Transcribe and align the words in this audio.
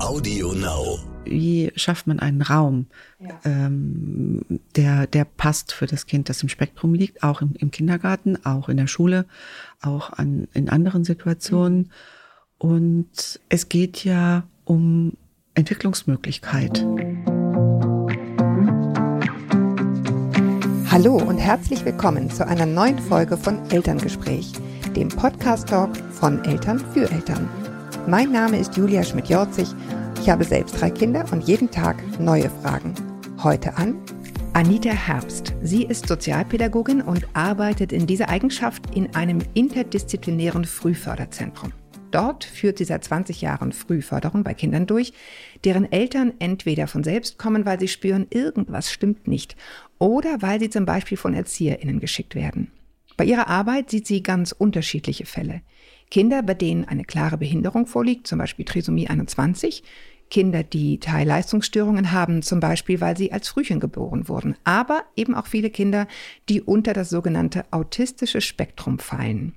Audio 0.00 0.52
Now. 0.54 0.98
Wie 1.24 1.70
schafft 1.76 2.06
man 2.06 2.18
einen 2.20 2.42
Raum, 2.42 2.86
Ja. 3.20 3.38
ähm, 3.44 4.40
der, 4.74 5.06
der 5.06 5.24
passt 5.24 5.72
für 5.72 5.86
das 5.86 6.06
Kind, 6.06 6.28
das 6.28 6.42
im 6.42 6.48
Spektrum 6.48 6.94
liegt, 6.94 7.22
auch 7.22 7.42
im, 7.42 7.52
im 7.58 7.70
Kindergarten, 7.70 8.44
auch 8.44 8.68
in 8.68 8.76
der 8.78 8.86
Schule, 8.86 9.26
auch 9.82 10.10
an, 10.12 10.48
in 10.54 10.68
anderen 10.68 11.04
Situationen. 11.04 11.90
Und 12.58 13.40
es 13.48 13.68
geht 13.68 14.04
ja 14.04 14.44
um 14.64 15.12
Entwicklungsmöglichkeit. 15.54 16.84
Hallo 20.90 21.16
und 21.16 21.38
herzlich 21.38 21.84
willkommen 21.84 22.30
zu 22.30 22.46
einer 22.46 22.66
neuen 22.66 22.98
Folge 22.98 23.36
von 23.36 23.70
Elterngespräch, 23.70 24.52
dem 24.96 25.08
Podcast-Talk 25.08 25.96
von 26.12 26.44
Eltern 26.44 26.78
für 26.92 27.08
Eltern. 27.10 27.48
Mein 28.06 28.32
Name 28.32 28.58
ist 28.58 28.76
Julia 28.76 29.04
Schmidt-Jorzig. 29.04 29.68
Ich 30.20 30.30
habe 30.30 30.44
selbst 30.44 30.80
drei 30.80 30.90
Kinder 30.90 31.24
und 31.30 31.46
jeden 31.46 31.70
Tag 31.70 32.02
neue 32.18 32.48
Fragen. 32.48 32.94
Heute 33.42 33.76
an 33.76 34.00
Anita 34.54 34.90
Herbst. 34.90 35.54
Sie 35.62 35.84
ist 35.84 36.08
Sozialpädagogin 36.08 37.02
und 37.02 37.26
arbeitet 37.34 37.92
in 37.92 38.06
dieser 38.06 38.28
Eigenschaft 38.28 38.94
in 38.96 39.14
einem 39.14 39.40
interdisziplinären 39.54 40.64
Frühförderzentrum. 40.64 41.72
Dort 42.10 42.44
führt 42.44 42.78
sie 42.78 42.84
seit 42.84 43.04
20 43.04 43.42
Jahren 43.42 43.72
Frühförderung 43.72 44.42
bei 44.42 44.54
Kindern 44.54 44.86
durch, 44.86 45.12
deren 45.64 45.90
Eltern 45.92 46.32
entweder 46.40 46.88
von 46.88 47.04
selbst 47.04 47.38
kommen, 47.38 47.66
weil 47.66 47.78
sie 47.78 47.88
spüren, 47.88 48.26
irgendwas 48.30 48.90
stimmt 48.90 49.28
nicht, 49.28 49.56
oder 49.98 50.42
weil 50.42 50.58
sie 50.58 50.70
zum 50.70 50.86
Beispiel 50.86 51.18
von 51.18 51.34
ErzieherInnen 51.34 52.00
geschickt 52.00 52.34
werden. 52.34 52.72
Bei 53.16 53.24
ihrer 53.24 53.48
Arbeit 53.48 53.90
sieht 53.90 54.06
sie 54.06 54.22
ganz 54.22 54.52
unterschiedliche 54.52 55.26
Fälle. 55.26 55.60
Kinder, 56.10 56.42
bei 56.42 56.54
denen 56.54 56.84
eine 56.84 57.04
klare 57.04 57.38
Behinderung 57.38 57.86
vorliegt, 57.86 58.26
zum 58.26 58.38
Beispiel 58.38 58.64
Trisomie 58.64 59.08
21, 59.08 59.84
Kinder, 60.28 60.62
die 60.62 60.98
Teilleistungsstörungen 60.98 62.12
haben, 62.12 62.42
zum 62.42 62.60
Beispiel, 62.60 63.00
weil 63.00 63.16
sie 63.16 63.32
als 63.32 63.48
Frühchen 63.48 63.80
geboren 63.80 64.28
wurden, 64.28 64.56
aber 64.64 65.04
eben 65.16 65.34
auch 65.34 65.46
viele 65.46 65.70
Kinder, 65.70 66.06
die 66.48 66.62
unter 66.62 66.92
das 66.92 67.10
sogenannte 67.10 67.64
autistische 67.72 68.40
Spektrum 68.40 68.98
fallen. 68.98 69.54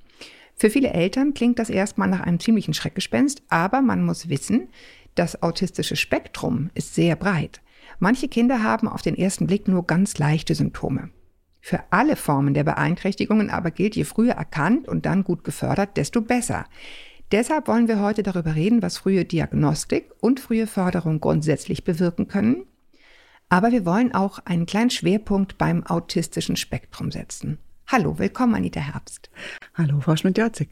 Für 0.55 0.69
viele 0.69 0.89
Eltern 0.91 1.33
klingt 1.33 1.59
das 1.59 1.69
erstmal 1.69 2.07
nach 2.07 2.21
einem 2.21 2.39
ziemlichen 2.39 2.73
Schreckgespenst, 2.73 3.43
aber 3.49 3.81
man 3.81 4.03
muss 4.03 4.29
wissen, 4.29 4.69
das 5.15 5.41
autistische 5.43 5.95
Spektrum 5.95 6.69
ist 6.73 6.95
sehr 6.95 7.15
breit. 7.15 7.61
Manche 7.99 8.27
Kinder 8.27 8.63
haben 8.63 8.87
auf 8.87 9.01
den 9.01 9.15
ersten 9.15 9.47
Blick 9.47 9.67
nur 9.67 9.85
ganz 9.85 10.17
leichte 10.17 10.55
Symptome. 10.55 11.09
Für 11.65 11.81
alle 11.91 12.17
Formen 12.17 12.53
der 12.53 12.65
Beeinträchtigungen 12.65 13.49
aber 13.49 13.71
gilt, 13.71 13.95
je 13.95 14.03
früher 14.03 14.33
erkannt 14.33 14.85
und 14.89 15.05
dann 15.05 15.23
gut 15.23 15.45
gefördert, 15.45 15.95
desto 15.95 16.19
besser. 16.19 16.65
Deshalb 17.31 17.69
wollen 17.69 17.87
wir 17.87 18.01
heute 18.01 18.21
darüber 18.21 18.53
reden, 18.53 18.81
was 18.81 18.97
frühe 18.97 19.23
Diagnostik 19.23 20.11
und 20.19 20.41
frühe 20.41 20.67
Förderung 20.67 21.21
grundsätzlich 21.21 21.85
bewirken 21.85 22.27
können. 22.27 22.65
Aber 23.47 23.71
wir 23.71 23.85
wollen 23.85 24.13
auch 24.13 24.39
einen 24.39 24.65
kleinen 24.65 24.89
Schwerpunkt 24.89 25.57
beim 25.57 25.87
autistischen 25.87 26.57
Spektrum 26.57 27.11
setzen. 27.11 27.59
Hallo, 27.87 28.19
willkommen 28.19 28.55
Anita 28.55 28.81
Herbst. 28.81 29.29
Hallo, 29.73 30.01
Frau 30.01 30.17
Schmidt-Jorzig. 30.17 30.67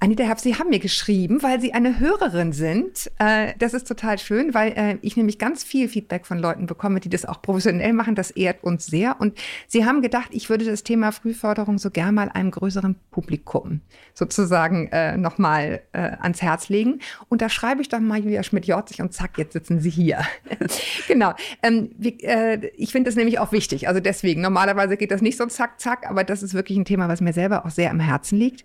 Anita 0.00 0.22
Herbst, 0.22 0.44
Sie 0.44 0.54
haben 0.54 0.70
mir 0.70 0.78
geschrieben, 0.78 1.42
weil 1.42 1.60
Sie 1.60 1.74
eine 1.74 1.98
Hörerin 1.98 2.52
sind. 2.52 3.10
Äh, 3.18 3.54
das 3.58 3.74
ist 3.74 3.88
total 3.88 4.18
schön, 4.18 4.54
weil 4.54 4.72
äh, 4.76 4.98
ich 5.02 5.16
nämlich 5.16 5.40
ganz 5.40 5.64
viel 5.64 5.88
Feedback 5.88 6.24
von 6.24 6.38
Leuten 6.38 6.66
bekomme, 6.66 7.00
die 7.00 7.08
das 7.08 7.24
auch 7.24 7.42
professionell 7.42 7.92
machen. 7.92 8.14
Das 8.14 8.30
ehrt 8.30 8.62
uns 8.62 8.86
sehr. 8.86 9.20
Und 9.20 9.36
Sie 9.66 9.84
haben 9.84 10.00
gedacht, 10.00 10.28
ich 10.30 10.50
würde 10.50 10.64
das 10.64 10.84
Thema 10.84 11.10
Frühförderung 11.10 11.78
so 11.78 11.90
gern 11.90 12.14
mal 12.14 12.28
einem 12.28 12.52
größeren 12.52 12.94
Publikum 13.10 13.80
sozusagen 14.14 14.86
äh, 14.92 15.16
nochmal 15.16 15.80
äh, 15.92 16.12
ans 16.20 16.42
Herz 16.42 16.68
legen. 16.68 17.00
Und 17.28 17.42
da 17.42 17.48
schreibe 17.48 17.82
ich 17.82 17.88
doch 17.88 17.98
mal 17.98 18.20
Julia 18.20 18.44
Schmidt-Jorzig 18.44 19.00
und 19.00 19.12
zack, 19.12 19.36
jetzt 19.36 19.52
sitzen 19.52 19.80
Sie 19.80 19.90
hier. 19.90 20.20
genau. 21.08 21.34
Ähm, 21.60 21.90
wir, 21.98 22.22
äh, 22.22 22.66
ich 22.76 22.92
finde 22.92 23.08
das 23.08 23.16
nämlich 23.16 23.40
auch 23.40 23.50
wichtig. 23.50 23.88
Also 23.88 23.98
deswegen, 23.98 24.42
normalerweise 24.42 24.96
geht 24.96 25.10
das 25.10 25.22
nicht 25.22 25.36
so 25.36 25.46
zack, 25.46 25.80
zack, 25.80 26.08
aber 26.08 26.22
das 26.22 26.44
ist 26.44 26.54
wirklich 26.54 26.78
ein 26.78 26.84
Thema, 26.84 27.08
was 27.08 27.20
mir 27.20 27.32
selber 27.32 27.66
auch 27.66 27.70
sehr 27.70 27.90
am 27.90 27.98
Herzen 27.98 28.38
liegt. 28.38 28.64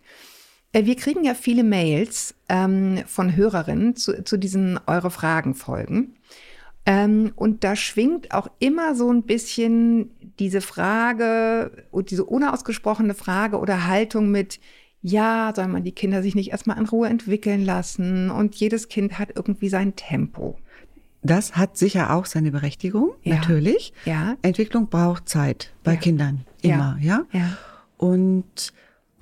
Äh, 0.73 0.85
Wir 0.85 0.95
kriegen 0.95 1.23
ja 1.23 1.33
viele 1.33 1.63
Mails 1.63 2.35
ähm, 2.49 2.99
von 3.07 3.35
Hörerinnen 3.35 3.95
zu, 3.95 4.23
zu 4.23 4.37
diesen 4.37 4.79
Eure 4.87 5.11
Fragen 5.11 5.55
folgen. 5.55 6.15
Ähm, 6.85 7.31
und 7.35 7.63
da 7.63 7.77
schwingt 7.77 8.33
auch 8.33 8.49
immer 8.59 8.93
so 8.95 9.09
ein 9.09 9.23
bisschen 9.23 10.11
diese 10.39 10.59
Frage, 10.59 11.85
und 11.91 12.11
diese 12.11 12.25
unausgesprochene 12.25 13.13
Frage 13.13 13.57
oder 13.59 13.87
Haltung 13.87 14.31
mit, 14.31 14.59
ja, 15.01 15.53
soll 15.55 15.67
man 15.67 15.83
die 15.83 15.93
Kinder 15.93 16.21
sich 16.21 16.35
nicht 16.35 16.51
erstmal 16.51 16.77
in 16.77 16.85
Ruhe 16.85 17.07
entwickeln 17.07 17.63
lassen 17.63 18.29
und 18.29 18.55
jedes 18.55 18.89
Kind 18.89 19.17
hat 19.19 19.29
irgendwie 19.35 19.69
sein 19.69 19.95
Tempo. 19.95 20.57
Das 21.21 21.55
hat 21.55 21.77
sicher 21.77 22.13
auch 22.13 22.25
seine 22.25 22.51
Berechtigung, 22.51 23.11
Ja. 23.23 23.35
natürlich. 23.35 23.93
Ja. 24.03 24.35
Entwicklung 24.41 24.89
braucht 24.89 25.29
Zeit 25.29 25.71
bei 25.85 25.93
Ja. 25.93 25.99
Kindern, 25.99 26.45
immer, 26.61 26.97
ja. 26.99 27.23
Ja. 27.31 27.57
Und 27.97 28.73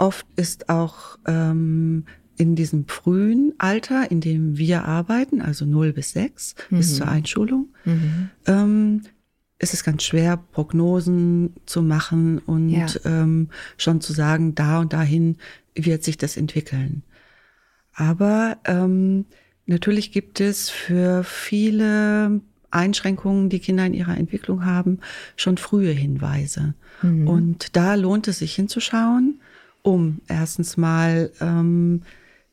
oft 0.01 0.25
ist 0.35 0.67
auch 0.69 1.17
ähm, 1.27 2.05
in 2.37 2.55
diesem 2.55 2.87
frühen 2.87 3.53
Alter, 3.59 4.09
in 4.09 4.19
dem 4.19 4.57
wir 4.57 4.83
arbeiten, 4.85 5.41
also 5.41 5.65
0 5.65 5.93
bis 5.93 6.11
6, 6.13 6.55
bis 6.71 6.95
zur 6.95 7.07
Einschulung, 7.07 7.67
ähm, 8.47 9.01
ist 9.59 9.75
es 9.75 9.83
ganz 9.83 10.01
schwer, 10.03 10.37
Prognosen 10.37 11.53
zu 11.67 11.83
machen 11.83 12.39
und 12.39 12.69
Ja. 12.69 12.87
ähm, 13.05 13.49
schon 13.77 14.01
zu 14.01 14.11
sagen, 14.11 14.55
da 14.55 14.79
und 14.79 14.91
dahin 14.91 15.37
wird 15.75 16.03
sich 16.03 16.17
das 16.17 16.35
entwickeln. 16.35 17.03
Aber 17.93 18.57
ähm, 18.65 19.25
natürlich 19.67 20.11
gibt 20.11 20.39
es 20.41 20.71
für 20.71 21.23
viele 21.23 22.41
Einschränkungen, 22.71 23.49
die 23.49 23.59
Kinder 23.59 23.85
in 23.85 23.93
ihrer 23.93 24.17
Entwicklung 24.17 24.65
haben, 24.65 24.99
schon 25.35 25.57
frühe 25.57 25.91
Hinweise. 25.91 26.73
Und 27.27 27.75
da 27.75 27.95
lohnt 27.95 28.27
es 28.27 28.39
sich 28.39 28.55
hinzuschauen, 28.55 29.41
um 29.83 30.21
erstens 30.27 30.77
mal 30.77 31.31
ähm, 31.41 32.03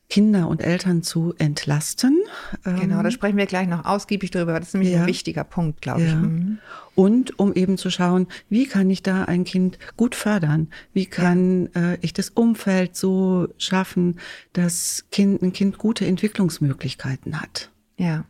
Kinder 0.09 0.47
und 0.47 0.63
Eltern 0.63 1.03
zu 1.03 1.35
entlasten. 1.37 2.17
Genau, 2.63 3.03
da 3.03 3.11
sprechen 3.11 3.37
wir 3.37 3.45
gleich 3.45 3.67
noch 3.67 3.85
ausgiebig 3.85 4.31
drüber. 4.31 4.59
Das 4.59 4.69
ist 4.69 4.73
nämlich 4.73 4.91
Ja. 4.91 5.01
ein 5.01 5.07
wichtiger 5.07 5.43
Punkt, 5.43 5.81
glaube 5.81 6.01
ich. 6.01 6.07
Ja. 6.09 6.15
Mhm. 6.15 6.57
Und 6.95 7.37
um 7.37 7.53
eben 7.53 7.77
zu 7.77 7.91
schauen, 7.91 8.25
wie 8.49 8.65
kann 8.65 8.89
ich 8.89 9.03
da 9.03 9.25
ein 9.25 9.43
Kind 9.43 9.77
gut 9.97 10.15
fördern? 10.15 10.69
Wie 10.93 11.05
kann 11.05 11.67
äh, 11.75 11.99
ich 12.01 12.13
das 12.13 12.31
Umfeld 12.31 12.95
so 12.95 13.49
schaffen, 13.59 14.19
dass 14.53 15.05
kind, 15.11 15.43
ein 15.43 15.53
Kind 15.53 15.77
gute 15.77 16.07
Entwicklungsmöglichkeiten 16.07 17.39
hat? 17.39 17.69
Ja. 17.97 18.25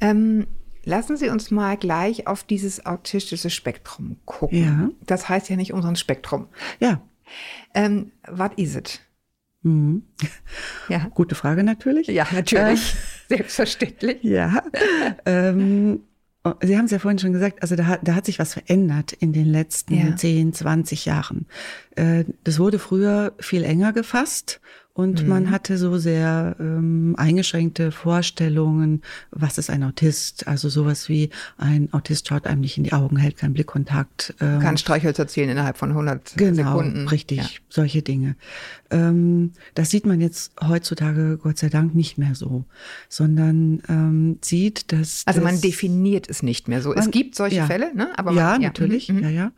Ähm, 0.00 0.48
lassen 0.84 1.16
Sie 1.16 1.28
uns 1.28 1.52
mal 1.52 1.76
gleich 1.76 2.26
auf 2.26 2.42
dieses 2.42 2.84
autistische 2.84 3.50
Spektrum 3.50 4.16
gucken. 4.24 4.58
Ja. 4.58 4.90
Das 5.06 5.28
heißt 5.28 5.48
ja 5.48 5.54
nicht 5.54 5.72
unseren 5.72 5.94
Spektrum. 5.94 6.48
Ja, 6.80 7.00
Ähm, 7.74 8.12
what 8.30 8.52
is 8.58 8.76
it? 8.76 9.00
mhm. 9.62 10.02
Ja. 10.88 11.08
gute 11.14 11.34
Frage 11.34 11.62
natürlich. 11.64 12.08
Ja, 12.08 12.26
natürlich. 12.32 12.94
Selbstverständlich. 13.28 14.22
Ja. 14.22 14.62
ähm, 15.24 16.00
oh, 16.44 16.52
Sie 16.62 16.76
haben 16.76 16.86
es 16.86 16.90
ja 16.90 16.98
vorhin 16.98 17.18
schon 17.20 17.32
gesagt, 17.32 17.62
also 17.62 17.76
da, 17.76 17.86
hat- 17.86 18.00
da 18.02 18.14
hat 18.14 18.26
sich 18.26 18.38
was 18.38 18.54
verändert 18.54 19.12
in 19.12 19.32
den 19.32 19.46
letzten 19.46 19.94
Ja. 19.94 20.16
10, 20.16 20.52
20 20.52 21.04
Jahren. 21.06 21.46
Äh, 21.96 22.24
das 22.44 22.58
wurde 22.58 22.78
früher 22.78 23.34
viel 23.38 23.62
enger 23.64 23.92
gefasst 23.92 24.60
und 24.94 25.26
man 25.26 25.50
hatte 25.50 25.78
so 25.78 25.96
sehr 25.96 26.54
ähm, 26.60 27.14
eingeschränkte 27.16 27.92
Vorstellungen, 27.92 29.00
was 29.30 29.56
ist 29.56 29.70
ein 29.70 29.82
Autist? 29.84 30.46
Also 30.46 30.68
sowas 30.68 31.08
wie 31.08 31.30
ein 31.56 31.88
Autist 31.94 32.28
schaut 32.28 32.46
einem 32.46 32.60
nicht 32.60 32.76
in 32.76 32.84
die 32.84 32.92
Augen, 32.92 33.16
hält 33.16 33.38
keinen 33.38 33.54
Blickkontakt. 33.54 34.34
ähm, 34.40 34.60
Kann 34.60 34.76
Streichhölzer 34.76 35.26
zählen 35.26 35.48
innerhalb 35.48 35.78
von 35.78 35.90
100 35.90 36.34
Genau, 36.36 36.76
Sekunden. 36.76 37.08
richtig, 37.08 37.38
Ja. 37.38 37.46
solche 37.70 38.02
Dinge. 38.02 38.36
Ähm, 38.90 39.52
das 39.74 39.88
sieht 39.90 40.04
man 40.04 40.20
jetzt 40.20 40.52
heutzutage 40.62 41.38
Gott 41.38 41.56
sei 41.56 41.70
Dank 41.70 41.94
nicht 41.94 42.18
mehr 42.18 42.34
so, 42.34 42.66
sondern 43.08 43.82
ähm, 43.88 44.38
sieht, 44.42 44.92
dass 44.92 45.22
Also 45.26 45.40
man 45.40 45.52
das, 45.54 45.62
definiert 45.62 46.28
es 46.28 46.42
nicht 46.42 46.68
mehr 46.68 46.82
so. 46.82 46.92
es 46.92 47.04
Man- 47.04 47.10
gibt 47.12 47.34
solche 47.34 47.56
ja. 47.56 47.66
Fälle, 47.66 47.94
ne? 47.94 48.10
Aber 48.18 48.32
ja, 48.32 48.50
man, 48.52 48.60
natürlich, 48.60 49.08
mhm, 49.08 49.16
mhm. 49.16 49.22
ja, 49.22 49.30
ja. 49.30 49.52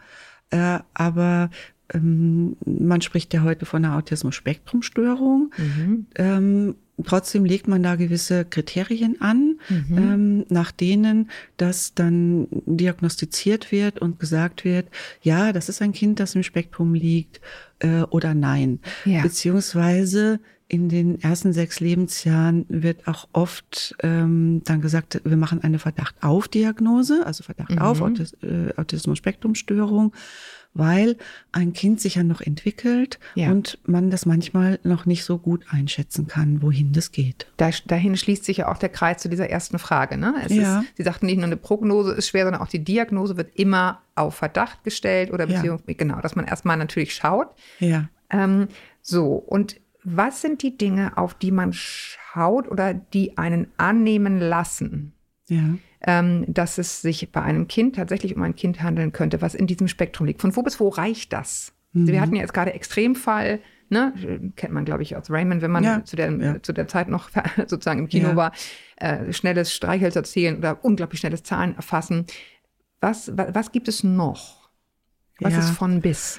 Äh, 0.51 0.81
aber 0.95 1.51
ähm, 1.95 2.57
man 2.65 3.01
spricht 3.01 3.33
ja 3.33 3.43
heute 3.43 3.67
von 3.67 3.85
einer 3.85 3.97
Autismus-Spektrum-Störung. 3.97 5.53
Mhm. 5.57 6.07
Ähm, 6.17 6.75
trotzdem 7.05 7.45
legt 7.45 7.67
man 7.67 7.83
da 7.83 7.97
gewisse 7.97 8.45
Kriterien 8.45 9.21
an, 9.21 9.59
Mhm. 9.69 9.99
ähm, 9.99 10.45
nach 10.49 10.71
denen 10.71 11.31
das 11.57 11.95
dann 11.95 12.47
diagnostiziert 12.67 13.73
wird 13.73 13.99
und 14.01 14.21
gesagt 14.21 14.65
wird, 14.65 14.87
ja, 15.23 15.53
das 15.53 15.69
ist 15.69 15.83
ein 15.83 15.93
Kind, 15.93 16.21
das 16.21 16.35
im 16.35 16.43
Spektrum 16.43 16.95
liegt 16.95 17.41
äh, 17.81 18.03
oder 18.03 18.35
nein. 18.35 18.81
Ja. 19.05 19.23
Beziehungsweise 19.23 20.41
in 20.67 20.89
den 20.89 21.21
ersten 21.21 21.53
sechs 21.53 21.81
Lebensjahren 21.81 22.65
wird 22.69 23.07
auch 23.07 23.29
oft 23.33 23.95
ähm, 24.03 24.63
dann 24.65 24.81
gesagt, 24.81 25.21
wir 25.25 25.37
machen 25.37 25.63
eine 25.63 25.79
Verdacht 25.79 26.17
auf 26.23 26.49
Diagnose, 26.49 27.25
also 27.27 27.45
Verdacht 27.45 27.79
auf 27.81 28.01
Autis 28.01 28.33
äh, 28.43 28.73
Autismus-Spektrum-Störung, 28.77 30.13
weil 30.75 31.17
ein 31.53 31.73
Kind 31.73 32.01
sich 32.01 32.17
ja 32.17 32.23
noch 32.25 32.41
entwickelt 32.41 33.19
Ja. 33.37 33.51
und 33.51 33.79
man 33.87 34.11
das 34.11 34.27
manchmal 34.27 34.81
noch 34.83 35.07
nicht 35.07 35.25
so 35.25 35.39
gut 35.39 35.65
einschätzen 35.71 36.27
kann, 36.27 36.63
wohin 36.63 36.93
das 36.93 37.13
geht. 37.13 37.47
Da, 37.57 37.71
dahin 37.87 38.17
schließt 38.17 38.45
sich 38.45 38.59
ja 38.59 38.69
auch 38.71 38.79
der 38.79 38.89
Kreis 38.89 39.23
zu 39.23 39.29
dieser 39.29 39.49
ersten 39.49 39.79
Frage. 39.79 40.17
Ne? 40.17 40.35
Es 40.45 40.53
Ja. 40.53 40.81
ist, 40.81 40.89
Sie 40.97 41.03
sagten 41.05 41.27
nicht 41.27 41.37
nur 41.37 41.47
eine 41.47 41.57
Prognose 41.57 42.13
ist 42.13 42.29
schwer, 42.29 42.45
sondern 42.45 42.61
auch 42.63 42.69
die 42.69 42.83
Diagnose 42.85 43.37
wird 43.37 43.55
immer 43.57 44.03
auf 44.17 44.35
Verdacht 44.35 44.83
gestellt 44.85 45.33
oder 45.33 45.49
Ja. 45.49 45.57
beziehungsweise 45.57 45.95
genau, 45.95 46.21
dass 46.21 46.35
man 46.37 46.45
erstmal 46.45 46.77
natürlich 46.77 47.15
schaut. 47.15 47.49
Ja. 47.79 48.09
Ähm, 48.31 48.69
so, 49.01 49.35
und 49.35 49.81
was 50.03 50.43
sind 50.43 50.63
die 50.63 50.77
Dinge, 50.77 51.17
auf 51.17 51.35
die 51.35 51.51
man 51.51 51.73
schaut 51.73 52.69
oder 52.69 52.93
die 52.95 53.39
einen 53.39 53.69
annehmen 53.77 54.39
lassen, 54.39 55.13
Ja. 55.49 55.63
Ähm, 56.07 56.45
dass 56.49 56.79
es 56.79 57.01
sich 57.03 57.31
bei 57.33 57.43
einem 57.43 57.67
Kind 57.69 57.97
tatsächlich 57.97 58.37
um 58.37 58.43
ein 58.43 58.55
Kind 58.55 58.83
handeln 58.83 59.13
könnte, 59.13 59.41
was 59.43 59.55
in 59.55 59.67
diesem 59.67 59.89
Spektrum 59.89 60.27
liegt? 60.27 60.41
Von 60.41 60.55
wo 60.57 60.63
bis 60.63 60.79
wo 60.81 60.89
reicht 60.89 61.33
das? 61.33 61.73
Mhm. 61.93 62.07
Wir 62.09 62.21
hatten 62.21 62.35
ja 62.37 62.43
jetzt 62.43 62.53
gerade 62.55 62.73
Extremfall, 62.75 63.61
ne? 63.89 64.13
kennt 64.57 64.73
man, 64.75 64.85
glaube 64.85 65.03
ich, 65.03 65.17
aus 65.17 65.31
Raymond, 65.31 65.63
wenn 65.63 65.71
man 65.71 65.85
Ja, 65.85 66.05
zu, 66.05 66.17
der, 66.17 66.31
ja. 66.33 66.63
zu 66.63 66.73
der 66.73 66.89
Zeit 66.89 67.09
noch 67.09 67.31
sozusagen 67.67 68.01
im 68.01 68.09
Kino 68.09 68.29
Ja. 68.31 68.37
war, 68.37 68.53
äh, 68.97 69.33
schnelles 69.33 69.73
Streichhölzer 69.73 70.25
zählen 70.25 70.59
oder 70.59 70.85
unglaublich 70.85 71.21
schnelles 71.21 71.43
Zahlen 71.43 71.75
erfassen. 71.77 72.27
Was, 73.01 73.37
wa- 73.37 73.49
was 73.53 73.73
gibt 73.73 73.89
es 73.89 74.03
noch? 74.05 74.69
Was 75.41 75.57
ist 75.57 75.71
von 75.71 76.01
bis? 76.01 76.39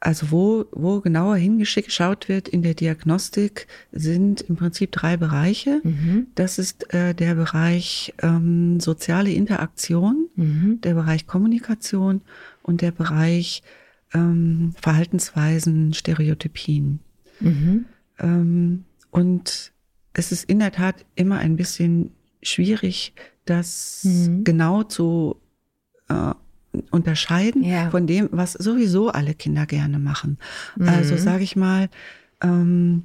Also 0.00 0.30
wo, 0.30 0.66
wo 0.72 1.00
genauer 1.00 1.36
hingeschaut 1.36 2.28
wird 2.28 2.48
in 2.48 2.60
der 2.62 2.74
Diagnostik, 2.74 3.66
sind 3.90 4.42
im 4.42 4.56
Prinzip 4.56 4.92
drei 4.92 5.16
Bereiche. 5.16 5.80
Mhm. 5.82 6.26
Das 6.34 6.58
ist 6.58 6.92
äh, 6.92 7.14
der 7.14 7.34
Bereich 7.36 8.12
ähm, 8.22 8.80
soziale 8.80 9.30
Interaktion, 9.32 10.28
Mhm. 10.36 10.80
der 10.82 10.94
Bereich 10.94 11.26
Kommunikation 11.26 12.20
und 12.62 12.82
der 12.82 12.90
Bereich 12.90 13.62
ähm, 14.12 14.74
Verhaltensweisen, 14.80 15.94
Stereotypien. 15.94 17.00
Mhm. 17.40 17.86
Ähm, 18.18 18.84
und 19.10 19.72
es 20.12 20.32
ist 20.32 20.48
in 20.50 20.58
der 20.58 20.72
Tat 20.72 21.04
immer 21.14 21.38
ein 21.38 21.56
bisschen 21.56 22.10
schwierig, 22.42 23.14
das 23.46 24.02
Mhm. 24.04 24.44
genau 24.44 24.82
zu 24.82 25.36
äh, 26.08 26.32
unterscheiden 26.90 27.62
Ja. 27.62 27.90
von 27.90 28.06
dem, 28.06 28.28
was 28.32 28.52
sowieso 28.52 29.08
alle 29.10 29.34
Kinder 29.34 29.66
gerne 29.66 29.98
machen. 29.98 30.38
Mhm. 30.76 30.88
Also 30.88 31.16
sage 31.16 31.44
ich 31.44 31.56
mal, 31.56 31.88
ähm, 32.42 33.04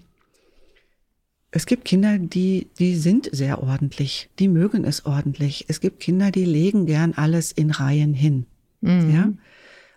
es 1.52 1.66
gibt 1.66 1.86
Kinder, 1.86 2.20
die, 2.20 2.68
die 2.78 2.96
sind 2.96 3.28
sehr 3.32 3.64
ordentlich, 3.64 4.30
die 4.38 4.48
mögen 4.48 4.86
es 4.86 5.06
ordentlich. 5.06 5.66
Es 5.68 5.80
gibt 5.82 6.00
Kinder, 6.00 6.30
die 6.32 6.46
legen 6.46 6.86
gern 6.86 7.14
alles 7.14 7.52
in 7.52 7.72
Reihen 7.72 8.14
hin. 8.14 8.46
Mhm. 8.82 9.14
Ja? 9.14 9.30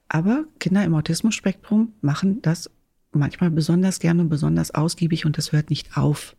Aber 0.08 0.44
Kinder 0.60 0.84
im 0.84 0.94
Autismus-Spektrum 0.94 1.92
machen 2.00 2.40
das 2.42 2.70
manchmal 3.12 3.50
besonders 3.50 3.98
gern 4.00 4.20
und 4.20 4.28
besonders 4.30 4.70
ausgiebig 4.74 5.26
und 5.26 5.36
das 5.36 5.52
hört 5.52 5.68
nicht 5.70 5.96
auf, 5.96 6.34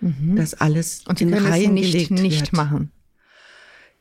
Mhm. 0.00 0.34
dass 0.36 0.54
alles 0.54 1.04
Und 1.06 1.20
in 1.20 1.30
können 1.30 1.44
es 1.46 1.52
Reihen 1.52 1.74
nicht, 1.74 1.92
gelegt 1.92 2.10
nicht 2.10 2.40
wird. 2.40 2.52
machen. 2.54 2.90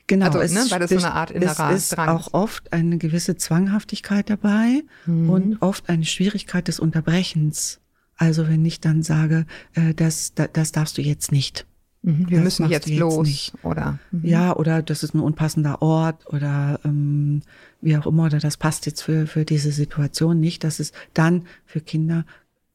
Genau, 0.09 0.25
Also, 0.25 0.39
es, 0.39 0.51
ne, 0.53 0.65
weil 0.69 0.79
das 0.79 0.89
so 0.89 0.97
eine 0.97 1.13
Art 1.13 1.29
innerer 1.31 1.71
es 1.71 1.83
ist 1.83 1.95
Drang 1.95 2.09
auch 2.09 2.33
oft 2.33 2.73
eine 2.73 2.97
gewisse 2.97 3.37
Zwanghaftigkeit 3.37 4.29
dabei 4.29 4.83
Mhm. 5.05 5.29
und 5.29 5.61
oft 5.61 5.87
eine 5.87 6.03
Schwierigkeit 6.03 6.67
des 6.67 6.79
Unterbrechens. 6.79 7.79
Also 8.17 8.49
wenn 8.49 8.65
ich 8.65 8.81
dann 8.81 9.03
sage, 9.03 9.45
äh, 9.75 9.93
das, 9.93 10.33
das, 10.33 10.49
das 10.51 10.71
darfst 10.73 10.97
du 10.97 11.01
jetzt 11.03 11.31
nicht. 11.31 11.65
Mhm. 12.01 12.27
Wir 12.29 12.37
Das 12.37 12.43
müssen 12.59 12.69
jetzt 12.69 12.87
jetzt 12.87 12.99
los. 12.99 13.27
nicht. 13.27 13.53
Oder? 13.63 13.99
Mhm. 14.11 14.25
Ja, 14.25 14.55
oder 14.55 14.81
das 14.81 15.03
ist 15.03 15.13
ein 15.13 15.19
unpassender 15.19 15.81
Ort 15.83 16.25
oder 16.33 16.79
ähm, 16.83 17.41
wie 17.81 17.95
auch 17.95 18.07
immer, 18.07 18.25
oder 18.25 18.39
das 18.39 18.57
passt 18.57 18.87
jetzt 18.87 19.03
für, 19.03 19.27
für 19.27 19.45
diese 19.45 19.71
Situation 19.71 20.39
nicht, 20.39 20.63
dass 20.63 20.79
es 20.79 20.91
dann 21.13 21.43
für 21.65 21.81
Kinder 21.81 22.25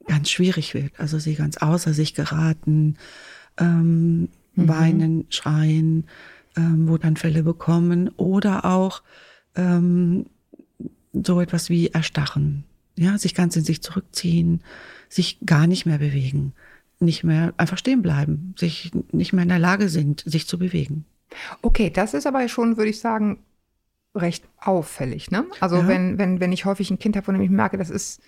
ganz 0.07 0.31
schwierig 0.31 0.73
wird. 0.75 0.93
Also 0.99 1.19
sie 1.19 1.35
ganz 1.35 1.57
außer 1.57 1.95
sich 1.95 2.15
geraten, 2.15 2.97
ähm, 3.59 4.29
weinen, 4.57 5.27
schreien, 5.31 6.05
ähm, 6.57 6.89
Wutanfälle 6.89 7.43
bekommen 7.43 8.09
oder 8.17 8.65
auch 8.65 9.03
ähm, 9.57 10.27
so 11.13 11.41
etwas 11.41 11.71
wie 11.71 11.89
Erstarren. 11.89 12.65
Ja, 12.97 13.19
sich 13.19 13.35
ganz 13.35 13.57
in 13.57 13.65
sich 13.65 13.83
zurückziehen, 13.83 14.63
sich 15.09 15.39
gar 15.45 15.67
nicht 15.67 15.85
mehr 15.85 15.99
bewegen, 15.99 16.53
nicht 17.01 17.25
mehr 17.25 17.53
einfach 17.57 17.77
stehen 17.79 18.03
bleiben, 18.03 18.55
sich 18.57 18.93
nicht 19.11 19.33
mehr 19.33 19.43
in 19.43 19.49
der 19.49 19.59
Lage 19.59 19.89
sind, 19.89 20.23
sich 20.27 20.47
zu 20.47 20.59
bewegen. 20.59 21.05
Okay, 21.63 21.91
das 21.91 22.15
ist 22.15 22.27
aber 22.27 22.47
schon, 22.49 22.77
würde 22.77 22.91
ich 22.91 23.01
sagen, 23.01 23.39
recht 24.15 24.45
auffällig. 24.59 25.33
Ne? 25.33 25.45
Also 25.59 25.77
Ja. 25.79 25.89
wenn, 25.89 26.19
wenn, 26.19 26.39
wenn 26.39 26.53
ich 26.53 26.65
häufig 26.67 26.89
ein 26.91 27.01
Kind 27.01 27.17
habe, 27.17 27.25
von 27.25 27.35
dem 27.35 27.43
ich 27.43 27.51
merke, 27.51 27.77
das 27.79 27.91
ist, 27.91 28.21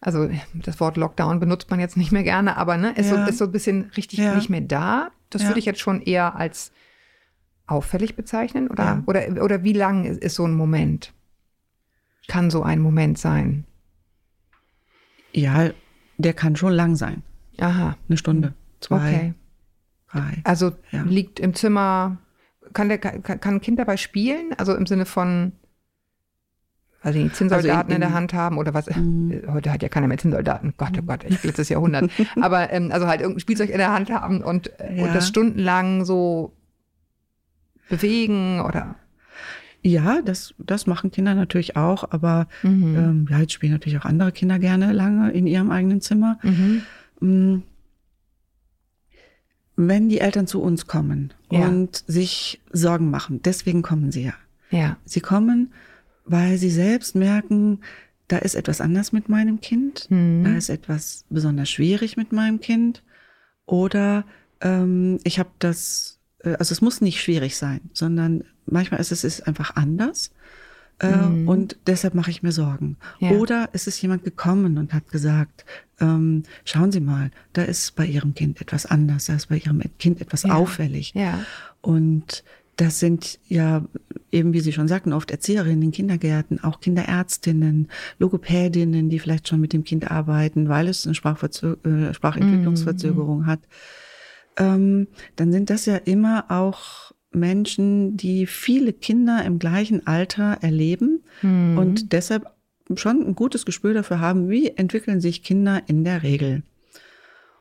also 0.00 0.28
das 0.52 0.78
Wort 0.78 0.98
Lockdown 0.98 1.40
benutzt 1.40 1.70
man 1.70 1.80
jetzt 1.80 1.96
nicht 1.96 2.12
mehr 2.12 2.22
gerne, 2.22 2.58
aber 2.58 2.76
ne, 2.76 2.92
ist, 2.96 3.10
Ja. 3.10 3.24
so, 3.24 3.30
ist 3.30 3.38
so 3.38 3.44
ein 3.46 3.52
bisschen 3.52 3.90
richtig 3.96 4.18
Ja. 4.18 4.34
nicht 4.34 4.50
mehr 4.50 4.60
da. 4.60 5.10
Das 5.30 5.46
würde 5.46 5.58
ich 5.58 5.64
jetzt 5.64 5.80
schon 5.80 6.02
eher 6.02 6.36
als 6.36 6.70
auffällig 7.72 8.14
bezeichnen. 8.16 8.68
Oder, 8.68 8.84
Ja. 8.84 9.02
oder, 9.06 9.42
oder 9.42 9.64
wie 9.64 9.72
lang 9.72 10.04
ist, 10.04 10.22
ist 10.22 10.34
so 10.36 10.44
ein 10.46 10.54
Moment? 10.54 11.12
Kann 12.28 12.50
so 12.50 12.62
ein 12.62 12.80
Moment 12.80 13.18
sein? 13.18 13.64
Ja, 15.32 15.70
der 16.18 16.34
kann 16.34 16.56
schon 16.56 16.72
lang 16.72 16.94
sein. 16.96 17.22
Aha. 17.58 17.96
Eine 18.08 18.16
Stunde, 18.18 18.54
zwei, 18.80 18.96
Okay. 18.96 19.34
drei. 20.10 20.40
Also 20.44 20.72
Ja. 20.90 21.02
liegt 21.02 21.40
im 21.40 21.54
Zimmer, 21.54 22.18
kann, 22.72 22.88
der, 22.88 22.98
kann, 22.98 23.22
kann 23.40 23.54
ein 23.54 23.60
Kind 23.60 23.78
dabei 23.78 23.96
spielen? 23.96 24.52
Also 24.58 24.74
im 24.74 24.86
Sinne 24.86 25.04
von, 25.06 25.52
also 27.02 27.18
die 27.18 27.32
Zinnsoldaten 27.32 27.76
Also 27.76 27.88
in- 27.88 27.94
in, 27.96 28.00
der 28.00 28.12
Hand 28.14 28.32
haben 28.34 28.58
oder 28.58 28.74
was? 28.74 28.86
Mhm. 28.94 29.42
Heute 29.48 29.72
hat 29.72 29.82
ja 29.82 29.88
keiner 29.88 30.06
mehr 30.06 30.18
Zinnsoldaten. 30.18 30.74
Gott, 30.76 30.92
oh 30.98 31.02
Gott, 31.02 31.24
ich 31.24 31.42
letztes 31.42 31.68
Jahrhundert. 31.68 32.10
Aber 32.40 32.70
ähm, 32.72 32.90
also 32.92 33.06
halt 33.06 33.20
irgendein 33.20 33.40
Spielzeug 33.40 33.70
in 33.70 33.78
der 33.78 33.92
Hand 33.92 34.10
haben 34.10 34.42
und, 34.42 34.70
äh, 34.80 34.88
und 34.90 34.96
Ja. 35.06 35.12
das 35.14 35.28
stundenlang 35.28 36.04
so 36.04 36.54
bewegen 37.88 38.60
oder. 38.60 38.96
Ja, 39.84 40.22
das, 40.22 40.54
das 40.58 40.86
machen 40.86 41.10
Kinder 41.10 41.34
natürlich 41.34 41.76
auch, 41.76 42.10
aber 42.12 42.46
Mhm. 42.62 42.94
ähm, 42.96 43.26
ja, 43.30 43.40
jetzt 43.40 43.52
spielen 43.52 43.72
natürlich 43.72 43.98
auch 43.98 44.04
andere 44.04 44.30
Kinder 44.32 44.58
gerne 44.60 44.92
lange 44.92 45.32
in 45.32 45.46
ihrem 45.46 45.70
eigenen 45.72 46.00
Zimmer. 46.00 46.38
Mhm. 46.42 46.82
Mm. 47.20 47.62
Wenn 49.74 50.08
die 50.08 50.20
Eltern 50.20 50.46
zu 50.46 50.60
uns 50.62 50.86
kommen 50.86 51.32
Ja. 51.50 51.66
und 51.66 52.04
sich 52.06 52.60
Sorgen 52.72 53.10
machen, 53.10 53.40
deswegen 53.42 53.82
kommen 53.82 54.12
sie 54.12 54.24
ja. 54.24 54.34
Ja. 54.70 54.96
Sie 55.04 55.20
kommen, 55.20 55.72
weil 56.24 56.58
sie 56.58 56.70
selbst 56.70 57.16
merken, 57.16 57.80
da 58.28 58.38
ist 58.38 58.54
etwas 58.54 58.80
anders 58.80 59.12
mit 59.12 59.28
meinem 59.28 59.60
Kind, 59.60 60.06
Mhm. 60.10 60.44
da 60.44 60.54
ist 60.56 60.68
etwas 60.68 61.24
besonders 61.30 61.70
schwierig 61.70 62.16
mit 62.16 62.32
meinem 62.32 62.60
Kind 62.60 63.02
oder 63.66 64.24
ähm, 64.60 65.18
ich 65.24 65.38
habe 65.38 65.50
das, 65.58 66.20
also 66.44 66.72
es 66.72 66.80
muss 66.80 67.00
nicht 67.00 67.20
schwierig 67.20 67.56
sein, 67.56 67.80
sondern 67.92 68.44
manchmal 68.66 69.00
ist 69.00 69.12
es 69.12 69.24
ist 69.24 69.46
einfach 69.46 69.76
anders 69.76 70.32
äh, 70.98 71.16
Mhm. 71.16 71.48
und 71.48 71.76
deshalb 71.86 72.14
mache 72.14 72.30
ich 72.30 72.42
mir 72.42 72.52
Sorgen. 72.52 72.96
Ja. 73.18 73.30
Oder 73.32 73.68
es 73.72 73.86
ist 73.86 74.00
jemand 74.02 74.24
gekommen 74.24 74.78
und 74.78 74.92
hat 74.92 75.10
gesagt, 75.10 75.64
ähm, 76.00 76.42
schauen 76.64 76.92
Sie 76.92 77.00
mal, 77.00 77.30
da 77.54 77.62
ist 77.62 77.96
bei 77.96 78.04
Ihrem 78.06 78.34
Kind 78.34 78.60
etwas 78.60 78.86
anders, 78.86 79.26
da 79.26 79.34
ist 79.34 79.48
bei 79.48 79.56
Ihrem 79.58 79.82
Kind 79.98 80.20
etwas 80.20 80.42
Ja. 80.44 80.54
auffällig. 80.54 81.12
Ja. 81.14 81.40
Und 81.80 82.44
das 82.76 83.00
sind 83.00 83.38
ja 83.48 83.84
eben, 84.30 84.52
wie 84.54 84.60
Sie 84.60 84.72
schon 84.72 84.88
sagten, 84.88 85.12
oft 85.12 85.30
Erzieherinnen 85.30 85.82
in 85.82 85.90
Kindergärten, 85.92 86.62
auch 86.64 86.80
Kinderärztinnen, 86.80 87.88
Logopädinnen, 88.18 89.10
die 89.10 89.18
vielleicht 89.18 89.46
schon 89.48 89.60
mit 89.60 89.72
dem 89.72 89.84
Kind 89.84 90.10
arbeiten, 90.10 90.68
weil 90.68 90.88
es 90.88 91.04
eine 91.04 91.14
Sprachverzö 91.14 91.76
äh, 91.84 92.14
Sprachentwicklungsverzögerung 92.14 93.46
hat. 93.46 93.60
Ähm, 94.56 95.06
dann 95.36 95.52
sind 95.52 95.70
das 95.70 95.86
ja 95.86 95.96
immer 95.96 96.46
auch 96.50 97.12
Menschen, 97.30 98.16
die 98.16 98.46
viele 98.46 98.92
Kinder 98.92 99.44
im 99.44 99.58
gleichen 99.58 100.06
Alter 100.06 100.58
erleben 100.60 101.22
Mhm. 101.42 101.78
und 101.78 102.12
deshalb 102.12 102.46
schon 102.94 103.26
ein 103.26 103.34
gutes 103.34 103.64
Gespür 103.64 103.94
dafür 103.94 104.20
haben, 104.20 104.50
wie 104.50 104.68
entwickeln 104.68 105.20
sich 105.20 105.42
Kinder 105.42 105.82
in 105.86 106.04
der 106.04 106.22
Regel. 106.22 106.62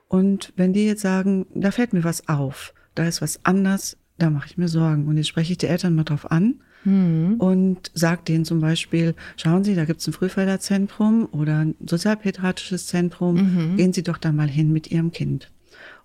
Und 0.09 0.51
wenn 0.57 0.73
die 0.73 0.85
jetzt 0.85 1.01
sagen, 1.01 1.45
da 1.53 1.71
fällt 1.71 1.93
mir 1.93 2.03
was 2.03 2.27
auf, 2.27 2.73
da 2.95 3.07
ist 3.07 3.21
was 3.21 3.39
anders, 3.45 3.95
da 4.17 4.29
mache 4.29 4.47
ich 4.47 4.57
mir 4.57 4.67
Sorgen. 4.67 5.07
Und 5.07 5.15
jetzt 5.17 5.27
spreche 5.29 5.53
ich 5.53 5.57
die 5.57 5.67
Eltern 5.67 5.95
mal 5.95 6.03
drauf 6.03 6.29
an 6.29 6.55
Mhm. 6.83 7.35
und 7.37 7.91
sage 7.93 8.23
denen 8.27 8.43
zum 8.43 8.59
Beispiel, 8.59 9.15
schauen 9.37 9.63
Sie, 9.63 9.75
da 9.75 9.85
gibt 9.85 10.01
es 10.01 10.07
ein 10.07 10.13
Frühförderzentrum 10.13 11.29
oder 11.31 11.59
ein 11.59 11.75
sozialpädiatrisches 11.85 12.87
Zentrum, 12.87 13.35
Mhm. 13.35 13.77
gehen 13.77 13.93
Sie 13.93 14.03
doch 14.03 14.17
da 14.17 14.31
mal 14.33 14.49
hin 14.49 14.73
mit 14.73 14.91
Ihrem 14.91 15.11
Kind. 15.11 15.49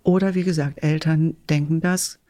Oder 0.06 0.36
wie 0.36 0.44
gesagt, 0.44 0.84
Eltern 0.84 1.36
denken 1.50 1.80
das 1.80 2.20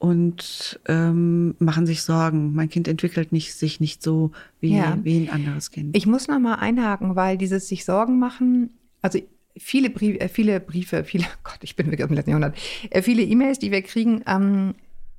und 0.00 0.80
ähm, 0.88 1.54
machen 1.60 1.86
sich 1.86 2.02
Sorgen. 2.02 2.54
Mein 2.54 2.68
Kind 2.68 2.88
entwickelt 2.88 3.30
nicht, 3.30 3.54
sich 3.54 3.78
nicht 3.78 4.02
so 4.02 4.32
wie, 4.58 4.76
Ja. 4.76 4.98
wie 5.04 5.18
ein 5.18 5.30
anderes 5.30 5.70
Kind. 5.70 5.96
Ich 5.96 6.06
muss 6.06 6.26
noch 6.26 6.40
mal 6.40 6.56
einhaken, 6.56 7.14
weil 7.14 7.38
dieses 7.38 7.68
sich 7.68 7.84
Sorgen 7.84 8.18
machen, 8.18 8.70
also 9.00 9.20
viele 9.56 9.90
Briefe, 9.90 10.20
äh, 10.20 10.28
viele 10.28 10.58
Briefe, 10.58 11.04
viele, 11.04 11.24
Gott, 11.44 11.58
ich 11.62 11.76
bin 11.76 11.86
wirklich 11.86 12.04
dem 12.04 12.16
letzten 12.16 12.30
Jahrhundert, 12.30 12.56
äh, 12.90 13.00
viele 13.00 13.22
E-Mails, 13.22 13.60
die 13.60 13.70
wir 13.70 13.82
kriegen, 13.82 14.22
ähm, 14.26 14.74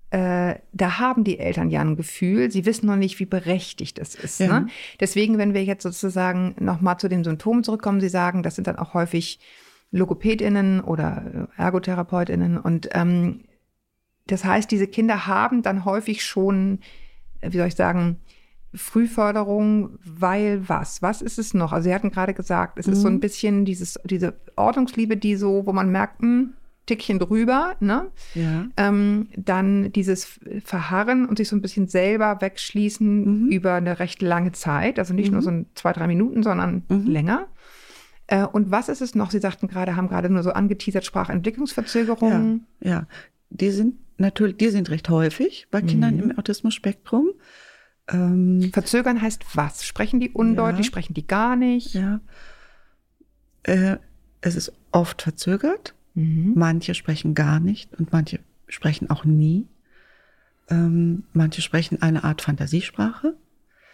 äh, 0.10 0.56
da 0.74 1.00
haben 1.00 1.24
die 1.24 1.40
Eltern 1.40 1.70
ja 1.70 1.80
ein 1.80 1.96
Gefühl, 1.96 2.52
sie 2.52 2.66
wissen 2.66 2.88
noch 2.88 2.98
nicht, 2.98 3.20
wie 3.22 3.26
berechtigt 3.26 4.00
es 4.00 4.16
ist. 4.16 4.42
Ja. 4.42 4.60
Ne? 4.62 4.68
Deswegen, 5.00 5.38
wenn 5.38 5.54
wir 5.54 5.64
jetzt 5.64 5.84
sozusagen 5.84 6.56
nochmal 6.60 6.98
zu 7.00 7.08
den 7.08 7.24
Symptomen 7.24 7.64
zurückkommen, 7.64 8.02
Sie 8.02 8.10
sagen, 8.10 8.44
das 8.44 8.56
sind 8.56 8.68
dann 8.68 8.76
auch 8.76 8.94
häufig 8.94 9.40
LogopädInnen 9.92 10.82
oder 10.82 11.50
ErgotherapeutInnen 11.58 12.58
und 12.58 12.90
ähm, 12.94 13.42
das 14.28 14.46
heißt, 14.46 14.72
diese 14.72 14.88
Kinder 14.88 15.28
haben 15.28 15.62
dann 15.62 15.84
häufig 15.86 16.24
schon, 16.24 16.80
wie 17.42 17.58
soll 17.58 17.68
ich 17.68 17.76
sagen, 17.76 18.18
Frühförderung, 18.74 20.00
weil 20.04 20.68
was? 20.70 21.02
Was 21.02 21.22
ist 21.22 21.38
es 21.38 21.54
noch? 21.54 21.74
Also 21.74 21.90
Sie 21.90 21.94
hatten 21.94 22.12
gerade 22.12 22.34
gesagt, 22.34 22.80
es 22.80 22.88
mhm. 22.88 22.94
ist 22.94 23.02
so 23.02 23.08
ein 23.08 23.16
mhm. 23.16 23.20
bisschen 23.20 23.66
dieses, 23.66 24.00
diese 24.06 24.36
Ordnungsliebe, 24.56 25.18
die 25.18 25.36
so, 25.36 25.66
wo 25.66 25.74
man 25.74 25.92
merkt, 25.92 26.22
mh, 26.22 26.28
hm, 26.28 26.54
Tickchen 26.88 27.20
drüber, 27.20 27.76
ne? 27.80 28.08
Ja. 28.34 28.68
Ähm, 28.76 29.28
dann 29.38 29.92
dieses 29.92 30.40
Verharren 30.64 31.28
und 31.28 31.38
sich 31.38 31.48
so 31.48 31.56
ein 31.56 31.62
bisschen 31.62 31.88
selber 31.88 32.42
wegschließen 32.42 33.44
mhm. 33.44 33.50
über 33.50 33.76
eine 33.76 34.00
recht 34.00 34.22
lange 34.22 34.52
Zeit, 34.52 34.98
also 34.98 35.14
nicht 35.14 35.28
mhm. 35.28 35.34
nur 35.34 35.42
so 35.42 35.52
ein, 35.52 35.66
zwei, 35.76 35.94
drei 35.94 36.08
Minuten, 36.08 36.42
sondern 36.42 36.84
mhm. 36.90 37.06
länger. 37.06 37.48
Äh, 38.32 38.46
und 38.46 38.72
was 38.72 38.88
ist 38.88 39.02
es 39.02 39.14
noch? 39.14 39.30
Sie 39.30 39.40
sagten 39.40 39.68
gerade, 39.68 39.98
haben 39.98 40.08
gerade 40.08 40.30
nur 40.30 40.42
so 40.42 40.52
angeteasert 40.52 41.04
Sprachentwicklungsverzögerungen. 41.04 42.66
Ja, 42.80 42.90
ja. 42.90 43.08
die 43.50 43.72
sind 43.72 43.96
natürlich, 44.18 44.56
die 44.56 44.70
sind 44.70 44.90
recht 44.90 45.10
häufig 45.10 45.68
bei 45.70 45.82
Kindern 45.82 46.16
mhm. 46.16 46.32
im 46.32 46.40
Autismus-Spektrum. 46.40 47.32
Ähm, 48.08 48.72
Verzögern 48.72 49.22
heißt 49.22 49.44
was? 49.54 49.84
Sprechen 49.84 50.22
die 50.22 50.30
undeutlich? 50.30 50.86
Ja. 50.86 50.92
Sprechen 50.92 51.14
die 51.14 51.28
gar 51.28 51.58
nicht? 51.58 51.94
Ja. 51.94 52.22
Äh, 53.64 53.98
es 54.40 54.56
ist 54.56 54.72
oft 54.94 55.22
verzögert. 55.22 55.94
Mhm. 56.14 56.54
Manche 56.56 56.94
sprechen 56.94 57.36
gar 57.36 57.60
nicht 57.60 57.94
und 58.00 58.14
manche 58.14 58.40
sprechen 58.70 59.10
auch 59.10 59.26
nie. 59.26 59.68
Ähm, 60.70 61.24
manche 61.34 61.62
sprechen 61.62 62.02
eine 62.02 62.24
Art 62.24 62.42
Fantasiesprache. 62.42 63.36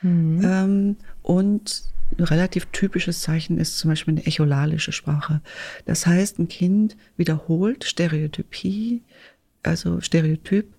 Mhm. 0.04 0.42
Ähm, 0.44 0.98
und 1.24 1.97
ein 2.18 2.24
relativ 2.24 2.68
typisches 2.68 3.22
Zeichen 3.22 3.58
ist 3.58 3.78
zum 3.78 3.90
Beispiel 3.90 4.16
eine 4.16 4.26
echolalische 4.26 4.92
Sprache. 4.92 5.42
Das 5.86 6.06
heißt, 6.06 6.40
ein 6.40 6.48
Kind 6.48 6.96
wiederholt 7.18 7.84
Stereotypie, 7.84 9.04
also 9.64 10.00
Stereotyp, 10.02 10.74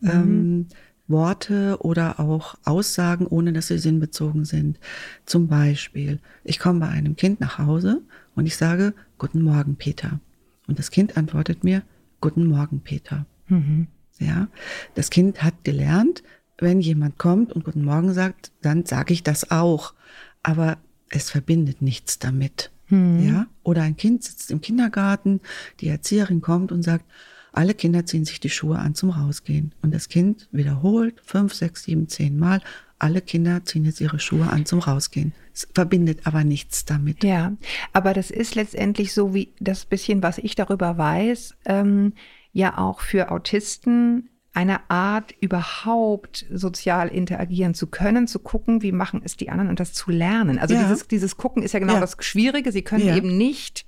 mhm. 0.00 0.10
ähm, 0.10 0.66
Worte 1.08 1.76
oder 1.80 2.20
auch 2.20 2.56
Aussagen, 2.64 3.26
ohne 3.26 3.52
dass 3.52 3.68
sie 3.68 3.78
sinnbezogen 3.78 4.44
sind. 4.44 4.78
Zum 5.26 5.48
Beispiel, 5.48 6.20
ich 6.44 6.58
komme 6.58 6.80
bei 6.80 6.88
einem 6.88 7.16
Kind 7.16 7.40
nach 7.40 7.58
Hause 7.58 8.02
und 8.34 8.46
ich 8.46 8.56
sage, 8.56 8.94
Guten 9.18 9.42
Morgen, 9.42 9.76
Peter. 9.76 10.20
Und 10.66 10.78
das 10.78 10.90
Kind 10.90 11.16
antwortet 11.16 11.62
mir, 11.64 11.82
Guten 12.20 12.46
Morgen, 12.46 12.80
Peter. 12.80 13.26
Mhm. 13.48 13.86
Ja, 14.18 14.48
das 14.94 15.10
Kind 15.10 15.42
hat 15.42 15.64
gelernt, 15.64 16.22
wenn 16.58 16.80
jemand 16.80 17.18
kommt 17.18 17.52
und 17.52 17.64
Guten 17.64 17.84
Morgen 17.84 18.12
sagt, 18.14 18.52
dann 18.62 18.84
sage 18.86 19.12
ich 19.12 19.22
das 19.22 19.50
auch. 19.50 19.94
Aber 20.42 20.78
es 21.10 21.30
verbindet 21.30 21.82
nichts 21.82 22.18
damit. 22.18 22.70
Mhm. 22.88 23.26
Ja, 23.26 23.46
oder 23.62 23.82
ein 23.82 23.96
Kind 23.96 24.22
sitzt 24.24 24.50
im 24.50 24.60
Kindergarten, 24.60 25.40
die 25.80 25.88
Erzieherin 25.88 26.40
kommt 26.40 26.72
und 26.72 26.82
sagt, 26.82 27.04
alle 27.52 27.74
Kinder 27.74 28.06
ziehen 28.06 28.24
sich 28.24 28.40
die 28.40 28.50
Schuhe 28.50 28.78
an 28.78 28.94
zum 28.94 29.10
Rausgehen. 29.10 29.74
Und 29.82 29.94
das 29.94 30.08
Kind 30.08 30.48
wiederholt 30.52 31.20
fünf, 31.24 31.54
sechs, 31.54 31.84
sieben, 31.84 32.08
zehn 32.08 32.38
Mal, 32.38 32.60
alle 32.98 33.20
Kinder 33.20 33.64
ziehen 33.64 33.84
jetzt 33.84 34.00
ihre 34.00 34.18
Schuhe 34.18 34.48
an 34.48 34.64
zum 34.64 34.78
Rausgehen. 34.78 35.32
Es 35.52 35.68
verbindet 35.74 36.20
aber 36.24 36.44
nichts 36.44 36.84
damit. 36.84 37.24
Ja, 37.24 37.52
aber 37.92 38.14
das 38.14 38.30
ist 38.30 38.54
letztendlich 38.54 39.12
so 39.12 39.34
wie 39.34 39.52
das 39.60 39.84
bisschen, 39.84 40.22
was 40.22 40.38
ich 40.38 40.54
darüber 40.54 40.96
weiß, 40.96 41.56
ähm, 41.66 42.14
ja 42.52 42.78
auch 42.78 43.00
für 43.00 43.30
Autisten 43.30 44.28
eine 44.54 44.90
Art, 44.90 45.34
überhaupt 45.40 46.44
sozial 46.52 47.08
interagieren 47.08 47.74
zu 47.74 47.86
können, 47.86 48.26
zu 48.26 48.38
gucken, 48.38 48.82
wie 48.82 48.92
machen 48.92 49.22
es 49.24 49.36
die 49.36 49.48
anderen 49.48 49.70
und 49.70 49.80
das 49.80 49.94
zu 49.94 50.10
lernen. 50.10 50.58
Also 50.58 50.74
ja. 50.74 50.82
dieses, 50.82 51.08
dieses 51.08 51.36
Gucken 51.36 51.62
ist 51.62 51.72
ja 51.72 51.80
genau 51.80 51.94
ja. 51.94 52.00
das 52.00 52.16
Schwierige. 52.20 52.70
Sie 52.70 52.82
können 52.82 53.06
ja. 53.06 53.16
eben 53.16 53.36
nicht 53.36 53.86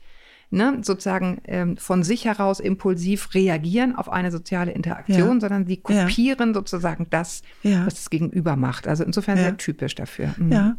ne, 0.51 0.79
sozusagen 0.83 1.43
ähm, 1.45 1.77
von 1.77 2.03
sich 2.03 2.25
heraus 2.25 2.61
impulsiv 2.61 3.35
reagieren 3.35 3.95
auf 3.95 4.09
eine 4.09 4.31
soziale 4.31 4.73
Interaktion, 4.73 5.41
sondern 5.41 5.67
sie 5.67 5.77
kopieren 5.77 6.55
sozusagen 6.55 7.09
das, 7.11 7.43
was 7.63 7.95
das 7.95 8.11
Gegenüber 8.11 8.57
macht. 8.57 8.89
Also 8.89 9.05
insofern 9.05 9.37
sehr 9.37 9.57
typisch 9.57 9.95
dafür. 9.95 10.35
Mhm. 10.39 10.53
Ja, 10.53 10.77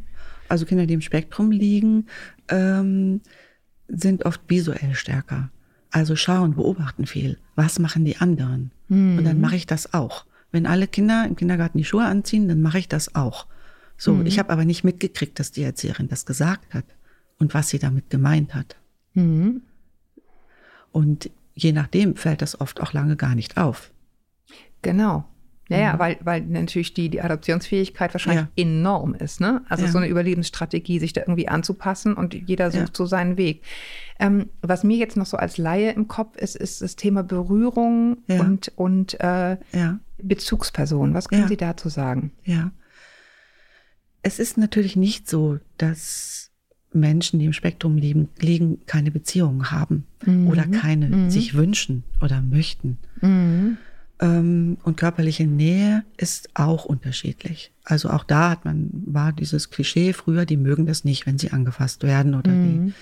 also 0.49 0.65
Kinder, 0.65 0.85
die 0.85 0.95
im 0.95 1.01
Spektrum 1.01 1.51
liegen, 1.51 2.07
ähm, 2.49 3.21
sind 3.87 4.25
oft 4.25 4.41
visuell 4.47 4.95
stärker. 4.95 5.51
Also 5.95 6.17
schauen, 6.17 6.55
beobachten 6.55 7.05
viel. 7.05 7.37
Was 7.55 7.79
machen 7.79 8.03
die 8.03 8.17
anderen? 8.17 8.71
Mhm. 8.89 9.17
Und 9.17 9.23
dann 9.23 9.39
mache 9.39 9.55
ich 9.55 9.65
das 9.65 9.93
auch. 9.93 10.25
Wenn 10.51 10.65
alle 10.65 10.87
Kinder 10.87 11.25
im 11.25 11.37
Kindergarten 11.37 11.77
die 11.77 11.85
Schuhe 11.85 12.03
anziehen, 12.03 12.49
dann 12.49 12.61
mache 12.61 12.79
ich 12.79 12.89
das 12.89 13.15
auch. 13.15 13.47
So, 13.95 14.13
mhm. 14.13 14.25
ich 14.25 14.37
habe 14.37 14.49
aber 14.51 14.65
nicht 14.65 14.83
mitgekriegt, 14.83 15.39
dass 15.39 15.53
die 15.53 15.63
Erzieherin 15.63 16.09
das 16.09 16.25
gesagt 16.25 16.73
hat 16.73 16.83
und 17.39 17.53
was 17.53 17.69
sie 17.69 17.79
damit 17.79 18.09
gemeint 18.09 18.53
hat. 18.53 18.75
Mhm. 19.13 19.61
Und 20.91 21.31
je 21.53 21.71
nachdem 21.71 22.17
fällt 22.17 22.41
das 22.41 22.59
oft 22.59 22.81
auch 22.81 22.91
lange 22.91 23.15
gar 23.15 23.33
nicht 23.33 23.55
auf. 23.55 23.93
Genau. 24.81 25.23
Ja, 25.67 25.79
ja, 25.79 25.93
mhm. 25.93 25.99
weil, 25.99 26.17
weil 26.23 26.41
natürlich 26.41 26.93
die, 26.93 27.09
die 27.09 27.21
Adoptionsfähigkeit 27.21 28.13
wahrscheinlich 28.13 28.45
ja. 28.55 28.63
enorm 28.63 29.15
ist. 29.15 29.41
Ne? 29.41 29.63
Also 29.67 29.85
ja. 29.85 29.91
so 29.91 29.97
eine 29.97 30.07
Überlebensstrategie, 30.07 30.99
sich 30.99 31.13
da 31.13 31.21
irgendwie 31.21 31.47
anzupassen 31.47 32.13
und 32.13 32.35
jeder 32.35 32.69
sucht 32.69 32.89
ja. 32.89 32.93
so 32.93 33.05
seinen 33.05 33.37
Weg. 33.37 33.63
Ähm, 34.19 34.49
was 34.61 34.83
mir 34.83 34.97
jetzt 34.97 35.17
noch 35.17 35.25
so 35.25 35.37
als 35.37 35.57
Laie 35.57 35.91
im 35.91 36.07
Kopf 36.07 36.37
ist, 36.37 36.55
ist 36.55 36.81
das 36.81 36.95
Thema 36.95 37.23
Berührung 37.23 38.17
und, 38.27 38.71
und 38.75 39.19
äh, 39.19 39.57
Bezugsperson. 40.21 41.13
Was 41.13 41.29
können 41.29 41.47
Sie 41.47 41.57
dazu 41.57 41.89
sagen? 41.89 42.31
Ja. 42.43 42.71
Es 44.21 44.39
ist 44.39 44.57
natürlich 44.57 44.95
nicht 44.95 45.29
so, 45.29 45.59
dass 45.77 46.51
Menschen, 46.95 47.39
die 47.39 47.45
im 47.45 47.53
Spektrum 47.53 47.97
liegen, 47.97 48.29
liegen 48.39 48.85
keine 48.85 49.11
Beziehungen 49.11 49.69
haben 49.71 50.05
mhm. 50.25 50.47
oder 50.47 50.65
keine 50.65 51.09
mhm. 51.09 51.29
sich 51.29 51.53
wünschen 51.53 52.03
oder 52.21 52.41
möchten. 52.41 52.97
Mhm. 53.21 53.77
Ähm, 54.19 54.77
und 54.83 54.97
körperliche 54.97 55.45
Nähe 55.45 56.05
ist 56.17 56.49
auch 56.53 56.85
unterschiedlich. 56.85 57.71
Also 57.83 58.09
auch 58.09 58.23
da 58.23 58.49
hat 58.51 58.65
man, 58.65 58.89
war 59.05 59.33
dieses 59.33 59.69
Klischee 59.69 60.13
früher, 60.13 60.45
die 60.45 60.57
mögen 60.57 60.85
das 60.85 61.03
nicht, 61.03 61.25
wenn 61.25 61.37
sie 61.37 61.51
angefasst 61.51 62.03
werden 62.03 62.33
oder 62.33 62.51
die 62.51 62.77
mhm. 62.79 62.93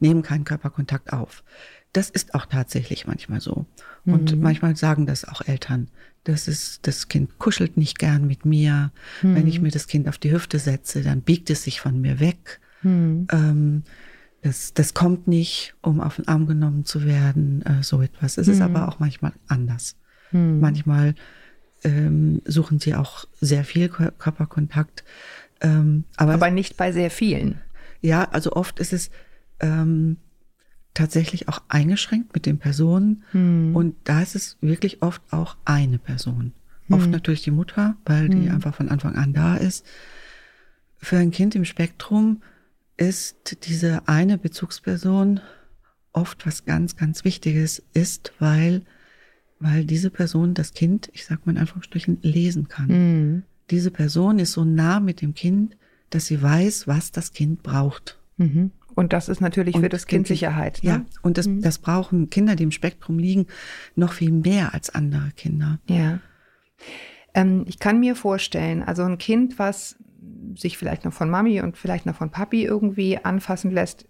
nehmen 0.00 0.22
keinen 0.22 0.44
Körperkontakt 0.44 1.12
auf. 1.12 1.44
Das 1.92 2.08
ist 2.08 2.34
auch 2.34 2.46
tatsächlich 2.46 3.06
manchmal 3.06 3.40
so. 3.40 3.66
Und 4.06 4.34
mhm. 4.34 4.42
manchmal 4.42 4.76
sagen 4.76 5.04
das 5.06 5.26
auch 5.26 5.42
Eltern. 5.42 5.88
Das 6.24 6.48
ist, 6.48 6.86
das 6.86 7.08
Kind 7.08 7.38
kuschelt 7.38 7.76
nicht 7.76 7.98
gern 7.98 8.26
mit 8.26 8.46
mir. 8.46 8.92
Wenn 9.20 9.46
ich 9.46 9.58
mhm. 9.58 9.64
mir 9.64 9.70
das 9.70 9.88
Kind 9.88 10.08
auf 10.08 10.16
die 10.16 10.32
Hüfte 10.32 10.58
setze, 10.58 11.02
dann 11.02 11.20
biegt 11.20 11.50
es 11.50 11.64
sich 11.64 11.80
von 11.80 12.00
mir 12.00 12.18
weg. 12.18 12.60
Hm. 12.80 13.26
Ähm, 13.30 13.82
das, 14.42 14.74
das 14.74 14.92
kommt 14.92 15.28
nicht, 15.28 15.74
um 15.82 16.00
auf 16.00 16.16
den 16.16 16.28
Arm 16.28 16.46
genommen 16.46 16.84
zu 16.84 17.04
werden, 17.04 17.62
äh, 17.62 17.82
so 17.82 18.02
etwas. 18.02 18.38
Es 18.38 18.48
ist 18.48 18.60
aber 18.60 18.88
auch 18.88 18.98
manchmal 18.98 19.32
anders. 19.46 19.96
Hm. 20.32 20.60
Manchmal 20.60 21.14
ähm, 21.84 22.42
suchen 22.44 22.78
sie 22.78 22.94
auch 22.94 23.26
sehr 23.40 23.64
viel 23.64 23.88
Körperkontakt. 23.88 25.04
Ähm, 25.60 26.04
aber, 26.16 26.34
aber 26.34 26.50
nicht 26.50 26.76
bei 26.76 26.92
sehr 26.92 27.10
vielen. 27.10 27.60
Ja, 28.00 28.24
also 28.24 28.52
oft 28.52 28.80
ist 28.80 28.92
es 28.92 29.10
ähm, 29.60 30.16
tatsächlich 30.94 31.48
auch 31.48 31.62
eingeschränkt 31.68 32.34
mit 32.34 32.46
den 32.46 32.58
Personen. 32.58 33.22
Hm. 33.32 33.74
Und 33.74 33.96
da 34.04 34.20
ist 34.20 34.34
es 34.34 34.58
wirklich 34.60 35.02
oft 35.02 35.22
auch 35.30 35.56
eine 35.64 35.98
Person. 35.98 36.52
Oft 36.90 37.04
hm. 37.04 37.12
natürlich 37.12 37.42
die 37.42 37.50
Mutter, 37.50 37.96
weil 38.04 38.28
die 38.28 38.48
hm. 38.48 38.54
einfach 38.54 38.74
von 38.74 38.88
Anfang 38.88 39.16
an 39.16 39.32
da 39.32 39.56
ist. 39.56 39.86
Für 40.98 41.16
ein 41.16 41.30
Kind 41.30 41.54
im 41.54 41.64
Spektrum 41.64 42.42
ist 42.96 43.66
diese 43.66 44.06
eine 44.08 44.38
Bezugsperson 44.38 45.40
oft 46.12 46.46
was 46.46 46.64
ganz, 46.64 46.96
ganz 46.96 47.24
Wichtiges 47.24 47.82
ist, 47.94 48.32
weil, 48.38 48.82
weil 49.62 49.84
diese 49.84 50.10
Person 50.10 50.54
das 50.54 50.74
Kind, 50.74 51.10
ich 51.12 51.24
sag 51.24 51.46
mal 51.46 51.52
in 51.52 51.58
Anführungsstrichen, 51.58 52.18
lesen 52.22 52.68
kann. 52.68 52.88
Mhm. 52.88 53.42
Diese 53.70 53.90
Person 53.90 54.38
ist 54.38 54.52
so 54.52 54.64
nah 54.64 55.00
mit 55.00 55.22
dem 55.22 55.34
Kind, 55.34 55.76
dass 56.10 56.26
sie 56.26 56.42
weiß, 56.42 56.86
was 56.86 57.12
das 57.12 57.32
Kind 57.32 57.62
braucht. 57.62 58.18
Mhm. 58.36 58.70
Und 58.94 59.12
das 59.12 59.28
ist 59.28 59.40
natürlich 59.40 59.74
und 59.74 59.82
für 59.82 59.88
das 59.88 60.06
Kind 60.06 60.26
Sicherheit. 60.26 60.80
Ne? 60.82 60.90
Ja, 60.90 61.04
und 61.22 61.38
das, 61.38 61.46
mhm. 61.46 61.62
das 61.62 61.78
brauchen 61.78 62.28
Kinder, 62.28 62.56
die 62.56 62.64
im 62.64 62.72
Spektrum 62.72 63.18
liegen, 63.18 63.46
noch 63.94 64.12
viel 64.12 64.32
mehr 64.32 64.74
als 64.74 64.90
andere 64.90 65.30
Kinder. 65.34 65.78
Ja. 65.88 66.18
Ähm, 67.34 67.64
ich 67.66 67.78
kann 67.78 68.00
mir 68.00 68.14
vorstellen, 68.14 68.82
also 68.82 69.02
ein 69.04 69.18
Kind, 69.18 69.58
was 69.58 69.96
sich 70.54 70.76
vielleicht 70.76 71.04
noch 71.04 71.12
von 71.12 71.30
Mami 71.30 71.60
und 71.62 71.78
vielleicht 71.78 72.04
noch 72.04 72.16
von 72.16 72.30
Papi 72.30 72.64
irgendwie 72.64 73.18
anfassen 73.18 73.70
lässt, 73.70 74.06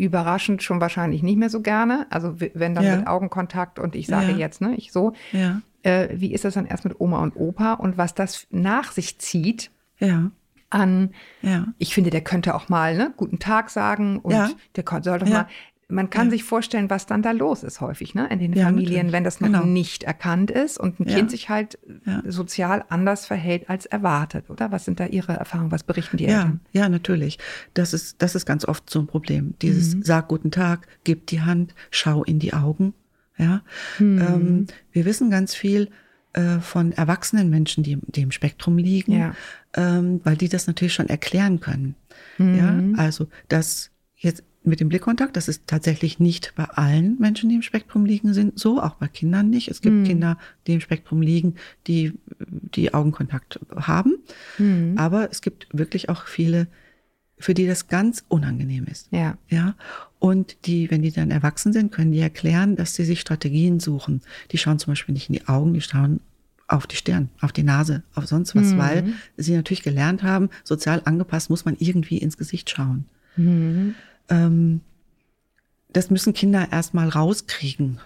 überraschend 0.00 0.62
schon 0.62 0.80
wahrscheinlich 0.80 1.22
nicht 1.22 1.36
mehr 1.36 1.50
so 1.50 1.60
gerne. 1.60 2.06
Also 2.10 2.40
wenn 2.54 2.74
dann 2.74 2.84
ja. 2.84 2.96
mit 2.96 3.06
Augenkontakt 3.06 3.78
und 3.78 3.94
ich 3.94 4.06
sage 4.06 4.32
ja. 4.32 4.38
jetzt, 4.38 4.60
ne, 4.60 4.74
ich 4.76 4.92
so. 4.92 5.12
Ja. 5.32 5.60
Äh, 5.82 6.08
wie 6.12 6.32
ist 6.32 6.44
das 6.44 6.54
dann 6.54 6.66
erst 6.66 6.84
mit 6.84 7.00
Oma 7.00 7.20
und 7.20 7.36
Opa 7.36 7.74
und 7.74 7.96
was 7.96 8.14
das 8.14 8.46
nach 8.50 8.92
sich 8.92 9.18
zieht? 9.18 9.70
Ja. 9.98 10.30
An, 10.68 11.14
ja. 11.42 11.66
ich 11.78 11.94
finde, 11.94 12.10
der 12.10 12.20
könnte 12.20 12.54
auch 12.54 12.68
mal 12.68 12.96
ne, 12.96 13.12
guten 13.16 13.40
Tag 13.40 13.70
sagen 13.70 14.20
und 14.20 14.32
der 14.76 14.84
soll 15.02 15.18
doch 15.18 15.28
mal 15.28 15.48
man 15.90 16.10
kann 16.10 16.26
ja. 16.26 16.32
sich 16.32 16.44
vorstellen, 16.44 16.90
was 16.90 17.06
dann 17.06 17.22
da 17.22 17.32
los 17.32 17.62
ist 17.62 17.80
häufig, 17.80 18.14
ne, 18.14 18.28
in 18.30 18.38
den 18.38 18.52
ja, 18.52 18.64
Familien, 18.64 18.92
natürlich. 18.92 19.12
wenn 19.12 19.24
das 19.24 19.40
noch 19.40 19.48
genau. 19.48 19.64
nicht 19.64 20.04
erkannt 20.04 20.50
ist 20.50 20.78
und 20.78 21.00
ein 21.00 21.08
ja. 21.08 21.16
Kind 21.16 21.30
sich 21.30 21.48
halt 21.48 21.78
sozial 22.26 22.84
anders 22.88 23.26
verhält 23.26 23.68
als 23.68 23.86
erwartet, 23.86 24.50
oder? 24.50 24.72
Was 24.72 24.84
sind 24.84 25.00
da 25.00 25.06
Ihre 25.06 25.32
Erfahrungen? 25.32 25.70
Was 25.70 25.82
berichten 25.82 26.16
die 26.16 26.26
Eltern? 26.26 26.60
Ja, 26.72 26.88
natürlich. 26.88 27.38
Das 27.74 27.92
ist, 27.92 28.22
das 28.22 28.34
ist 28.34 28.46
ganz 28.46 28.64
oft 28.64 28.88
so 28.88 29.00
ein 29.00 29.06
Problem. 29.06 29.54
Dieses 29.62 29.94
mhm. 29.94 30.02
Sag 30.02 30.28
guten 30.28 30.50
Tag, 30.50 30.86
gib 31.04 31.26
die 31.26 31.40
Hand, 31.42 31.74
schau 31.90 32.24
in 32.24 32.38
die 32.38 32.52
Augen. 32.52 32.94
Ja. 33.36 33.62
Mhm. 33.98 34.18
Ähm, 34.18 34.66
wir 34.92 35.04
wissen 35.04 35.30
ganz 35.30 35.54
viel 35.54 35.88
äh, 36.32 36.60
von 36.60 36.92
erwachsenen 36.92 37.50
Menschen, 37.50 37.82
die, 37.82 37.98
die 38.02 38.22
im 38.22 38.30
Spektrum 38.30 38.78
liegen, 38.78 39.34
ähm, 39.74 40.20
weil 40.24 40.36
die 40.36 40.48
das 40.48 40.66
natürlich 40.66 40.94
schon 40.94 41.08
erklären 41.08 41.60
können. 41.60 41.96
Mhm. 42.38 42.94
Ja, 42.94 43.02
also 43.02 43.28
das 43.48 43.90
jetzt 44.16 44.44
mit 44.62 44.80
dem 44.80 44.88
Blickkontakt, 44.88 45.36
das 45.36 45.48
ist 45.48 45.66
tatsächlich 45.66 46.20
nicht 46.20 46.52
bei 46.54 46.64
allen 46.64 47.18
Menschen, 47.18 47.48
die 47.48 47.54
im 47.54 47.62
Spektrum 47.62 48.04
liegen, 48.04 48.34
sind 48.34 48.58
so, 48.58 48.82
auch 48.82 48.96
bei 48.96 49.08
Kindern 49.08 49.48
nicht. 49.48 49.68
Es 49.68 49.80
gibt 49.80 49.96
mhm. 49.96 50.04
Kinder, 50.04 50.38
die 50.66 50.74
im 50.74 50.80
Spektrum 50.80 51.22
liegen, 51.22 51.54
die 51.86 52.12
die 52.38 52.92
Augenkontakt 52.92 53.58
haben, 53.74 54.18
mhm. 54.58 54.94
aber 54.96 55.30
es 55.30 55.40
gibt 55.40 55.66
wirklich 55.72 56.08
auch 56.10 56.26
viele, 56.26 56.66
für 57.38 57.54
die 57.54 57.66
das 57.66 57.88
ganz 57.88 58.22
unangenehm 58.28 58.84
ist. 58.84 59.08
Ja. 59.12 59.38
Ja. 59.48 59.76
Und 60.18 60.66
die, 60.66 60.90
wenn 60.90 61.00
die 61.00 61.10
dann 61.10 61.30
erwachsen 61.30 61.72
sind, 61.72 61.90
können 61.90 62.12
die 62.12 62.20
erklären, 62.20 62.76
dass 62.76 62.94
sie 62.94 63.04
sich 63.04 63.20
Strategien 63.20 63.80
suchen. 63.80 64.20
Die 64.50 64.58
schauen 64.58 64.78
zum 64.78 64.90
Beispiel 64.92 65.14
nicht 65.14 65.30
in 65.30 65.36
die 65.36 65.48
Augen, 65.48 65.72
die 65.72 65.80
schauen 65.80 66.20
auf 66.68 66.86
die 66.86 66.96
Stirn, 66.96 67.30
auf 67.40 67.52
die 67.52 67.62
Nase, 67.62 68.02
auf 68.14 68.26
sonst 68.26 68.54
was, 68.54 68.74
mhm. 68.74 68.78
weil 68.78 69.12
sie 69.38 69.56
natürlich 69.56 69.82
gelernt 69.82 70.22
haben, 70.22 70.50
sozial 70.62 71.00
angepasst 71.04 71.48
muss 71.48 71.64
man 71.64 71.76
irgendwie 71.78 72.18
ins 72.18 72.36
Gesicht 72.36 72.68
schauen. 72.68 73.06
Mhm. 73.36 73.94
Ähm, 74.30 74.80
das 75.92 76.10
müssen 76.10 76.32
Kinder 76.32 76.68
erstmal 76.70 77.08
rauskriegen. 77.08 78.00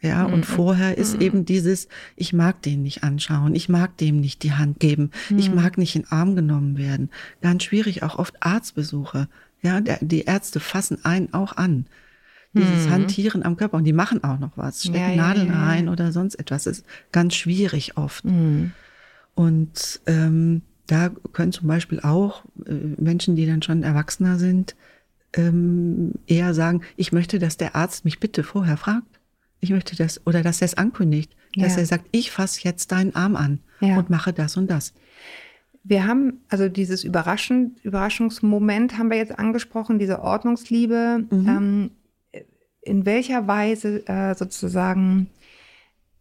Ja, 0.00 0.24
und 0.24 0.40
mhm. 0.40 0.44
vorher 0.44 0.98
ist 0.98 1.14
mhm. 1.14 1.22
eben 1.22 1.44
dieses, 1.46 1.88
ich 2.14 2.34
mag 2.34 2.60
den 2.60 2.82
nicht 2.82 3.02
anschauen, 3.02 3.54
ich 3.54 3.70
mag 3.70 3.96
dem 3.96 4.20
nicht 4.20 4.42
die 4.42 4.52
Hand 4.52 4.78
geben, 4.78 5.10
mhm. 5.30 5.38
ich 5.38 5.50
mag 5.50 5.78
nicht 5.78 5.96
in 5.96 6.02
den 6.02 6.12
Arm 6.12 6.36
genommen 6.36 6.76
werden. 6.76 7.08
Ganz 7.40 7.64
schwierig, 7.64 8.02
auch 8.02 8.18
oft 8.18 8.34
Arztbesuche. 8.42 9.28
Ja, 9.62 9.80
der, 9.80 9.98
die 10.02 10.24
Ärzte 10.24 10.60
fassen 10.60 11.02
einen 11.06 11.32
auch 11.32 11.56
an. 11.56 11.86
Dieses 12.52 12.86
mhm. 12.86 12.90
Hantieren 12.90 13.42
am 13.42 13.56
Körper 13.56 13.78
und 13.78 13.84
die 13.84 13.94
machen 13.94 14.22
auch 14.22 14.38
noch 14.38 14.52
was, 14.56 14.82
stecken 14.82 14.98
ja, 14.98 15.16
Nadeln 15.16 15.48
ja, 15.48 15.54
ja, 15.54 15.66
rein 15.66 15.88
oder 15.88 16.12
sonst 16.12 16.34
etwas. 16.34 16.64
Das 16.64 16.78
ist 16.78 16.86
ganz 17.10 17.34
schwierig 17.34 17.96
oft. 17.96 18.26
Mhm. 18.26 18.72
Und 19.34 20.00
ähm, 20.06 20.60
da 20.86 21.10
können 21.32 21.50
zum 21.50 21.66
Beispiel 21.66 22.00
auch 22.00 22.44
äh, 22.66 22.72
Menschen, 22.72 23.36
die 23.36 23.46
dann 23.46 23.62
schon 23.62 23.82
erwachsener 23.82 24.38
sind, 24.38 24.76
ähm, 25.36 26.12
eher 26.26 26.54
sagen, 26.54 26.82
ich 26.96 27.12
möchte, 27.12 27.38
dass 27.38 27.56
der 27.56 27.76
Arzt 27.76 28.04
mich 28.04 28.20
bitte 28.20 28.42
vorher 28.42 28.76
fragt. 28.76 29.20
Ich 29.60 29.70
möchte 29.70 29.96
das, 29.96 30.24
oder 30.26 30.42
dass 30.42 30.60
er 30.60 30.66
es 30.66 30.74
ankündigt, 30.74 31.34
ja. 31.54 31.64
dass 31.64 31.76
er 31.76 31.86
sagt, 31.86 32.06
ich 32.12 32.30
fasse 32.30 32.60
jetzt 32.62 32.92
deinen 32.92 33.14
Arm 33.14 33.36
an 33.36 33.60
ja. 33.80 33.96
und 33.96 34.10
mache 34.10 34.32
das 34.32 34.56
und 34.56 34.70
das. 34.70 34.92
Wir 35.82 36.06
haben, 36.06 36.40
also 36.48 36.68
dieses 36.68 37.04
Überraschen, 37.04 37.76
Überraschungsmoment 37.82 38.98
haben 38.98 39.10
wir 39.10 39.18
jetzt 39.18 39.38
angesprochen, 39.38 39.98
diese 39.98 40.20
Ordnungsliebe. 40.22 41.24
Mhm. 41.30 41.48
Ähm, 41.48 41.90
in 42.80 43.06
welcher 43.06 43.46
Weise 43.46 44.06
äh, 44.06 44.34
sozusagen 44.34 45.28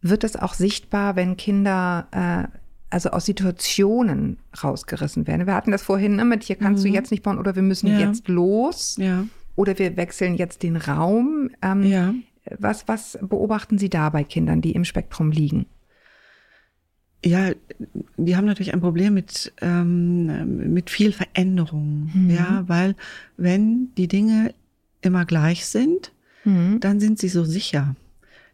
wird 0.01 0.23
das 0.23 0.35
auch 0.35 0.53
sichtbar, 0.53 1.15
wenn 1.15 1.37
Kinder 1.37 2.07
äh, 2.11 2.57
also 2.93 3.09
aus 3.09 3.25
Situationen 3.25 4.37
rausgerissen 4.63 5.27
werden? 5.27 5.47
Wir 5.47 5.55
hatten 5.55 5.71
das 5.71 5.83
vorhin 5.83 6.15
ne, 6.15 6.25
mit, 6.25 6.43
hier 6.43 6.55
kannst 6.55 6.83
mhm. 6.83 6.89
du 6.89 6.93
jetzt 6.93 7.11
nicht 7.11 7.23
bauen 7.23 7.37
oder 7.37 7.55
wir 7.55 7.63
müssen 7.63 7.87
ja. 7.87 7.99
jetzt 7.99 8.27
los. 8.27 8.95
Ja. 8.97 9.25
Oder 9.55 9.77
wir 9.77 9.97
wechseln 9.97 10.35
jetzt 10.35 10.63
den 10.63 10.77
Raum. 10.77 11.49
Ähm, 11.61 11.83
ja. 11.83 12.13
Was, 12.57 12.87
was 12.87 13.17
beobachten 13.21 13.77
Sie 13.77 13.89
da 13.89 14.09
bei 14.09 14.23
Kindern, 14.23 14.61
die 14.61 14.71
im 14.71 14.85
Spektrum 14.85 15.31
liegen? 15.31 15.65
Ja, 17.25 17.51
die 18.17 18.35
haben 18.35 18.45
natürlich 18.45 18.73
ein 18.73 18.81
Problem 18.81 19.13
mit, 19.13 19.53
ähm, 19.61 20.73
mit 20.73 20.89
viel 20.89 21.13
Veränderung. 21.13 22.11
Mhm. 22.13 22.29
Ja, 22.29 22.63
weil 22.67 22.95
wenn 23.37 23.93
die 23.95 24.07
Dinge 24.07 24.53
immer 25.01 25.25
gleich 25.25 25.65
sind, 25.65 26.11
mhm. 26.43 26.79
dann 26.79 26.99
sind 26.99 27.19
sie 27.19 27.29
so 27.29 27.45
sicher. 27.45 27.95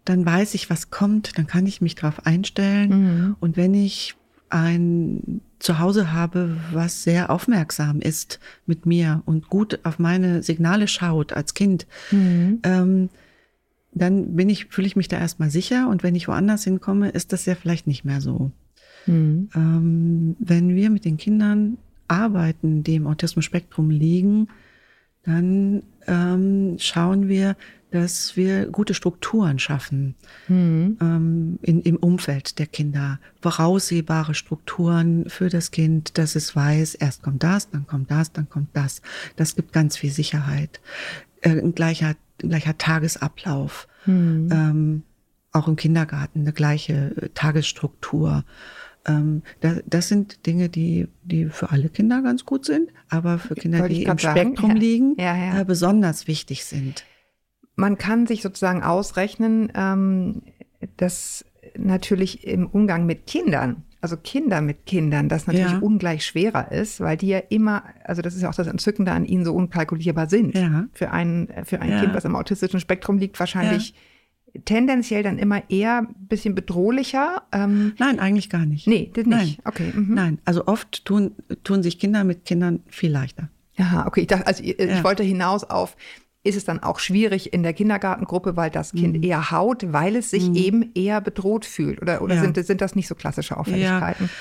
Dann 0.05 0.25
weiß 0.25 0.53
ich, 0.53 0.69
was 0.69 0.91
kommt, 0.91 1.37
dann 1.37 1.47
kann 1.47 1.65
ich 1.65 1.81
mich 1.81 1.95
darauf 1.95 2.25
einstellen. 2.25 2.89
Mhm. 2.89 3.35
Und 3.39 3.57
wenn 3.57 3.73
ich 3.73 4.15
ein 4.49 5.41
Zuhause 5.59 6.13
habe, 6.13 6.57
was 6.71 7.03
sehr 7.03 7.29
aufmerksam 7.29 7.99
ist 8.01 8.39
mit 8.65 8.85
mir 8.85 9.21
und 9.25 9.49
gut 9.49 9.79
auf 9.83 9.99
meine 9.99 10.41
Signale 10.43 10.87
schaut 10.87 11.33
als 11.33 11.53
Kind, 11.53 11.85
mhm. 12.11 12.59
ähm, 12.63 13.09
dann 13.91 14.35
bin 14.35 14.49
ich, 14.49 14.67
fühle 14.67 14.87
ich 14.87 14.95
mich 14.95 15.07
da 15.07 15.17
erstmal 15.17 15.49
sicher 15.49 15.89
und 15.89 16.03
wenn 16.03 16.15
ich 16.15 16.27
woanders 16.27 16.63
hinkomme, 16.63 17.09
ist 17.09 17.33
das 17.33 17.45
ja 17.45 17.55
vielleicht 17.55 17.87
nicht 17.87 18.05
mehr 18.05 18.21
so. 18.21 18.51
Mhm. 19.05 19.49
Ähm, 19.55 20.35
wenn 20.39 20.75
wir 20.75 20.89
mit 20.89 21.05
den 21.05 21.17
Kindern 21.17 21.77
arbeiten, 22.07 22.83
die 22.83 22.95
im 22.95 23.07
Autismus-Spektrum 23.07 23.89
liegen, 23.89 24.47
dann 25.23 25.83
ähm, 26.07 26.75
schauen 26.79 27.27
wir, 27.27 27.55
dass 27.91 28.37
wir 28.37 28.67
gute 28.67 28.93
Strukturen 28.93 29.59
schaffen 29.59 30.15
mhm. 30.47 30.97
ähm, 31.01 31.59
in, 31.61 31.81
im 31.81 31.97
Umfeld 31.97 32.59
der 32.59 32.67
Kinder, 32.67 33.19
voraussehbare 33.41 34.33
Strukturen 34.33 35.29
für 35.29 35.49
das 35.49 35.71
Kind, 35.71 36.17
dass 36.17 36.35
es 36.35 36.55
weiß, 36.55 36.95
erst 36.95 37.23
kommt 37.23 37.43
das, 37.43 37.69
dann 37.69 37.87
kommt 37.87 38.11
das, 38.11 38.31
dann 38.31 38.47
kommt 38.49 38.69
das. 38.73 39.01
Das 39.35 39.55
gibt 39.55 39.73
ganz 39.73 39.97
viel 39.97 40.11
Sicherheit. 40.11 40.79
Äh, 41.41 41.59
ein 41.59 41.73
gleicher 41.73 42.15
gleicher 42.39 42.77
Tagesablauf, 42.77 43.87
hm. 44.05 44.49
ähm, 44.51 45.03
auch 45.51 45.67
im 45.67 45.75
Kindergarten 45.75 46.41
eine 46.41 46.53
gleiche 46.53 47.15
äh, 47.17 47.29
Tagesstruktur. 47.33 48.43
Ähm, 49.05 49.43
das, 49.61 49.81
das 49.85 50.07
sind 50.07 50.45
Dinge, 50.45 50.69
die, 50.69 51.07
die 51.23 51.45
für 51.45 51.69
alle 51.71 51.89
Kinder 51.89 52.21
ganz 52.21 52.45
gut 52.45 52.65
sind, 52.65 52.91
aber 53.09 53.39
für 53.39 53.55
Kinder, 53.55 53.87
die 53.87 54.03
im 54.03 54.17
Spektrum 54.17 54.69
sagen. 54.71 54.79
liegen, 54.79 55.15
ja, 55.17 55.35
ja. 55.35 55.61
Äh, 55.61 55.65
besonders 55.65 56.27
wichtig 56.27 56.65
sind. 56.65 57.03
Man 57.79 57.97
kann 57.97 58.27
sich 58.27 58.41
sozusagen 58.41 58.83
ausrechnen, 58.83 59.71
ähm, 59.75 60.41
dass 60.97 61.45
natürlich 61.77 62.45
im 62.45 62.67
Umgang 62.67 63.05
mit 63.05 63.25
Kindern 63.25 63.83
also 64.01 64.15
Kinder 64.17 64.61
mit 64.61 64.85
Kindern, 64.85 65.27
das 65.27 65.47
natürlich 65.47 65.71
ja. 65.71 65.79
ungleich 65.79 66.25
schwerer 66.25 66.71
ist, 66.71 67.01
weil 67.01 67.17
die 67.17 67.27
ja 67.27 67.39
immer, 67.49 67.83
also 68.05 68.21
das 68.21 68.35
ist 68.35 68.41
ja 68.41 68.49
auch 68.49 68.55
das 68.55 68.67
Entzückende 68.67 69.11
an 69.11 69.25
ihnen, 69.25 69.43
so 69.43 69.53
unkalkulierbar 69.53 70.29
sind. 70.29 70.55
Ja. 70.55 70.85
Für 70.93 71.11
ein, 71.11 71.49
für 71.65 71.81
ein 71.81 71.89
ja. 71.89 71.99
Kind, 71.99 72.13
was 72.13 72.23
im 72.25 72.35
autistischen 72.35 72.79
Spektrum 72.79 73.17
liegt, 73.17 73.39
wahrscheinlich 73.39 73.93
tendenziell 74.65 75.21
dann 75.21 75.37
immer 75.37 75.69
eher 75.69 75.99
ein 75.99 76.27
bisschen 76.27 76.55
bedrohlicher. 76.55 77.43
Ähm, 77.51 77.93
Nein, 77.99 78.19
eigentlich 78.19 78.49
gar 78.49 78.65
nicht. 78.65 78.87
Nee, 78.87 79.11
das 79.13 79.25
nicht. 79.25 79.37
Nein. 79.37 79.55
Okay. 79.65 79.91
Mhm. 79.93 80.13
Nein, 80.13 80.39
also 80.45 80.65
oft 80.67 81.03
tun, 81.05 81.35
tun 81.63 81.83
sich 81.83 81.99
Kinder 81.99 82.23
mit 82.23 82.45
Kindern 82.45 82.81
viel 82.87 83.11
leichter. 83.11 83.49
Aha, 83.77 84.07
okay. 84.07 84.21
Ich 84.21 84.27
dachte, 84.27 84.47
also 84.47 84.63
ich, 84.63 84.79
ich 84.79 85.03
wollte 85.03 85.23
hinaus 85.23 85.63
auf, 85.63 85.95
ist 86.43 86.55
es 86.55 86.63
dann 86.63 86.81
auch 86.81 86.99
schwierig 86.99 87.53
in 87.53 87.63
der 87.63 87.73
Kindergartengruppe, 87.73 88.55
weil 88.55 88.69
das 88.69 88.91
Kind 88.91 89.17
mhm. 89.17 89.23
eher 89.23 89.51
haut, 89.51 89.91
weil 89.91 90.15
es 90.15 90.31
sich 90.31 90.49
mhm. 90.49 90.55
eben 90.55 90.91
eher 90.95 91.21
bedroht 91.21 91.65
fühlt? 91.65 92.01
Oder, 92.01 92.21
oder 92.21 92.35
ja. 92.35 92.41
sind, 92.41 92.63
sind 92.65 92.81
das 92.81 92.95
nicht 92.95 93.07
so 93.07 93.15
klassische 93.15 93.57
Auffälligkeiten? 93.57 94.25
Ja. 94.25 94.31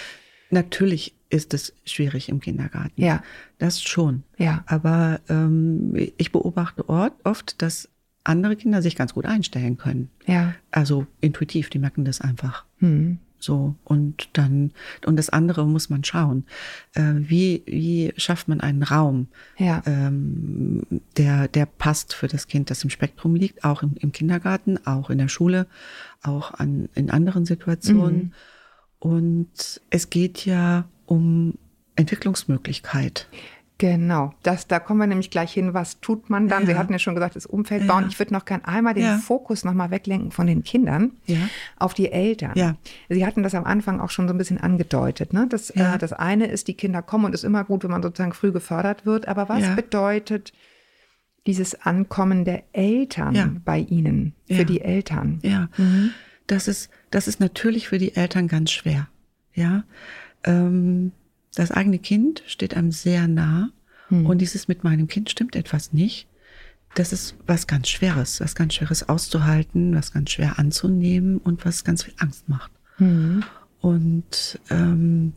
Natürlich 0.50 1.14
ist 1.30 1.52
es 1.54 1.74
schwierig 1.84 2.28
im 2.28 2.40
Kindergarten. 2.40 3.00
Ja. 3.00 3.22
Das 3.58 3.82
schon. 3.82 4.22
Ja. 4.38 4.64
Aber 4.66 5.20
ähm, 5.28 5.94
ich 6.16 6.32
beobachte 6.32 6.88
oft, 6.88 7.60
dass 7.60 7.88
andere 8.24 8.56
Kinder 8.56 8.80
sich 8.80 8.96
ganz 8.96 9.14
gut 9.14 9.26
einstellen 9.26 9.76
können. 9.76 10.10
Ja. 10.26 10.54
Also 10.70 11.06
intuitiv, 11.20 11.68
die 11.70 11.78
merken 11.78 12.04
das 12.04 12.20
einfach. 12.20 12.64
Mhm. 12.78 13.18
So, 13.38 13.76
und 13.84 14.28
dann, 14.32 14.72
und 15.06 15.16
das 15.16 15.30
andere 15.30 15.66
muss 15.66 15.90
man 15.90 16.02
schauen. 16.02 16.44
Äh, 16.94 17.14
wie, 17.16 17.62
wie 17.66 18.12
schafft 18.16 18.48
man 18.48 18.60
einen 18.60 18.82
Raum, 18.82 19.28
ja. 19.56 19.82
ähm, 19.86 20.82
der, 21.16 21.48
der 21.48 21.66
passt 21.66 22.14
für 22.14 22.26
das 22.26 22.48
Kind, 22.48 22.70
das 22.70 22.82
im 22.82 22.90
Spektrum 22.90 23.36
liegt, 23.36 23.64
auch 23.64 23.82
im, 23.82 23.94
im 24.00 24.12
Kindergarten, 24.12 24.84
auch 24.86 25.10
in 25.10 25.18
der 25.18 25.28
Schule, 25.28 25.66
auch 26.22 26.52
an, 26.54 26.88
in 26.94 27.10
anderen 27.10 27.44
Situationen. 27.44 28.16
Mhm. 28.16 28.32
Und 28.98 29.80
es 29.90 30.10
geht 30.10 30.44
ja 30.44 30.88
um 31.06 31.54
Entwicklungsmöglichkeit. 31.94 33.28
Genau, 33.78 34.34
das, 34.42 34.66
da 34.66 34.80
kommen 34.80 34.98
wir 34.98 35.06
nämlich 35.06 35.30
gleich 35.30 35.52
hin. 35.52 35.72
Was 35.72 36.00
tut 36.00 36.30
man 36.30 36.48
dann? 36.48 36.62
Ja. 36.62 36.70
Sie 36.70 36.74
hatten 36.74 36.92
ja 36.92 36.98
schon 36.98 37.14
gesagt, 37.14 37.36
das 37.36 37.46
Umfeld 37.46 37.86
bauen. 37.86 38.06
Ich 38.08 38.18
würde 38.18 38.34
noch 38.34 38.44
gern 38.44 38.64
einmal 38.64 38.94
den 38.94 39.04
ja. 39.04 39.18
Fokus 39.18 39.64
nochmal 39.64 39.92
weglenken 39.92 40.32
von 40.32 40.48
den 40.48 40.64
Kindern 40.64 41.12
ja. 41.26 41.38
auf 41.76 41.94
die 41.94 42.10
Eltern. 42.10 42.52
Ja. 42.56 42.74
Sie 43.08 43.24
hatten 43.24 43.44
das 43.44 43.54
am 43.54 43.62
Anfang 43.62 44.00
auch 44.00 44.10
schon 44.10 44.26
so 44.26 44.34
ein 44.34 44.38
bisschen 44.38 44.58
angedeutet. 44.58 45.32
Ne? 45.32 45.46
Das, 45.48 45.70
äh, 45.70 45.96
das 45.96 46.12
eine 46.12 46.46
ist, 46.46 46.66
die 46.66 46.74
Kinder 46.74 47.02
kommen 47.02 47.26
und 47.26 47.34
es 47.34 47.42
ist 47.42 47.46
immer 47.46 47.62
gut, 47.62 47.84
wenn 47.84 47.92
man 47.92 48.02
sozusagen 48.02 48.32
früh 48.32 48.50
gefördert 48.50 49.06
wird. 49.06 49.28
Aber 49.28 49.48
was 49.48 49.76
bedeutet 49.76 50.52
dieses 51.46 51.80
Ankommen 51.80 52.44
der 52.44 52.64
Eltern 52.72 53.62
bei 53.64 53.78
Ihnen, 53.78 54.34
für 54.48 54.64
die 54.64 54.80
Eltern? 54.80 55.38
Ja, 55.42 55.68
mhm. 55.76 56.10
das, 56.48 56.66
ist, 56.66 56.90
das 57.10 57.28
ist 57.28 57.38
natürlich 57.38 57.86
für 57.86 57.98
die 57.98 58.16
Eltern 58.16 58.48
ganz 58.48 58.72
schwer. 58.72 59.06
Ja. 59.54 59.84
Ähm, 60.42 61.12
das 61.54 61.70
eigene 61.70 61.98
Kind 61.98 62.42
steht 62.46 62.76
einem 62.76 62.92
sehr 62.92 63.28
nah 63.28 63.70
hm. 64.08 64.26
und 64.26 64.38
dieses 64.38 64.68
mit 64.68 64.84
meinem 64.84 65.08
Kind 65.08 65.30
stimmt 65.30 65.56
etwas 65.56 65.92
nicht. 65.92 66.28
das 66.94 67.12
ist 67.12 67.36
was 67.46 67.66
ganz 67.66 67.88
Schweres, 67.88 68.40
was 68.40 68.54
ganz 68.54 68.74
Schweres 68.74 69.08
auszuhalten, 69.08 69.94
was 69.94 70.12
ganz 70.12 70.30
schwer 70.30 70.58
anzunehmen 70.58 71.38
und 71.38 71.64
was 71.64 71.84
ganz 71.84 72.04
viel 72.04 72.14
Angst 72.18 72.48
macht. 72.48 72.70
Mhm. 72.98 73.44
Und 73.80 74.58
ähm, 74.70 75.34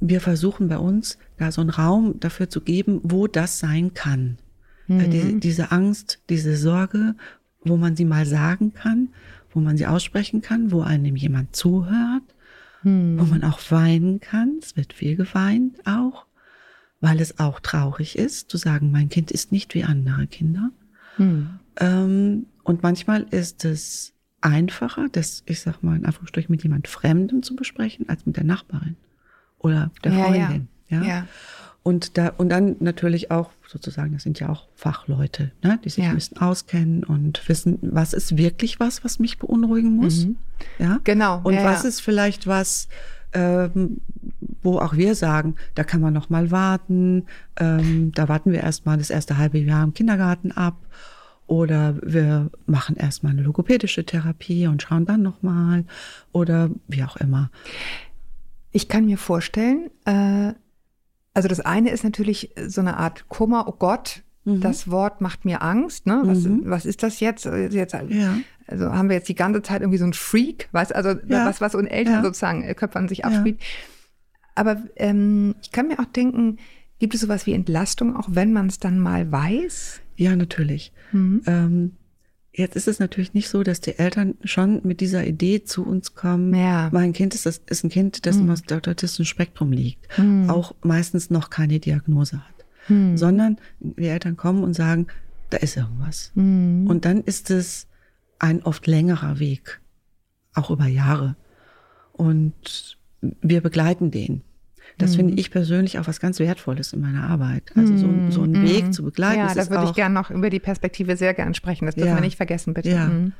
wir 0.00 0.20
versuchen 0.20 0.68
bei 0.68 0.78
uns 0.78 1.18
da 1.38 1.50
so 1.50 1.60
einen 1.60 1.70
Raum 1.70 2.20
dafür 2.20 2.48
zu 2.48 2.60
geben, 2.60 3.00
wo 3.02 3.26
das 3.26 3.58
sein 3.58 3.94
kann. 3.94 4.38
Mhm. 4.86 5.10
die, 5.10 5.40
diese 5.40 5.72
Angst, 5.72 6.20
diese 6.28 6.56
Sorge, 6.56 7.16
wo 7.64 7.76
man 7.76 7.96
sie 7.96 8.04
mal 8.04 8.26
sagen 8.26 8.72
kann, 8.72 9.08
wo 9.50 9.60
man 9.60 9.76
sie 9.76 9.86
aussprechen 9.86 10.42
kann, 10.42 10.70
wo 10.70 10.82
einem 10.82 11.16
jemand 11.16 11.56
zuhört, 11.56 12.22
mhm. 12.86 13.18
wo 13.18 13.24
man 13.24 13.44
auch 13.44 13.60
weinen 13.70 14.20
kann. 14.20 14.58
Es 14.62 14.76
wird 14.76 14.92
viel 14.92 15.16
geweint 15.16 15.86
auch, 15.86 16.26
weil 17.00 17.20
es 17.20 17.38
auch 17.38 17.60
traurig 17.60 18.16
ist, 18.16 18.48
zu 18.48 18.56
sagen, 18.56 18.90
mein 18.90 19.08
Kind 19.08 19.30
ist 19.30 19.52
nicht 19.52 19.74
wie 19.74 19.84
andere 19.84 20.26
Kinder. 20.26 20.70
Mhm. 21.18 21.58
Ähm, 21.78 22.46
und 22.62 22.82
manchmal 22.82 23.26
ist 23.30 23.64
es 23.64 24.14
einfacher, 24.40 25.08
das, 25.10 25.42
ich 25.46 25.60
sag 25.60 25.82
mal, 25.82 25.96
in 25.96 26.06
Anführungsstrichen 26.06 26.50
mit 26.52 26.62
jemand 26.62 26.88
Fremdem 26.88 27.42
zu 27.42 27.56
besprechen, 27.56 28.08
als 28.08 28.24
mit 28.24 28.36
der 28.36 28.44
Nachbarin 28.44 28.96
oder 29.58 29.90
der 30.04 30.12
Freundin. 30.12 30.68
Ja, 30.88 31.02
ja. 31.02 31.06
ja. 31.08 31.26
Und 31.86 32.18
da, 32.18 32.32
und 32.36 32.48
dann 32.48 32.74
natürlich 32.80 33.30
auch 33.30 33.50
sozusagen, 33.68 34.12
das 34.12 34.24
sind 34.24 34.40
ja 34.40 34.48
auch 34.48 34.66
Fachleute, 34.74 35.52
ne, 35.62 35.78
die 35.84 35.88
sich 35.88 36.02
ja. 36.02 36.10
ein 36.10 36.16
bisschen 36.16 36.38
auskennen 36.38 37.04
und 37.04 37.48
wissen, 37.48 37.78
was 37.80 38.12
ist 38.12 38.36
wirklich 38.36 38.80
was, 38.80 39.04
was 39.04 39.20
mich 39.20 39.38
beunruhigen 39.38 39.92
muss. 39.94 40.24
Mhm. 40.24 40.36
Ja. 40.80 40.98
Genau. 41.04 41.40
Und 41.44 41.54
ja, 41.54 41.62
was 41.62 41.84
ist 41.84 42.00
vielleicht 42.00 42.48
was, 42.48 42.88
ähm, 43.34 44.00
wo 44.62 44.80
auch 44.80 44.96
wir 44.96 45.14
sagen, 45.14 45.54
da 45.76 45.84
kann 45.84 46.00
man 46.00 46.12
noch 46.12 46.28
mal 46.28 46.50
warten, 46.50 47.26
ähm, 47.56 48.10
da 48.16 48.28
warten 48.28 48.50
wir 48.50 48.64
erstmal 48.64 48.98
das 48.98 49.10
erste 49.10 49.38
halbe 49.38 49.58
Jahr 49.58 49.84
im 49.84 49.94
Kindergarten 49.94 50.50
ab 50.50 50.74
oder 51.46 51.94
wir 52.02 52.50
machen 52.66 52.96
erstmal 52.96 53.30
eine 53.30 53.42
logopädische 53.42 54.04
Therapie 54.04 54.66
und 54.66 54.82
schauen 54.82 55.06
dann 55.06 55.22
noch 55.22 55.40
mal 55.44 55.84
oder 56.32 56.68
wie 56.88 57.04
auch 57.04 57.16
immer. 57.16 57.48
Ich 58.72 58.88
kann 58.88 59.06
mir 59.06 59.18
vorstellen, 59.18 59.88
äh, 60.04 60.52
also 61.36 61.48
das 61.48 61.60
eine 61.60 61.90
ist 61.90 62.02
natürlich 62.02 62.54
so 62.66 62.80
eine 62.80 62.96
Art 62.96 63.28
Kummer, 63.28 63.68
oh 63.68 63.74
Gott, 63.78 64.22
mhm. 64.46 64.62
das 64.62 64.90
Wort 64.90 65.20
macht 65.20 65.44
mir 65.44 65.60
Angst. 65.60 66.06
Ne? 66.06 66.22
Was, 66.24 66.44
mhm. 66.44 66.62
was 66.64 66.86
ist 66.86 67.02
das 67.02 67.20
jetzt? 67.20 67.44
jetzt 67.44 67.92
ja. 67.92 68.38
Also 68.66 68.90
haben 68.90 69.10
wir 69.10 69.16
jetzt 69.16 69.28
die 69.28 69.34
ganze 69.34 69.60
Zeit 69.60 69.82
irgendwie 69.82 69.98
so 69.98 70.06
ein 70.06 70.14
Freak, 70.14 70.70
weißt 70.72 70.94
also 70.94 71.10
ja. 71.10 71.44
was, 71.44 71.60
was 71.60 71.74
in 71.74 71.86
Eltern 71.86 72.14
ja. 72.14 72.22
sozusagen 72.22 72.62
äh, 72.62 72.72
Köpfern 72.74 73.06
sich 73.06 73.26
abspielt. 73.26 73.60
Aber 74.54 74.82
ähm, 74.96 75.56
ich 75.60 75.72
kann 75.72 75.88
mir 75.88 76.00
auch 76.00 76.06
denken, 76.06 76.56
gibt 76.98 77.14
es 77.14 77.20
sowas 77.20 77.44
wie 77.44 77.52
Entlastung, 77.52 78.16
auch 78.16 78.28
wenn 78.30 78.54
man 78.54 78.68
es 78.68 78.78
dann 78.78 78.98
mal 78.98 79.30
weiß? 79.30 80.00
Ja, 80.16 80.34
natürlich. 80.36 80.94
Mhm. 81.12 81.42
Ähm, 81.46 81.92
Jetzt 82.56 82.74
ist 82.74 82.88
es 82.88 82.98
natürlich 82.98 83.34
nicht 83.34 83.50
so, 83.50 83.62
dass 83.62 83.82
die 83.82 83.98
Eltern 83.98 84.34
schon 84.42 84.80
mit 84.82 85.02
dieser 85.02 85.26
Idee 85.26 85.64
zu 85.64 85.84
uns 85.84 86.14
kommen. 86.14 86.54
Ja. 86.54 86.88
Mein 86.90 87.12
Kind 87.12 87.34
ist, 87.34 87.44
das, 87.44 87.60
ist 87.68 87.84
ein 87.84 87.90
Kind, 87.90 88.24
das 88.24 88.36
mhm. 88.36 88.48
im 88.48 88.50
autistischen 88.50 89.26
Spektrum 89.26 89.72
liegt, 89.72 90.18
mhm. 90.18 90.48
auch 90.48 90.74
meistens 90.82 91.28
noch 91.28 91.50
keine 91.50 91.80
Diagnose 91.80 92.38
hat, 92.38 92.64
mhm. 92.88 93.18
sondern 93.18 93.58
die 93.80 94.06
Eltern 94.06 94.38
kommen 94.38 94.64
und 94.64 94.72
sagen, 94.72 95.08
da 95.50 95.58
ist 95.58 95.76
irgendwas. 95.76 96.32
Mhm. 96.34 96.86
Und 96.86 97.04
dann 97.04 97.20
ist 97.20 97.50
es 97.50 97.88
ein 98.38 98.62
oft 98.62 98.86
längerer 98.86 99.38
Weg, 99.38 99.82
auch 100.54 100.70
über 100.70 100.86
Jahre. 100.86 101.36
Und 102.14 102.96
wir 103.20 103.60
begleiten 103.60 104.10
den. 104.10 104.40
Das 104.98 105.12
mhm. 105.12 105.16
finde 105.16 105.34
ich 105.34 105.50
persönlich 105.50 105.98
auch 105.98 106.06
was 106.06 106.20
ganz 106.20 106.38
Wertvolles 106.38 106.92
in 106.92 107.00
meiner 107.00 107.24
Arbeit. 107.24 107.64
Also 107.74 107.96
so, 107.96 108.08
so 108.30 108.42
einen 108.42 108.62
mhm. 108.62 108.68
Weg 108.68 108.94
zu 108.94 109.02
begleiten. 109.02 109.40
Ja, 109.40 109.54
da 109.54 109.68
würde 109.70 109.84
ich 109.84 109.94
gerne 109.94 110.14
noch 110.14 110.30
über 110.30 110.50
die 110.50 110.60
Perspektive 110.60 111.16
sehr 111.16 111.34
gern 111.34 111.54
sprechen. 111.54 111.86
Das 111.86 111.94
dürfen 111.94 112.08
ja, 112.08 112.14
wir 112.14 112.22
nicht 112.22 112.36
vergessen, 112.36 112.74
bitte. 112.74 112.90
Ja. 112.90 113.06
Mhm. 113.06 113.32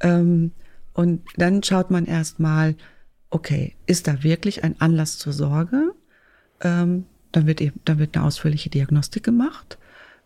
Ähm, 0.00 0.52
und 0.92 1.22
dann 1.36 1.62
schaut 1.62 1.90
man 1.90 2.06
erstmal, 2.06 2.76
okay, 3.30 3.74
ist 3.86 4.06
da 4.06 4.22
wirklich 4.22 4.64
ein 4.64 4.80
Anlass 4.80 5.18
zur 5.18 5.32
Sorge? 5.32 5.92
Ähm, 6.60 7.04
dann 7.32 7.46
wird 7.46 7.60
eben, 7.60 7.80
dann 7.84 7.98
wird 7.98 8.16
eine 8.16 8.24
ausführliche 8.24 8.70
Diagnostik 8.70 9.24
gemacht. 9.24 9.78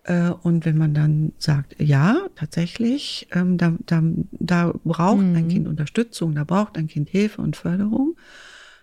Äh, 0.05 0.31
und 0.31 0.65
wenn 0.65 0.77
man 0.77 0.95
dann 0.95 1.33
sagt, 1.39 1.77
ja, 1.81 2.17
tatsächlich, 2.37 3.29
ähm, 3.33 3.59
da, 3.59 3.75
da, 3.87 4.03
da 4.33 4.73
braucht 4.85 5.23
mhm. 5.23 5.37
ein 5.37 5.49
Kind 5.49 5.69
Unterstützung, 5.69 6.35
da 6.35 6.45
braucht 6.45 6.77
ein 6.77 6.87
Kind 6.87 7.09
Hilfe 7.09 7.43
und 7.43 7.57
Förderung, 7.57 8.17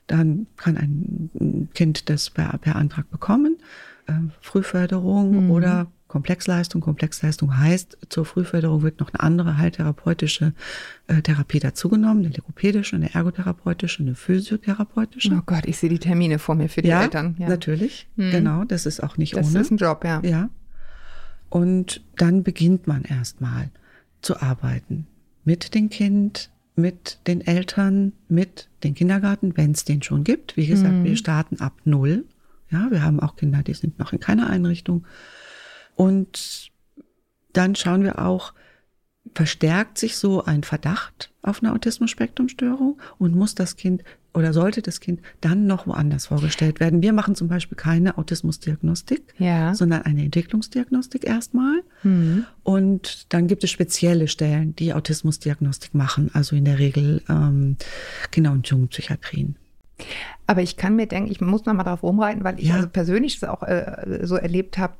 dann 0.07 0.47
kann 0.57 0.77
ein 0.77 1.69
Kind 1.73 2.09
das 2.09 2.29
per, 2.29 2.57
per 2.57 2.75
Antrag 2.75 3.09
bekommen. 3.09 3.57
Äh, 4.07 4.13
Frühförderung 4.41 5.45
mhm. 5.45 5.51
oder 5.51 5.87
Komplexleistung. 6.07 6.81
Komplexleistung 6.81 7.57
heißt, 7.57 7.97
zur 8.09 8.25
Frühförderung 8.25 8.83
wird 8.83 8.99
noch 8.99 9.13
eine 9.13 9.19
andere 9.21 9.57
heiltherapeutische 9.57 10.53
äh, 11.07 11.21
Therapie 11.21 11.59
dazugenommen, 11.59 12.25
eine 12.25 12.33
logopädische, 12.33 12.95
eine 12.95 13.13
ergotherapeutische, 13.13 14.03
eine 14.03 14.15
physiotherapeutische. 14.15 15.33
Oh 15.33 15.41
Gott, 15.45 15.65
ich 15.65 15.77
sehe 15.77 15.89
die 15.89 15.99
Termine 15.99 16.39
vor 16.39 16.55
mir 16.55 16.69
für 16.69 16.81
die 16.81 16.89
ja, 16.89 17.01
Eltern. 17.01 17.35
Ja, 17.39 17.49
natürlich. 17.49 18.07
Mhm. 18.15 18.31
Genau, 18.31 18.63
das 18.63 18.85
ist 18.85 19.01
auch 19.01 19.17
nicht 19.17 19.35
das 19.35 19.47
ohne. 19.47 19.53
Das 19.53 19.67
ist 19.67 19.71
ein 19.71 19.77
Job, 19.77 20.05
ja. 20.05 20.21
Ja. 20.23 20.49
Und 21.49 22.01
dann 22.17 22.43
beginnt 22.43 22.87
man 22.87 23.03
erstmal 23.03 23.69
zu 24.21 24.39
arbeiten 24.41 25.07
mit 25.43 25.75
dem 25.75 25.89
Kind, 25.89 26.49
mit 26.75 27.19
den 27.27 27.41
Eltern, 27.41 28.13
mit 28.27 28.69
den 28.83 28.95
Kindergarten, 28.95 29.55
wenn 29.55 29.71
es 29.71 29.85
den 29.85 30.01
schon 30.01 30.23
gibt. 30.23 30.57
Wie 30.57 30.67
gesagt, 30.67 30.93
mhm. 30.93 31.03
wir 31.03 31.15
starten 31.15 31.59
ab 31.59 31.73
null. 31.85 32.25
Ja, 32.69 32.87
wir 32.91 33.01
haben 33.01 33.19
auch 33.19 33.35
Kinder, 33.35 33.63
die 33.63 33.73
sind 33.73 33.99
noch 33.99 34.11
in 34.11 34.19
keiner 34.19 34.49
Einrichtung. 34.49 35.05
Und 35.95 36.71
dann 37.53 37.75
schauen 37.75 38.03
wir 38.03 38.19
auch, 38.19 38.53
verstärkt 39.33 39.97
sich 39.97 40.17
so 40.17 40.43
ein 40.43 40.63
Verdacht 40.63 41.31
auf 41.41 41.63
eine 41.63 41.73
Autismus-Spektrum-Störung 41.73 42.99
und 43.17 43.35
muss 43.35 43.55
das 43.55 43.75
Kind 43.75 44.03
oder 44.33 44.51
sollte 44.51 44.81
das 44.81 44.99
Kind 44.99 45.21
dann 45.39 45.65
noch 45.65 45.87
woanders 45.87 46.27
vorgestellt 46.27 46.81
werden. 46.81 47.01
Wir 47.01 47.13
machen 47.13 47.35
zum 47.35 47.47
Beispiel 47.47 47.77
keine 47.77 48.17
Autismusdiagnostik, 48.17 49.33
ja. 49.37 49.73
sondern 49.73 50.01
eine 50.01 50.23
Entwicklungsdiagnostik 50.23 51.25
erstmal. 51.25 51.81
Mhm. 52.03 52.45
Und 52.75 53.31
dann 53.31 53.47
gibt 53.47 53.63
es 53.63 53.71
spezielle 53.71 54.27
Stellen, 54.27 54.75
die 54.75 54.93
Autismusdiagnostik 54.93 55.93
machen, 55.93 56.29
also 56.33 56.57
in 56.57 56.65
der 56.65 56.77
Regel 56.77 57.21
ähm, 57.29 57.77
Kinder- 58.31 58.51
und 58.51 58.67
Jugendpsychiatrien. 58.67 59.55
Aber 60.45 60.61
ich 60.61 60.75
kann 60.75 60.97
mir 60.97 61.07
denken, 61.07 61.31
ich 61.31 61.39
muss 61.39 61.63
noch 61.63 61.73
mal 61.73 61.85
darauf 61.85 62.03
rumreiten, 62.03 62.43
weil 62.43 62.59
ich 62.59 62.67
ja. 62.67 62.75
also 62.75 62.89
persönlich 62.89 63.39
das 63.39 63.49
auch 63.49 63.63
äh, 63.63 64.19
so 64.23 64.35
erlebt 64.35 64.77
habe, 64.77 64.93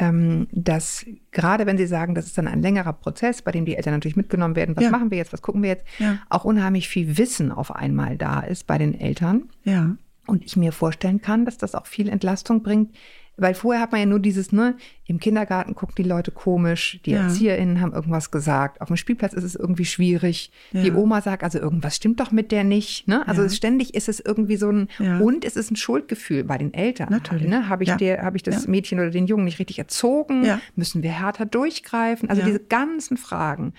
ähm, 0.00 0.48
dass 0.50 1.06
gerade 1.30 1.64
wenn 1.64 1.78
Sie 1.78 1.86
sagen, 1.86 2.16
das 2.16 2.26
ist 2.26 2.38
dann 2.38 2.48
ein 2.48 2.60
längerer 2.60 2.92
Prozess, 2.92 3.40
bei 3.40 3.52
dem 3.52 3.66
die 3.66 3.76
Eltern 3.76 3.94
natürlich 3.94 4.16
mitgenommen 4.16 4.56
werden, 4.56 4.74
was 4.74 4.82
ja. 4.82 4.90
machen 4.90 5.12
wir 5.12 5.18
jetzt, 5.18 5.32
was 5.32 5.42
gucken 5.42 5.62
wir 5.62 5.70
jetzt, 5.70 5.86
ja. 6.00 6.18
auch 6.28 6.44
unheimlich 6.44 6.88
viel 6.88 7.16
Wissen 7.18 7.52
auf 7.52 7.72
einmal 7.72 8.16
da 8.16 8.40
ist 8.40 8.66
bei 8.66 8.78
den 8.78 8.98
Eltern. 8.98 9.44
Ja. 9.62 9.96
Und 10.26 10.44
ich 10.44 10.56
mir 10.56 10.72
vorstellen 10.72 11.20
kann, 11.20 11.44
dass 11.44 11.58
das 11.58 11.74
auch 11.74 11.86
viel 11.86 12.08
Entlastung 12.08 12.62
bringt, 12.62 12.94
weil 13.36 13.54
vorher 13.54 13.82
hat 13.82 13.92
man 13.92 14.00
ja 14.00 14.06
nur 14.06 14.18
dieses, 14.18 14.50
ne, 14.50 14.76
im 15.04 15.20
Kindergarten 15.20 15.74
gucken 15.74 15.94
die 15.98 16.08
Leute 16.08 16.30
komisch, 16.30 17.00
die 17.04 17.10
ja. 17.10 17.24
ErzieherInnen 17.24 17.80
haben 17.80 17.92
irgendwas 17.92 18.30
gesagt, 18.30 18.80
auf 18.80 18.88
dem 18.88 18.96
Spielplatz 18.96 19.34
ist 19.34 19.44
es 19.44 19.54
irgendwie 19.54 19.84
schwierig, 19.84 20.50
ja. 20.72 20.82
die 20.82 20.92
Oma 20.92 21.20
sagt, 21.20 21.44
also 21.44 21.58
irgendwas 21.58 21.96
stimmt 21.96 22.18
doch 22.20 22.32
mit 22.32 22.50
der 22.50 22.64
nicht, 22.64 23.06
ne? 23.08 23.28
Also 23.28 23.42
ja. 23.42 23.48
ständig 23.50 23.94
ist 23.94 24.08
es 24.08 24.20
irgendwie 24.20 24.56
so 24.56 24.70
ein, 24.70 24.88
und 25.20 25.44
es 25.44 25.56
ist 25.56 25.70
ein 25.70 25.76
Schuldgefühl 25.76 26.44
bei 26.44 26.56
den 26.56 26.72
Eltern. 26.72 27.08
Natürlich. 27.10 27.48
Ne? 27.48 27.68
Habe 27.68 27.84
ich, 27.84 27.92
der, 27.92 28.22
hab 28.22 28.34
ich 28.34 28.42
das 28.42 28.66
Mädchen 28.66 28.98
oder 28.98 29.10
den 29.10 29.26
Jungen 29.26 29.44
nicht 29.44 29.58
richtig 29.58 29.78
erzogen? 29.78 30.46
Müssen 30.74 31.02
wir 31.02 31.10
härter 31.10 31.44
durchgreifen? 31.44 32.30
Also 32.30 32.42
diese 32.42 32.60
ganzen 32.60 33.16
Fragen. 33.16 33.74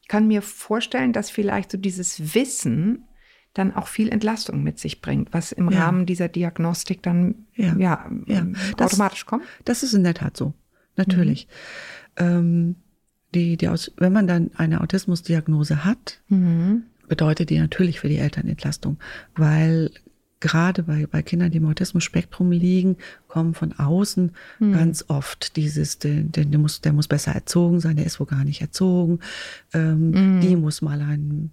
Ich 0.00 0.08
kann 0.08 0.26
mir 0.26 0.42
vorstellen, 0.42 1.12
dass 1.12 1.30
vielleicht 1.30 1.70
so 1.70 1.78
dieses 1.78 2.34
Wissen 2.34 3.04
dann 3.54 3.74
auch 3.74 3.86
viel 3.86 4.08
Entlastung 4.08 4.62
mit 4.62 4.78
sich 4.78 5.00
bringt, 5.00 5.32
was 5.32 5.52
im 5.52 5.70
ja. 5.70 5.84
Rahmen 5.84 6.06
dieser 6.06 6.28
Diagnostik 6.28 7.02
dann 7.02 7.46
ja, 7.54 7.74
ja, 7.76 8.10
ja. 8.26 8.38
Ähm, 8.40 8.56
automatisch 8.78 9.20
das, 9.20 9.26
kommt. 9.26 9.44
Das 9.64 9.82
ist 9.82 9.94
in 9.94 10.04
der 10.04 10.14
Tat 10.14 10.36
so, 10.36 10.52
natürlich. 10.96 11.48
Mhm. 12.18 12.24
Ähm, 12.24 12.76
die, 13.34 13.56
die 13.56 13.68
aus, 13.68 13.92
wenn 13.96 14.12
man 14.12 14.26
dann 14.26 14.50
eine 14.56 14.80
Autismusdiagnose 14.80 15.84
hat, 15.84 16.20
mhm. 16.28 16.84
bedeutet 17.08 17.50
die 17.50 17.58
natürlich 17.58 18.00
für 18.00 18.08
die 18.08 18.18
Eltern 18.18 18.48
Entlastung, 18.48 18.98
weil 19.34 19.90
gerade 20.44 20.82
bei, 20.82 21.06
bei 21.06 21.22
Kindern, 21.22 21.50
die 21.50 21.56
im 21.56 21.64
Autismus-Spektrum 21.64 22.52
liegen, 22.52 22.98
kommen 23.28 23.54
von 23.54 23.72
außen 23.72 24.30
hm. 24.58 24.72
ganz 24.72 25.06
oft 25.08 25.56
dieses, 25.56 25.98
der, 26.00 26.20
der, 26.20 26.58
muss, 26.58 26.82
der 26.82 26.92
muss 26.92 27.08
besser 27.08 27.32
erzogen 27.32 27.80
sein, 27.80 27.96
der 27.96 28.04
ist 28.04 28.20
wohl 28.20 28.26
gar 28.26 28.44
nicht 28.44 28.60
erzogen, 28.60 29.20
ähm, 29.72 30.12
hm. 30.14 30.40
die 30.42 30.54
muss 30.56 30.82
mal 30.82 31.00
ein, 31.00 31.50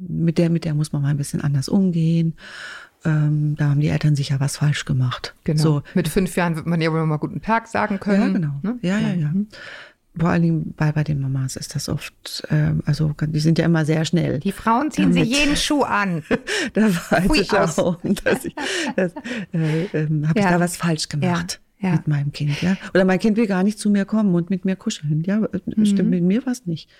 mit 0.00 0.36
der, 0.38 0.50
mit 0.50 0.64
der 0.64 0.74
muss 0.74 0.92
man 0.92 1.02
mal 1.02 1.10
ein 1.10 1.16
bisschen 1.16 1.42
anders 1.42 1.68
umgehen. 1.68 2.34
Ähm, 3.04 3.54
da 3.54 3.70
haben 3.70 3.80
die 3.80 3.86
Eltern 3.86 4.16
sicher 4.16 4.40
was 4.40 4.56
falsch 4.56 4.84
gemacht. 4.84 5.36
Genau. 5.44 5.62
So. 5.62 5.82
Mit 5.94 6.08
fünf 6.08 6.34
Jahren 6.34 6.56
wird 6.56 6.66
man 6.66 6.80
ja 6.80 6.92
wohl 6.92 7.06
mal 7.06 7.18
guten 7.18 7.40
Tag 7.40 7.68
sagen 7.68 8.00
können. 8.00 8.20
Ja, 8.20 8.32
genau. 8.32 8.60
Ne? 8.62 8.78
Ja, 8.82 8.98
ja, 8.98 9.08
ja. 9.10 9.14
ja. 9.14 9.28
Mhm 9.28 9.46
vor 10.18 10.30
allen 10.30 10.42
Dingen 10.42 10.74
bei, 10.76 10.92
bei 10.92 11.04
den 11.04 11.20
Mamas 11.20 11.56
ist 11.56 11.74
das 11.74 11.88
oft, 11.88 12.46
ähm, 12.50 12.82
also 12.86 13.14
die 13.20 13.40
sind 13.40 13.58
ja 13.58 13.64
immer 13.64 13.84
sehr 13.84 14.04
schnell. 14.04 14.40
Die 14.40 14.52
Frauen 14.52 14.90
ziehen 14.90 15.10
damit, 15.10 15.28
sich 15.28 15.38
jeden 15.38 15.56
Schuh 15.56 15.82
an. 15.82 16.22
da 16.74 16.82
weiß 16.82 17.28
Hui 17.28 17.40
ich 17.40 17.52
auch, 17.52 17.98
dass 18.24 18.44
ich, 18.44 18.54
das, 18.96 19.12
äh, 19.52 19.84
äh, 19.84 20.08
habe 20.26 20.38
ja. 20.38 20.44
ich 20.44 20.44
da 20.44 20.60
was 20.60 20.76
falsch 20.76 21.08
gemacht. 21.08 21.60
Ja. 21.80 21.92
mit 21.92 22.08
meinem 22.08 22.32
Kind, 22.32 22.60
ja. 22.60 22.76
Oder 22.92 23.04
mein 23.04 23.20
Kind 23.20 23.36
will 23.36 23.46
gar 23.46 23.62
nicht 23.62 23.78
zu 23.78 23.88
mir 23.88 24.04
kommen 24.04 24.34
und 24.34 24.50
mit 24.50 24.64
mir 24.64 24.74
kuscheln, 24.74 25.22
ja. 25.24 25.38
Mhm. 25.38 25.86
Stimmt 25.86 26.10
mit 26.10 26.24
mir 26.24 26.44
was 26.44 26.66
nicht. 26.66 26.90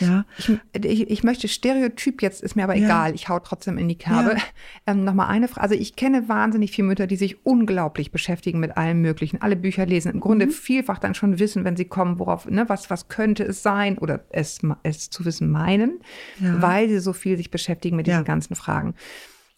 Ja. 0.00 0.24
Ich, 0.38 0.50
ich, 0.84 1.10
ich 1.10 1.24
möchte 1.24 1.48
Stereotyp 1.48 2.20
jetzt, 2.22 2.42
ist 2.42 2.54
mir 2.56 2.64
aber 2.64 2.74
Ja. 2.74 2.84
egal, 2.86 3.14
ich 3.14 3.28
hau 3.28 3.38
trotzdem 3.38 3.78
in 3.78 3.88
die 3.88 3.96
Kerbe. 3.96 4.34
Ja. 4.36 4.42
Ähm, 4.86 5.04
Nochmal 5.04 5.28
eine 5.28 5.48
Frage. 5.48 5.62
Also 5.62 5.74
ich 5.74 5.96
kenne 5.96 6.28
wahnsinnig 6.28 6.70
viele 6.72 6.88
Mütter, 6.88 7.06
die 7.06 7.16
sich 7.16 7.44
unglaublich 7.46 8.10
beschäftigen 8.10 8.60
mit 8.60 8.76
allem 8.76 9.00
Möglichen, 9.00 9.40
alle 9.42 9.56
Bücher 9.56 9.86
lesen, 9.86 10.10
im 10.10 10.16
Mhm. 10.16 10.20
Grunde 10.20 10.48
vielfach 10.48 10.98
dann 10.98 11.14
schon 11.14 11.38
wissen, 11.38 11.64
wenn 11.64 11.76
sie 11.76 11.86
kommen, 11.86 12.18
worauf, 12.18 12.46
ne, 12.46 12.68
was, 12.68 12.90
was 12.90 13.08
könnte 13.08 13.42
es 13.44 13.62
sein 13.62 13.96
oder 13.98 14.24
es, 14.30 14.58
es 14.82 15.10
zu 15.10 15.24
wissen 15.24 15.50
meinen, 15.50 16.00
Ja. 16.40 16.60
weil 16.60 16.88
sie 16.88 16.98
so 16.98 17.12
viel 17.12 17.36
sich 17.36 17.50
beschäftigen 17.50 17.96
mit 17.96 18.06
diesen 18.06 18.24
ganzen 18.24 18.54
Fragen. 18.56 18.94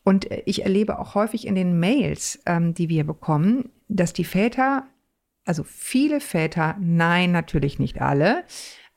Und 0.04 0.30
äh, 0.30 0.42
ich 0.46 0.62
erlebe 0.62 0.98
auch 0.98 1.14
häufig 1.14 1.46
in 1.46 1.54
den 1.54 1.78
Mails, 1.80 2.38
ähm, 2.46 2.74
die 2.74 2.88
wir 2.88 3.04
bekommen, 3.04 3.70
dass 3.88 4.12
die 4.12 4.24
Väter, 4.24 4.86
also 5.44 5.64
viele 5.64 6.20
Väter, 6.20 6.76
nein, 6.80 7.32
natürlich 7.32 7.78
nicht 7.78 8.00
alle, 8.00 8.44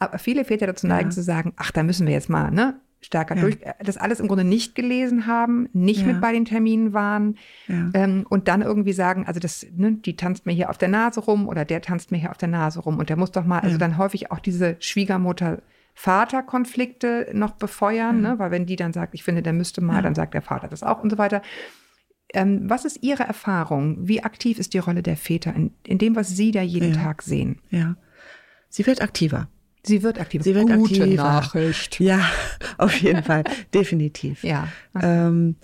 aber 0.01 0.17
viele 0.19 0.43
Väter 0.45 0.67
dazu 0.67 0.87
neigen 0.87 1.09
Ja. 1.09 1.15
zu 1.15 1.23
sagen, 1.23 1.53
ach, 1.57 1.71
da 1.71 1.83
müssen 1.83 2.05
wir 2.07 2.13
jetzt 2.13 2.29
mal 2.29 2.51
ne, 2.51 2.79
stärker 3.01 3.35
Ja. 3.35 3.41
durch, 3.41 3.57
äh, 3.61 3.73
das 3.83 3.97
alles 3.97 4.19
im 4.19 4.27
Grunde 4.27 4.43
nicht 4.43 4.75
gelesen 4.75 5.25
haben, 5.27 5.69
nicht 5.73 6.01
Ja. 6.01 6.07
mit 6.07 6.21
bei 6.21 6.31
den 6.31 6.45
Terminen 6.45 6.93
waren 6.93 7.37
ähm, 7.93 8.25
und 8.29 8.47
dann 8.47 8.61
irgendwie 8.61 8.93
sagen, 8.93 9.25
also 9.27 9.39
das, 9.39 9.65
ne, 9.75 9.93
die 9.93 10.15
tanzt 10.15 10.45
mir 10.45 10.53
hier 10.53 10.69
auf 10.69 10.77
der 10.77 10.89
Nase 10.89 11.19
rum 11.21 11.47
oder 11.47 11.65
der 11.65 11.81
tanzt 11.81 12.11
mir 12.11 12.17
hier 12.19 12.31
auf 12.31 12.37
der 12.37 12.49
Nase 12.49 12.79
rum 12.81 12.99
und 12.99 13.09
der 13.09 13.17
muss 13.17 13.31
doch 13.31 13.45
mal, 13.45 13.59
also 13.59 13.77
dann 13.77 13.97
häufig 13.97 14.31
auch 14.31 14.39
diese 14.39 14.75
Schwiegermutter 14.79 15.61
Vater-Konflikte 15.93 17.29
noch 17.33 17.51
befeuern, 17.51 18.21
ne? 18.21 18.39
weil 18.39 18.51
wenn 18.51 18.65
die 18.65 18.75
dann 18.75 18.93
sagt, 18.93 19.13
ich 19.13 19.23
finde, 19.23 19.41
der 19.41 19.53
müsste 19.53 19.81
mal, 19.81 19.95
Ja. 19.97 20.01
dann 20.01 20.15
sagt 20.15 20.33
der 20.33 20.41
Vater 20.41 20.67
das 20.67 20.83
auch 20.83 21.03
und 21.03 21.09
so 21.09 21.17
weiter. 21.17 21.41
Ähm, 22.33 22.69
was 22.69 22.85
ist 22.85 23.03
Ihre 23.03 23.23
Erfahrung? 23.23 24.07
Wie 24.07 24.23
aktiv 24.23 24.57
ist 24.57 24.73
die 24.73 24.77
Rolle 24.77 25.03
der 25.03 25.17
Väter 25.17 25.53
in, 25.53 25.73
in 25.85 25.97
dem, 25.97 26.15
was 26.15 26.29
Sie 26.29 26.51
da 26.51 26.61
jeden 26.61 26.93
Ja. 26.93 27.01
Tag 27.01 27.21
sehen? 27.23 27.59
Ja. 27.71 27.95
Sie 28.69 28.85
wird 28.87 29.01
aktiver. 29.01 29.49
Sie 29.83 30.03
wird 30.03 30.19
aktiv. 30.19 30.43
Sie 30.43 30.53
wird 30.55 30.67
Gute 30.67 31.01
aktiver. 31.03 31.23
Nachricht. 31.23 31.99
Ja, 31.99 32.21
auf 32.77 32.95
jeden 32.95 33.23
Fall. 33.23 33.43
Definitiv. 33.73 34.43
Ja. 34.43 34.67
Ähm, 34.99 35.55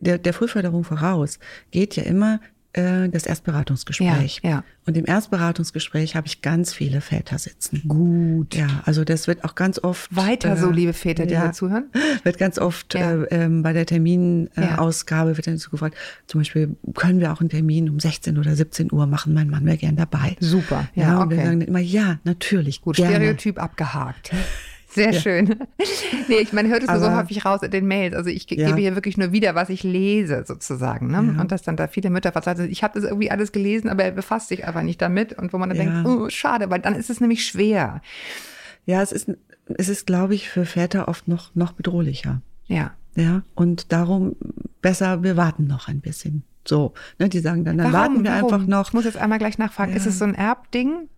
der, 0.00 0.18
der 0.18 0.32
Frühförderung 0.32 0.84
voraus 0.84 1.38
geht 1.70 1.96
ja 1.96 2.04
immer 2.04 2.40
äh, 2.76 3.08
das 3.08 3.26
Erstberatungsgespräch. 3.26 4.40
Ja, 4.44 4.50
ja. 4.50 4.64
Und 4.86 4.96
im 4.96 5.04
Erstberatungsgespräch 5.06 6.14
habe 6.14 6.26
ich 6.28 6.42
ganz 6.42 6.72
viele 6.72 7.00
Väter 7.00 7.38
sitzen. 7.38 7.82
Gut. 7.88 8.54
Ja, 8.54 8.68
also 8.84 9.02
das 9.04 9.26
wird 9.26 9.42
auch 9.44 9.54
ganz 9.54 9.78
oft 9.82 10.14
Weiter 10.14 10.56
so, 10.56 10.70
äh, 10.70 10.72
liebe 10.74 10.92
Väter, 10.92 11.26
die 11.26 11.34
ja. 11.34 11.50
zuhören. 11.52 11.86
wird 12.22 12.38
ganz 12.38 12.58
oft 12.58 12.94
Ja. 12.94 13.12
äh, 13.22 13.26
ähm, 13.30 13.62
bei 13.62 13.72
der 13.72 13.86
Terminausgabe 13.86 15.30
Ja. 15.30 15.36
wird 15.36 15.46
dann 15.46 15.58
so 15.58 15.70
gefragt, 15.70 15.96
zum 16.26 16.40
Beispiel, 16.40 16.76
können 16.94 17.20
wir 17.20 17.32
auch 17.32 17.40
einen 17.40 17.48
Termin 17.50 17.90
um 17.90 17.98
16 17.98 18.38
oder 18.38 18.54
17 18.54 18.92
Uhr 18.92 19.06
machen? 19.06 19.34
Mein 19.34 19.50
Mann 19.50 19.64
wäre 19.64 19.76
gern 19.76 19.96
dabei. 19.96 20.36
Super. 20.40 20.88
Ja, 20.94 21.02
Ja, 21.08 21.22
und 21.22 21.30
wir 21.30 21.38
sagen 21.38 21.60
dann 21.60 21.68
immer, 21.68 21.80
ja, 21.80 22.18
natürlich, 22.24 22.80
Gut, 22.82 22.96
gerne. 22.96 23.14
Stereotyp 23.16 23.60
abgehakt. 23.60 24.30
Sehr 24.96 25.12
schön. 25.12 25.56
Nee, 26.28 26.38
ich 26.38 26.52
meine, 26.52 26.68
hört 26.70 26.82
es 26.82 26.88
nur 26.88 26.98
so 26.98 27.14
häufig 27.14 27.44
raus 27.44 27.62
in 27.62 27.70
den 27.70 27.86
Mails. 27.86 28.14
Also 28.16 28.30
ich 28.30 28.50
Ja. 28.50 28.66
gebe 28.66 28.80
hier 28.80 28.96
wirklich 28.96 29.16
nur 29.16 29.30
wieder, 29.30 29.54
was 29.54 29.68
ich 29.68 29.84
lese, 29.84 30.42
sozusagen. 30.44 31.06
Ne? 31.06 31.32
Ja. 31.34 31.40
Und 31.40 31.52
dass 31.52 31.62
dann 31.62 31.76
da 31.76 31.86
viele 31.86 32.10
Mütter 32.10 32.32
verzeihen, 32.32 32.68
ich 32.68 32.82
habe 32.82 32.98
das 33.00 33.08
irgendwie 33.08 33.30
alles 33.30 33.52
gelesen, 33.52 33.88
aber 33.88 34.02
er 34.04 34.10
befasst 34.10 34.48
sich 34.48 34.66
einfach 34.66 34.82
nicht 34.82 35.00
damit. 35.00 35.34
Und 35.34 35.52
wo 35.52 35.58
man 35.58 35.68
dann 35.68 35.78
Ja. 35.78 35.84
denkt, 36.02 36.08
oh, 36.08 36.28
schade, 36.28 36.68
weil 36.70 36.80
dann 36.80 36.94
ist 36.96 37.10
es 37.10 37.20
nämlich 37.20 37.46
schwer. 37.46 38.00
Ja, 38.86 39.02
es 39.02 39.12
ist, 39.12 39.30
es 39.78 39.88
ist, 39.88 40.06
glaube 40.06 40.34
ich, 40.34 40.48
für 40.48 40.64
Väter 40.64 41.06
oft 41.06 41.28
noch, 41.28 41.54
noch 41.54 41.72
bedrohlicher. 41.72 42.40
Ja. 42.66 42.92
Ja, 43.14 43.42
und 43.54 43.92
darum 43.92 44.34
besser, 44.82 45.22
wir 45.22 45.36
warten 45.36 45.66
noch 45.66 45.86
ein 45.88 46.00
bisschen. 46.00 46.42
So, 46.66 46.92
ne, 47.18 47.28
die 47.28 47.38
sagen 47.38 47.64
dann, 47.64 47.78
dann 47.78 47.92
warten 47.92 48.24
wir 48.24 48.32
Warum? 48.32 48.52
einfach 48.52 48.66
noch. 48.66 48.88
Ich 48.88 48.92
muss 48.94 49.04
jetzt 49.04 49.16
einmal 49.16 49.38
gleich 49.38 49.56
nachfragen, 49.58 49.92
ist 49.94 50.06
es 50.06 50.18
so 50.18 50.24
ein 50.24 50.34
Erbding? 50.34 51.08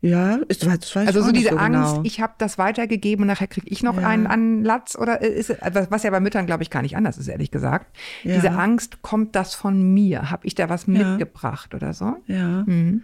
Ja, 0.00 0.36
ist, 0.46 0.62
das 0.64 0.94
weiß 0.94 1.02
ich 1.02 1.08
Also 1.08 1.20
auch 1.22 1.26
so 1.26 1.32
diese 1.32 1.50
so 1.50 1.56
Angst, 1.56 1.94
genau. 1.94 2.00
ich 2.04 2.20
habe 2.20 2.32
das 2.38 2.56
weitergegeben 2.56 3.22
und 3.24 3.26
nachher 3.26 3.48
kriege 3.48 3.66
ich 3.68 3.82
noch 3.82 4.00
Ja. 4.00 4.06
einen 4.06 4.28
an 4.28 4.62
Latz 4.62 4.96
oder 4.96 5.20
ist 5.22 5.50
es, 5.50 5.56
was 5.72 5.90
was 5.90 6.02
ja 6.04 6.10
bei 6.10 6.20
Müttern 6.20 6.46
glaube 6.46 6.62
ich 6.62 6.70
gar 6.70 6.82
nicht 6.82 6.96
anders 6.96 7.18
ist, 7.18 7.26
ehrlich 7.26 7.50
gesagt. 7.50 7.86
Ja. 8.22 8.36
Diese 8.36 8.52
Angst, 8.52 9.02
kommt 9.02 9.34
das 9.34 9.54
von 9.56 9.92
mir? 9.94 10.30
Habe 10.30 10.46
ich 10.46 10.54
da 10.54 10.68
was 10.68 10.86
Ja. 10.86 10.92
mitgebracht 10.92 11.74
oder 11.74 11.94
so? 11.94 12.14
Ja, 12.28 12.62
Mhm. 12.66 13.02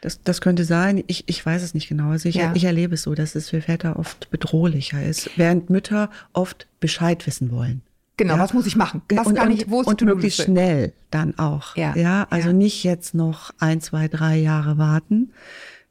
das, 0.00 0.22
das 0.22 0.40
könnte 0.40 0.62
sein. 0.64 1.02
Ich, 1.08 1.24
ich 1.26 1.44
weiß 1.44 1.62
es 1.64 1.74
nicht 1.74 1.88
genau. 1.88 2.10
Also 2.10 2.28
ich, 2.28 2.38
ich 2.54 2.64
erlebe 2.64 2.94
es 2.94 3.02
so, 3.02 3.16
dass 3.16 3.34
es 3.34 3.50
für 3.50 3.60
Väter 3.60 3.98
oft 3.98 4.30
bedrohlicher 4.30 5.02
ist, 5.02 5.30
während 5.36 5.68
Mütter 5.68 6.10
oft 6.32 6.68
Bescheid 6.78 7.26
wissen 7.26 7.50
wollen. 7.50 7.82
Genau, 8.16 8.34
Ja. 8.34 8.40
was 8.40 8.52
muss 8.54 8.66
ich 8.66 8.76
machen? 8.76 9.02
Was 9.10 9.26
und, 9.26 9.34
kann 9.34 9.50
ich, 9.50 9.68
wo 9.68 9.80
ist 9.80 9.88
und 9.88 10.00
möglichst 10.02 10.42
schnell 10.42 10.92
dann 11.10 11.36
auch. 11.38 11.76
Ja. 11.76 11.96
ja 11.96 12.26
also 12.30 12.48
Ja. 12.48 12.52
nicht 12.52 12.84
jetzt 12.84 13.14
noch 13.14 13.50
ein, 13.58 13.80
zwei, 13.80 14.06
drei 14.06 14.36
Jahre 14.36 14.78
warten. 14.78 15.32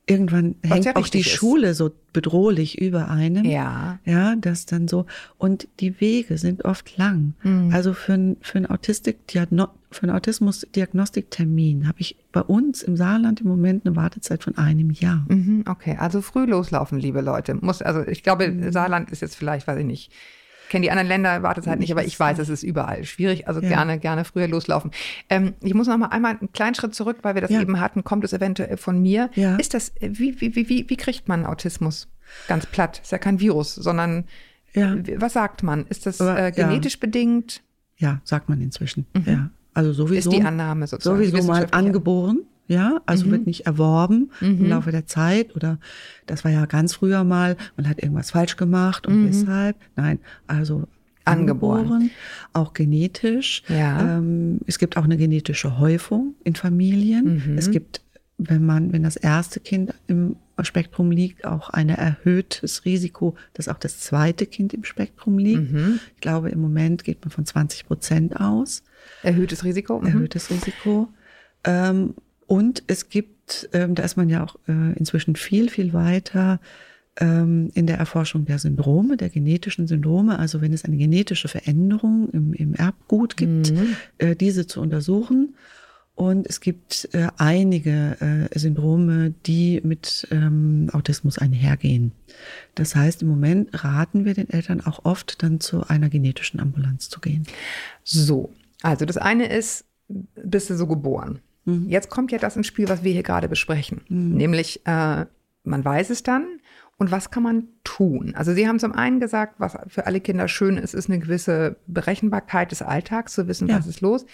Irgendwann 0.09 0.55
Was 0.63 0.71
hängt 0.71 0.85
ja 0.85 0.95
auch 0.95 1.07
die 1.09 1.19
ist. 1.19 1.29
Schule 1.29 1.73
so 1.73 1.91
bedrohlich 2.13 2.79
über 2.81 3.09
einem. 3.09 3.43
Ja. 3.43 3.99
Ja, 4.05 4.35
das 4.37 4.65
dann 4.65 4.87
so. 4.87 5.05
Und 5.37 5.67
die 5.81 5.99
Wege 5.99 6.37
sind 6.37 6.63
oft 6.63 6.97
lang. 6.97 7.33
Mhm. 7.43 7.71
Also 7.73 7.93
für 7.93 8.13
ein, 8.13 8.37
für 8.41 8.57
ein 8.57 8.65
Autistik, 8.67 9.17
für 9.27 10.03
einen 10.03 10.11
Autismus-Diagnostiktermin 10.15 11.87
habe 11.87 11.99
ich 11.99 12.15
bei 12.31 12.41
uns 12.41 12.83
im 12.83 12.95
Saarland 12.95 13.41
im 13.41 13.47
Moment 13.47 13.85
eine 13.85 13.95
Wartezeit 13.95 14.43
von 14.43 14.57
einem 14.57 14.91
Jahr. 14.91 15.25
Mhm, 15.27 15.65
okay, 15.67 15.97
also 15.99 16.21
früh 16.21 16.45
loslaufen, 16.45 16.99
liebe 16.99 17.21
Leute. 17.21 17.55
Muss, 17.55 17.81
also 17.81 18.01
ich 18.07 18.23
glaube, 18.23 18.47
Mhm. 18.47 18.71
Saarland 18.71 19.11
ist 19.11 19.21
jetzt 19.21 19.35
vielleicht, 19.35 19.67
weiß 19.67 19.79
ich 19.79 19.85
nicht. 19.85 20.11
Kenne 20.69 20.83
die 20.83 20.91
anderen 20.91 21.07
Länder, 21.07 21.43
Wartezeit 21.43 21.79
nicht, 21.79 21.91
aber 21.91 22.03
ich 22.03 22.19
weiß, 22.19 22.39
es 22.39 22.49
ist 22.49 22.63
überall 22.63 23.03
schwierig. 23.05 23.47
Also 23.47 23.61
Ja. 23.61 23.69
gerne, 23.69 23.99
gerne 23.99 24.25
früher 24.25 24.47
loslaufen. 24.47 24.91
Ähm, 25.29 25.53
ich 25.61 25.73
muss 25.73 25.87
noch 25.87 25.97
mal 25.97 26.07
einmal 26.07 26.37
einen 26.39 26.51
kleinen 26.51 26.75
Schritt 26.75 26.93
zurück, 26.93 27.19
weil 27.21 27.35
wir 27.35 27.41
das 27.41 27.51
Ja. 27.51 27.61
eben 27.61 27.79
hatten. 27.79 28.03
Kommt 28.03 28.23
es 28.23 28.33
eventuell 28.33 28.77
von 28.77 29.01
mir? 29.01 29.29
Ja. 29.35 29.55
Ist 29.55 29.73
das, 29.73 29.89
äh, 30.01 30.09
wie, 30.13 30.39
wie, 30.41 30.55
wie, 30.55 30.69
wie, 30.69 30.85
wie 30.89 30.97
kriegt 30.97 31.27
man 31.27 31.45
Autismus? 31.45 32.07
Ganz 32.47 32.65
platt. 32.65 32.99
Ist 33.03 33.11
ja 33.11 33.17
kein 33.17 33.39
Virus, 33.39 33.75
sondern 33.75 34.25
was 34.75 35.33
sagt 35.33 35.63
man? 35.63 35.87
Ist 35.87 36.05
das 36.05 36.21
Aber, 36.21 36.37
äh, 36.39 36.51
genetisch 36.51 36.99
bedingt? 36.99 37.63
Ja, 37.97 38.21
sagt 38.23 38.47
man 38.49 38.61
inzwischen. 38.61 39.07
Ja. 39.25 39.49
Also 39.73 39.91
sowieso. 39.93 40.29
Mhm. 40.29 40.35
Ist 40.35 40.41
die 40.43 40.45
Annahme 40.47 40.85
sozusagen? 40.87 41.17
sowieso 41.23 41.47
mal 41.47 41.67
angeboren. 41.71 42.41
Ja, 42.67 42.99
also 43.05 43.25
Mhm. 43.27 43.31
wird 43.31 43.45
nicht 43.47 43.65
erworben 43.65 44.31
im 44.41 44.65
Laufe 44.65 44.91
der 44.91 45.05
Zeit 45.05 45.55
oder 45.55 45.79
das 46.25 46.43
war 46.43 46.51
ja 46.51 46.65
ganz 46.65 46.93
früher 46.95 47.23
mal, 47.23 47.55
man 47.77 47.87
hat 47.87 48.01
irgendwas 48.03 48.31
falsch 48.31 48.57
gemacht 48.57 49.07
und 49.07 49.25
weshalb. 49.27 49.77
Nein, 49.95 50.19
also 50.47 50.79
Mhm. 50.79 50.85
Angeboren. 51.25 51.79
angeboren, 51.79 52.11
auch 52.53 52.73
genetisch. 52.73 53.63
Ja. 53.67 54.17
Ähm, 54.17 54.59
es 54.65 54.79
gibt 54.79 54.95
auch 54.97 55.03
eine 55.03 55.17
genetische 55.17 55.77
Häufung 55.79 56.35
in 56.45 56.55
Familien. 56.55 57.41
Mhm. 57.45 57.57
Es 57.57 57.69
gibt, 57.71 58.01
wenn 58.37 58.65
man, 58.65 58.93
wenn 58.93 59.03
das 59.03 59.17
erste 59.17 59.59
Kind 59.59 59.93
im 60.07 60.37
Spektrum 60.61 61.11
liegt, 61.11 61.45
auch 61.45 61.69
ein 61.69 61.89
erhöhtes 61.89 62.85
Risiko, 62.85 63.35
dass 63.53 63.67
auch 63.67 63.77
das 63.77 63.99
zweite 63.99 64.45
Kind 64.45 64.73
im 64.73 64.83
Spektrum 64.85 65.37
liegt. 65.37 65.71
Mhm. 65.71 65.99
Ich 66.15 66.21
glaube, 66.21 66.49
im 66.49 66.61
Moment 66.61 67.03
geht 67.03 67.21
man 67.23 67.29
von 67.31 67.45
20 67.45 67.85
Prozent 67.87 68.39
aus 68.39 68.83
Erhöhtes 69.23 69.63
Risiko? 69.65 69.99
Mhm. 69.99 70.07
erhöhtes 70.07 70.49
Risiko. 70.49 71.09
Ähm, 71.65 72.13
und 72.47 72.83
es 72.87 73.09
gibt, 73.09 73.69
ähm, 73.73 73.93
da 73.93 74.03
ist 74.03 74.17
man 74.17 74.29
ja 74.29 74.43
auch 74.43 74.55
äh, 74.67 74.93
inzwischen 74.97 75.35
viel, 75.35 75.69
viel 75.69 75.93
weiter 75.93 76.59
ähm, 77.19 77.69
in 77.73 77.87
der 77.87 77.97
Erforschung 77.97 78.45
der 78.45 78.57
Syndrome, 78.57 79.17
der 79.17 79.29
genetischen 79.29 79.87
Syndrome. 79.87 80.39
Also 80.39 80.61
wenn 80.61 80.73
es 80.73 80.85
eine 80.85 80.97
genetische 80.97 81.49
Veränderung 81.49 82.29
im, 82.31 82.53
im 82.53 82.73
Erbgut 82.73 83.37
gibt, 83.37 83.73
äh, 84.17 84.35
diese 84.35 84.65
zu 84.65 84.81
untersuchen. 84.81 85.55
Und 86.15 86.47
es 86.47 86.61
gibt 86.61 87.09
äh, 87.13 87.27
einige 87.37 88.49
äh, 88.51 88.57
Syndrome, 88.57 89.35
die 89.45 89.81
mit 89.83 90.27
ähm, 90.31 90.89
Autismus 90.91 91.37
einhergehen. 91.37 92.11
Das 92.73 92.95
heißt, 92.95 93.21
im 93.21 93.27
Moment 93.27 93.83
raten 93.83 94.25
wir 94.25 94.33
den 94.33 94.49
Eltern 94.49 94.81
auch 94.81 95.05
oft 95.05 95.43
dann 95.43 95.59
zu 95.59 95.87
einer 95.87 96.09
genetischen 96.09 96.59
Ambulanz 96.59 97.09
zu 97.09 97.19
gehen. 97.19 97.43
So, 98.03 98.51
also 98.81 99.05
das 99.05 99.17
eine 99.17 99.47
ist, 99.47 99.85
bist 100.07 100.71
du 100.71 100.77
so 100.77 100.87
geboren. 100.87 101.39
Jetzt 101.87 102.09
kommt 102.09 102.31
ja 102.31 102.37
das 102.37 102.55
ins 102.55 102.67
Spiel, 102.67 102.87
was 102.87 103.03
wir 103.03 103.11
hier 103.11 103.23
gerade 103.23 103.49
besprechen. 103.49 104.01
Nämlich, 104.07 104.85
äh, 104.85 105.25
man 105.63 105.83
weiß 105.83 106.09
es 106.11 106.23
dann 106.23 106.45
und 106.97 107.11
was 107.11 107.29
kann 107.29 107.43
man 107.43 107.67
tun? 107.83 108.33
Also 108.35 108.53
Sie 108.53 108.67
haben 108.67 108.79
zum 108.79 108.93
einen 108.93 109.19
gesagt, 109.19 109.55
was 109.59 109.77
für 109.87 110.05
alle 110.07 110.21
Kinder 110.21 110.47
schön 110.47 110.77
ist, 110.77 110.93
ist 110.93 111.09
eine 111.09 111.19
gewisse 111.19 111.75
Berechenbarkeit 111.87 112.71
des 112.71 112.81
Alltags, 112.81 113.33
zu 113.33 113.47
wissen, 113.47 113.67
Ja. 113.67 113.77
was 113.79 113.87
ist 113.87 113.99
los. 114.01 114.25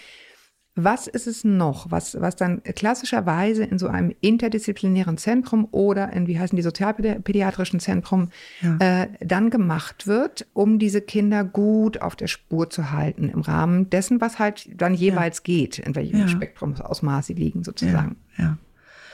Was 0.76 1.06
ist 1.06 1.28
es 1.28 1.44
noch, 1.44 1.92
was, 1.92 2.20
was 2.20 2.34
dann 2.34 2.60
klassischerweise 2.64 3.62
in 3.62 3.78
so 3.78 3.86
einem 3.86 4.12
interdisziplinären 4.20 5.18
Zentrum 5.18 5.68
oder 5.70 6.12
in, 6.12 6.26
wie 6.26 6.36
heißen 6.38 6.56
die, 6.56 6.62
sozialpädiatrischen 6.62 7.78
Zentrum 7.78 8.30
Ja. 8.60 8.76
äh, 9.02 9.08
dann 9.20 9.50
gemacht 9.50 10.08
wird, 10.08 10.46
um 10.52 10.80
diese 10.80 11.00
Kinder 11.00 11.44
gut 11.44 12.02
auf 12.02 12.16
der 12.16 12.26
Spur 12.26 12.70
zu 12.70 12.90
halten 12.90 13.28
im 13.28 13.40
Rahmen 13.42 13.88
dessen, 13.90 14.20
was 14.20 14.40
halt 14.40 14.68
dann 14.80 14.94
jeweils 14.94 15.44
geht, 15.44 15.78
in 15.78 15.94
welchem 15.94 16.18
Ja. 16.18 16.28
Spektrumsausmaß 16.28 17.26
sie 17.28 17.34
liegen 17.34 17.62
sozusagen. 17.62 18.16
ja. 18.36 18.58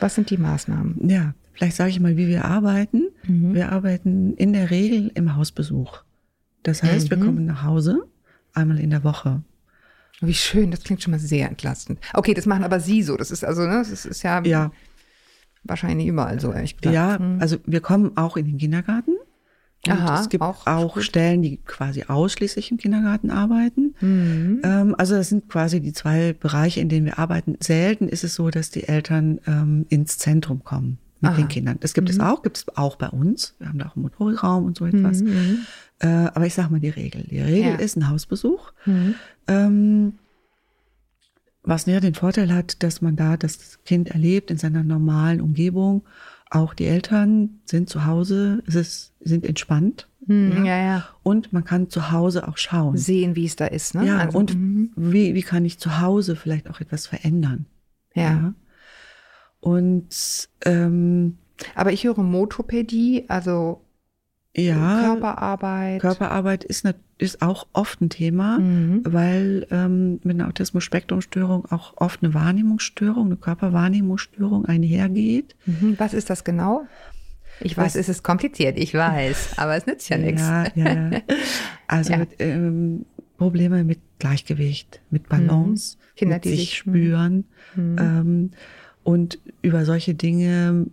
Was 0.01 0.14
sind 0.14 0.31
die 0.31 0.38
Maßnahmen? 0.38 1.11
Ja, 1.11 1.35
vielleicht 1.53 1.77
sage 1.77 1.90
ich 1.90 2.01
mal, 2.01 2.16
wie 2.16 2.27
wir 2.27 2.46
arbeiten. 2.46 3.03
Mhm. 3.29 3.53
Wir 3.53 3.70
arbeiten 3.70 4.33
in 4.33 4.55
der 4.55 4.70
Regel 4.70 5.11
im 5.14 5.37
Hausbesuch. 5.37 6.05
Das 6.62 6.83
heißt, 6.83 7.11
wir 7.11 7.18
Mhm. 7.18 7.25
kommen 7.27 7.44
nach 7.44 7.64
Hause 7.64 8.05
einmal 8.55 8.81
in 8.81 8.88
der 8.88 9.05
Woche. 9.05 9.42
Wie 10.20 10.35
schön, 10.35 10.70
das 10.70 10.83
klingt 10.85 11.02
schon 11.02 11.12
mal 11.12 11.18
sehr 11.20 11.48
entlastend. 11.48 11.98
Okay, 12.14 12.35
das 12.35 12.46
machen 12.46 12.64
aber 12.64 12.80
Sie 12.80 13.02
so. 13.02 13.16
Das 13.16 13.30
ist 13.30 13.44
also, 13.44 13.62
ne, 13.62 13.85
das 13.88 14.04
ist, 14.04 14.22
ja, 14.22 14.42
Ja, 14.44 14.70
wahrscheinlich 15.64 16.06
überall 16.06 16.40
so, 16.40 16.52
ehrlich 16.52 16.76
gesagt. 16.76 16.94
ja, 16.94 17.18
Hm. 17.18 17.38
also 17.40 17.56
wir 17.66 17.80
kommen 17.80 18.16
auch 18.16 18.37
in 18.37 18.46
den 18.46 18.59
Kindergarten. 18.59 19.12
Und 19.87 19.92
Aha, 19.94 20.20
es 20.20 20.28
gibt 20.28 20.42
auch 20.42 20.66
auch. 20.66 21.00
Stellen, 21.00 21.40
die 21.40 21.56
quasi 21.56 22.04
ausschließlich 22.06 22.70
im 22.70 22.76
Kindergarten 22.76 23.30
arbeiten. 23.30 23.94
Mhm. 24.02 24.61
Ähm, 24.62 24.94
also 24.98 25.14
das 25.14 25.30
sind 25.30 25.48
quasi 25.48 25.80
die 25.80 25.94
zwei 25.94 26.35
Bereiche, 26.35 26.80
in 26.80 26.90
denen 26.90 27.06
wir 27.06 27.18
arbeiten. 27.18 27.56
Selten 27.61 28.06
ist 28.06 28.22
es 28.22 28.35
so, 28.35 28.50
dass 28.50 28.70
die 28.70 28.87
Eltern 28.87 29.40
ähm, 29.46 29.87
ins 29.88 30.18
Zentrum 30.18 30.64
kommen 30.64 30.98
mit 31.20 31.30
Aha. 31.33 31.37
den 31.38 31.48
Kindern. 31.48 31.76
Das 31.80 31.92
gibt 31.94 32.09
es 32.11 32.18
auch, 32.20 32.42
gibt 32.42 32.56
es 32.59 32.76
auch 32.76 32.96
bei 32.96 33.09
uns. 33.09 33.54
Wir 33.59 33.68
haben 33.68 33.78
da 33.78 33.87
auch 33.88 33.96
einen 33.96 34.02
Motorikraum 34.04 34.64
und 34.64 34.76
so 34.78 34.87
etwas. 34.87 35.20
Mhm. 35.22 35.59
Äh, 35.98 36.06
aber 36.06 36.46
ich 36.46 36.54
sage 36.54 36.70
mal 36.70 36.80
die 36.80 36.88
Regel. 36.88 37.24
Die 37.30 37.40
Regel 37.40 37.72
Ja. 37.72 37.76
ist 37.76 37.96
ein 37.96 38.09
Hausbesuch. 38.09 38.72
Mhm. 38.87 39.14
Ähm, 39.48 40.12
was 41.62 41.85
ja 41.87 42.00
den 42.00 42.14
Vorteil 42.14 42.54
hat, 42.54 42.83
dass 42.83 43.02
man 43.02 43.16
da 43.16 43.37
das 43.37 43.78
Kind 43.85 44.09
erlebt 44.11 44.50
in 44.50 44.56
seiner 44.56 44.83
normalen 44.83 45.40
Umgebung. 45.40 46.04
Auch 46.50 46.72
die 46.74 46.87
Eltern 46.87 47.61
sind 47.64 47.88
zu 47.90 48.06
Hause, 48.06 48.62
es 48.66 48.74
ist, 48.74 49.12
sind 49.20 49.44
entspannt 49.44 50.06
Mhm. 50.26 50.66
Ja, 50.66 50.76
ja. 50.76 51.09
und 51.22 51.50
man 51.54 51.64
kann 51.64 51.88
zu 51.88 52.12
Hause 52.12 52.46
auch 52.46 52.59
schauen. 52.59 52.96
Sehen, 52.98 53.37
wie 53.37 53.46
es 53.46 53.56
da 53.56 53.64
ist, 53.66 53.94
ne? 53.94 54.06
Ja, 54.06 54.18
Also, 54.18 54.38
und 54.38 54.54
mhm. 54.54 54.92
wie, 54.94 55.35
wie 55.35 55.42
kann 55.42 55.64
ich 55.64 55.78
zu 55.78 55.98
Hause 56.02 56.37
vielleicht 56.37 56.68
auch 56.68 56.80
etwas 56.80 57.06
verändern? 57.06 57.64
ja. 58.14 58.52
Und 59.61 60.49
ähm, 60.64 61.37
Aber 61.75 61.92
ich 61.92 62.05
höre 62.05 62.23
Motopädie, 62.23 63.25
also 63.29 63.83
ja, 64.57 65.03
Körperarbeit. 65.05 66.01
Körperarbeit 66.01 66.64
ist, 66.64 66.85
nat- 66.85 66.96
ist 67.18 67.40
auch 67.40 67.68
oft 67.73 68.01
ein 68.01 68.11
Thema, 68.11 68.59
Mhm. 68.59 69.03
weil 69.05 69.66
ähm, 69.70 70.14
mit 70.25 70.35
einer 70.40 70.49
Autismus-Spektrum-Störung 70.49 71.66
auch 71.70 71.94
oft 71.99 72.23
eine 72.23 72.35
Wahrnehmungsstörung, 72.35 73.27
eine 73.27 73.37
Körperwahrnehmungsstörung 73.37 74.64
einhergeht. 74.64 75.55
Mhm. 75.66 75.94
Was 75.99 76.14
ist 76.14 76.31
das 76.31 76.42
genau? 76.42 76.83
Ich 77.61 77.77
weiß, 77.77 77.94
Was- 77.94 77.96
es 77.96 78.09
ist 78.09 78.23
kompliziert, 78.25 78.79
ich 78.79 78.94
weiß, 78.94 79.51
aber 79.59 79.77
es 79.77 79.87
nützt 79.87 80.09
ja 80.09 80.18
nichts. 80.18 80.40
Ja, 80.42 80.64
ja, 80.75 81.11
ja. 81.11 81.20
Also 81.87 82.12
Ja. 82.12 82.18
Mit, 82.18 82.31
ähm, 82.40 83.05
Probleme 83.37 83.85
mit 83.85 84.01
Gleichgewicht, 84.18 85.01
mit 85.11 85.29
Balance, 85.29 85.96
Mhm. 85.96 86.16
Kinder, 86.16 86.35
mit 86.37 86.44
die 86.44 86.49
sich 86.51 86.59
sich- 86.61 86.77
spüren 86.79 87.44
Mhm. 87.77 87.96
ähm, 88.01 88.51
und 89.11 89.38
über 89.62 89.85
solche 89.85 90.14
Dinge 90.14 90.87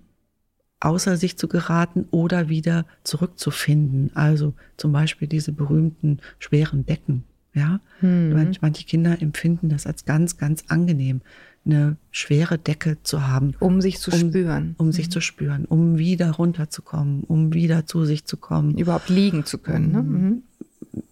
außer 0.80 1.18
sich 1.18 1.38
zu 1.38 1.48
geraten 1.48 2.06
oder 2.12 2.50
wieder 2.50 2.86
zurückzufinden. 3.04 4.12
Also 4.16 4.54
zum 4.78 4.92
Beispiel 4.92 5.28
diese 5.28 5.52
berühmten 5.52 6.20
schweren 6.40 6.86
Decken. 6.86 7.24
Ja, 7.54 7.80
Mhm. 8.02 8.34
Manch- 8.34 8.60
manche 8.62 8.86
Kinder 8.86 9.20
empfinden 9.20 9.70
das 9.70 9.88
als 9.88 10.06
ganz, 10.06 10.38
ganz 10.38 10.66
angenehm, 10.68 11.22
eine 11.66 11.98
schwere 12.12 12.60
Decke 12.60 12.98
zu 13.02 13.28
haben, 13.28 13.54
Um 13.60 13.82
sich 13.82 14.00
zu 14.00 14.12
um, 14.12 14.20
spüren, 14.20 14.76
um 14.78 14.92
sich 14.92 15.10
zu 15.10 15.20
spüren, 15.22 15.66
um 15.66 15.98
wieder 15.98 16.32
runterzukommen, 16.32 17.24
um 17.24 17.54
wieder 17.54 17.86
zu 17.88 18.06
sich 18.06 18.26
zu 18.26 18.38
kommen. 18.38 18.78
überhaupt 18.78 19.10
liegen 19.10 19.44
zu 19.46 19.58
können. 19.58 19.92
Ne? 19.92 20.04
Mhm. 20.04 20.44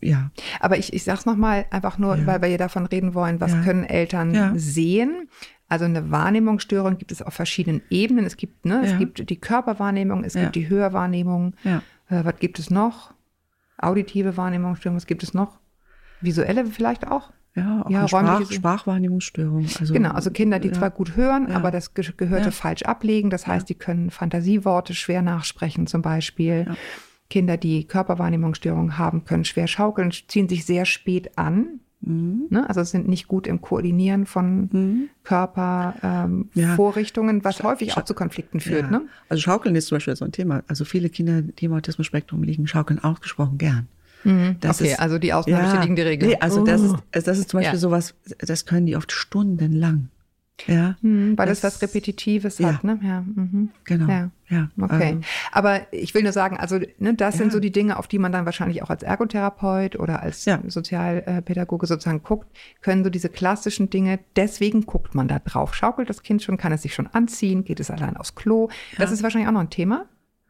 Ja, 0.02 0.32
Aber 0.60 0.78
ich, 0.78 0.94
ich 0.94 1.04
sage 1.04 1.20
es 1.20 1.26
nochmal, 1.26 1.65
einfach 1.72 1.98
nur, 1.98 2.15
Ja. 2.15 2.26
weil 2.28 2.41
wir 2.41 2.48
hier 2.50 2.58
davon 2.60 2.86
reden 2.86 3.13
wollen, 3.15 3.39
was 3.41 3.52
Ja. 3.52 3.62
können 3.63 3.84
Eltern 3.84 4.34
Ja. 4.34 4.54
sehen. 4.56 5.28
Also 5.67 5.86
eine 5.86 6.12
Wahrnehmungsstörung 6.12 6.97
gibt 6.97 7.12
es 7.12 7.21
auf 7.21 7.34
verschiedenen 7.34 7.82
Ebenen. 7.89 8.25
Es 8.25 8.38
gibt, 8.38 8.65
ne, 8.65 8.82
es 8.84 8.91
Ja. 8.91 8.97
gibt 8.97 9.30
die 9.30 9.36
Körperwahrnehmung, 9.39 10.23
es 10.23 10.36
Ja. 10.36 10.43
gibt 10.43 10.56
die 10.56 10.69
Hörwahrnehmung. 10.69 11.54
ja. 11.63 11.82
Äh, 12.10 12.23
was 12.23 12.36
gibt 12.39 12.60
es 12.60 12.69
noch? 12.69 13.13
Auditive 13.78 14.38
Wahrnehmungsstörung, 14.38 14.95
was 14.95 15.08
gibt 15.08 15.23
es 15.23 15.34
noch? 15.34 15.58
Visuelle 16.21 16.65
vielleicht 16.67 17.08
auch? 17.08 17.32
Ja, 17.56 17.82
auch 17.84 17.89
Ja, 17.89 18.08
Sprach, 18.08 18.51
Sprachwahrnehmungsstörung. 18.51 19.65
Also, 19.80 19.93
Genau, 19.93 20.12
also 20.12 20.30
Kinder, 20.30 20.60
die 20.60 20.67
ja, 20.67 20.73
zwar 20.75 20.91
gut 20.91 21.15
hören, 21.15 21.47
Ja. 21.49 21.56
aber 21.56 21.71
das 21.71 21.93
Ge- 21.93 22.06
Gehörte 22.15 22.51
falsch 22.51 22.84
ablegen. 22.84 23.30
Das 23.30 23.47
heißt, 23.47 23.67
die 23.69 23.75
können 23.75 24.12
Fantasieworte 24.12 24.93
schwer 24.93 25.21
nachsprechen 25.21 25.88
zum 25.88 26.01
Beispiel. 26.01 26.65
Ja. 26.67 26.75
Kinder, 27.30 27.58
die 27.58 27.88
Körperwahrnehmungsstörungen 27.88 28.97
haben, 28.97 29.23
können 29.25 29.45
schwer 29.45 29.67
schaukeln, 29.67 30.12
ziehen 30.28 30.47
sich 30.47 30.65
sehr 30.65 30.86
spät 30.86 31.38
an. 31.38 31.80
Mhm. 32.06 32.46
Ne? 32.50 32.68
Also 32.70 32.84
sind 32.84 33.08
nicht 33.08 33.28
gut 33.28 33.48
im 33.48 33.62
Koordinieren 33.62 34.26
von 34.26 34.70
Mhm. 34.72 35.10
Körpervorrichtungen, 35.24 37.36
ähm, 37.38 37.41
Ja. 37.41 37.46
Was 37.46 37.63
häufig 37.63 37.98
auch 37.98 38.04
zu 38.06 38.13
Konflikten 38.13 38.60
führt. 38.60 38.84
Ja. 38.84 38.91
Ne? 38.91 39.02
Also 39.30 39.41
Schaukeln 39.41 39.76
ist 39.76 39.88
zum 39.88 39.96
Beispiel 39.98 40.15
so 40.15 40.26
ein 40.26 40.32
Thema. 40.32 40.63
Also 40.68 40.86
viele 40.86 41.10
Kinder, 41.10 41.41
die 41.41 41.65
im 41.65 41.74
Autismus-Spektrum 41.74 42.44
liegen, 42.44 42.68
schaukeln 42.68 43.04
ausgesprochen 43.04 43.58
gern. 43.58 43.88
Das 44.60 44.82
okay, 44.82 44.94
ist- 44.94 45.00
also 45.00 45.20
die 45.20 45.34
Ausnahme 45.34 45.65
bestätigen 45.65 45.96
die 45.96 46.02
Regel. 46.02 46.30
Nee, 46.30 46.38
also 46.39 46.63
das, 46.63 46.82
Oh. 46.82 46.86
ist, 46.86 46.96
also 47.12 47.26
das 47.28 47.38
ist 47.38 47.50
zum 47.50 47.60
Beispiel 47.60 47.76
Ja. 47.76 47.80
sowas, 47.80 48.15
das 48.39 48.65
können 48.65 48.88
die 48.88 48.96
oft 48.96 49.12
stundenlang. 49.12 50.08
Ja, 50.68 50.96
Hm, 51.02 51.38
weil 51.38 51.50
es 51.50 51.60
das- 51.60 51.76
was 51.76 51.82
Repetitives 51.82 52.60
ja. 52.60 52.74
hat, 52.74 52.84
ne? 52.86 52.98
Ja. 53.04 53.22
Mhm. 53.22 53.70
genau. 53.84 54.08
Ja. 54.08 54.30
Ja, 54.48 54.70
Okay. 54.80 54.94
also, 55.15 55.20
Aber 55.52 55.82
ich 55.91 56.13
will 56.13 56.22
nur 56.24 56.32
sagen, 56.32 56.58
also 56.58 56.80
ne, 57.00 57.13
das 57.15 57.36
sind 57.38 57.48
Ja. 57.48 57.54
so 57.54 57.60
die 57.60 57.72
Dinge, 57.72 57.98
auf 57.98 58.08
die 58.08 58.20
man 58.20 58.32
dann 58.32 58.46
wahrscheinlich 58.46 58.82
auch 58.84 58.89
als 58.89 59.02
Ergotherapeut 59.04 59.98
oder 60.00 60.22
als. 60.22 60.46
Sozialpädagoge 60.68 61.88
sozusagen 61.88 62.24
guckt, 62.24 62.48
können 62.82 63.04
so 63.04 63.10
diese 63.10 63.30
klassischen 63.30 63.89
Dinge, 63.89 64.20
deswegen 64.36 64.86
guckt 64.86 65.15
man 65.15 65.28
da 65.28 65.39
drauf. 65.39 65.74
Schaukelt 65.74 66.10
das 66.10 66.24
Kind 66.24 66.41
schon, 66.44 66.58
kann 66.58 66.72
es 66.72 66.84
sich 66.84 66.94
schon 66.94 67.08
anziehen, 67.08 67.63
geht 67.65 67.80
es 67.80 67.89
allein 67.91 68.18
aufs 68.18 68.36
Klo? 68.36 68.70
Das 68.98 69.12
ist 69.12 69.24
wahrscheinlich 69.24 69.48
auch 69.48 69.54
noch 69.54 69.62
ein 69.62 69.70
Thema, 69.70 70.06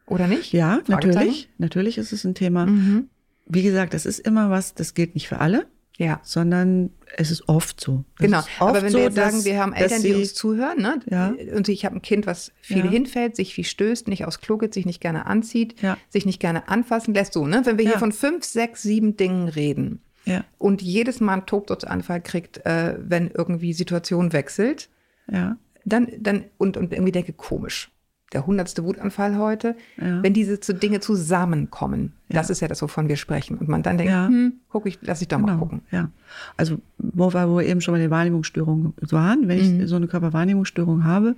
oder 0.06 0.26
nicht? 0.28 0.52
ja, 0.52 0.80
natürlich. 0.88 1.48
Natürlich 1.58 1.98
ist 1.98 2.12
es 2.12 2.24
ein 2.24 2.34
Thema. 2.34 2.66
Mhm. 2.66 3.08
Wie 3.46 3.62
gesagt, 3.62 3.94
das 3.94 4.06
ist 4.06 4.18
immer 4.20 4.50
was, 4.50 4.74
das 4.74 4.94
gilt 4.94 5.14
nicht 5.14 5.28
für 5.28 5.40
alle, 5.40 5.66
Ja. 5.98 6.20
sondern 6.22 6.90
es 7.16 7.30
ist 7.30 7.48
oft 7.48 7.80
so. 7.80 8.04
Es 8.18 8.26
Genau, 8.26 8.38
oft 8.40 8.50
aber 8.60 8.82
wenn 8.82 8.90
so, 8.92 8.98
wir 8.98 9.04
jetzt 9.04 9.16
dass- 9.16 9.32
sagen, 9.32 9.44
wir 9.46 9.58
haben 9.62 9.72
Eltern, 9.72 10.02
die 10.02 10.08
sie- 10.12 10.14
uns 10.14 10.34
zuhören, 10.34 10.78
ne? 10.82 11.00
Ja. 11.10 11.34
und 11.54 11.68
ich 11.68 11.84
habe 11.86 11.96
ein 11.96 12.02
Kind, 12.02 12.26
was 12.26 12.52
viel 12.60 12.84
Ja. 12.84 12.90
hinfällt, 12.90 13.34
sich 13.36 13.54
viel 13.54 13.64
stößt, 13.64 14.08
nicht 14.08 14.24
aufs 14.26 14.40
Klo 14.40 14.58
geht, 14.58 14.74
sich 14.74 14.84
nicht 14.84 15.00
gerne 15.00 15.26
anzieht, 15.26 15.80
Ja. 15.80 15.96
sich 16.10 16.26
nicht 16.26 16.38
gerne 16.40 16.68
anfassen 16.68 17.14
lässt, 17.14 17.32
so, 17.32 17.46
ne? 17.46 17.62
wenn 17.64 17.78
wir 17.78 17.86
hier 17.86 17.98
von 17.98 18.12
fünf, 18.12 18.44
sechs, 18.44 18.82
sieben 18.82 19.16
Dingen 19.16 19.48
reden 19.48 20.00
Ja, 20.26 20.44
und 20.58 20.82
jedes 20.82 21.20
Mal 21.20 21.34
einen 21.34 21.46
Tobsuchtsanfall 21.46 22.20
kriegt, 22.20 22.66
äh, 22.66 22.96
wenn 22.98 23.30
irgendwie 23.30 23.72
Situation 23.72 24.32
wechselt, 24.32 24.88
ja, 25.30 25.56
dann, 25.84 26.08
dann 26.18 26.44
und, 26.58 26.76
und 26.76 26.92
irgendwie 26.92 27.12
denke, 27.12 27.32
komisch. 27.32 27.90
Der 28.32 28.44
hundertste 28.46 28.82
Wutanfall 28.84 29.36
heute, 29.38 29.76
Ja. 30.00 30.22
wenn 30.22 30.32
diese 30.34 30.58
zu 30.58 30.74
Dinge 30.74 30.98
zusammenkommen, 31.00 32.12
das 32.28 32.50
ist 32.50 32.60
ja 32.60 32.66
das, 32.66 32.82
wovon 32.82 33.08
wir 33.08 33.16
sprechen. 33.16 33.56
Und 33.56 33.68
man 33.68 33.82
dann 33.84 33.98
denkt, 33.98 34.10
Ja. 34.12 34.26
hm, 34.26 34.54
guck 34.68 34.86
ich, 34.86 34.98
lass 35.02 35.22
ich 35.22 35.28
doch 35.28 35.38
mal 35.38 35.46
genau. 35.52 35.58
gucken. 35.60 35.82
Ja, 35.92 36.10
also 36.56 36.78
wo 36.98 37.32
wir, 37.32 37.48
wo 37.48 37.58
wir 37.58 37.66
eben 37.66 37.80
schon 37.80 37.94
bei 37.94 38.00
den 38.00 38.10
Wahrnehmungsstörungen 38.10 38.94
waren, 39.10 39.46
wenn 39.46 39.74
Mhm. 39.76 39.80
ich 39.82 39.88
so 39.88 39.96
eine 39.96 40.08
Körperwahrnehmungsstörung 40.08 41.04
habe, 41.04 41.36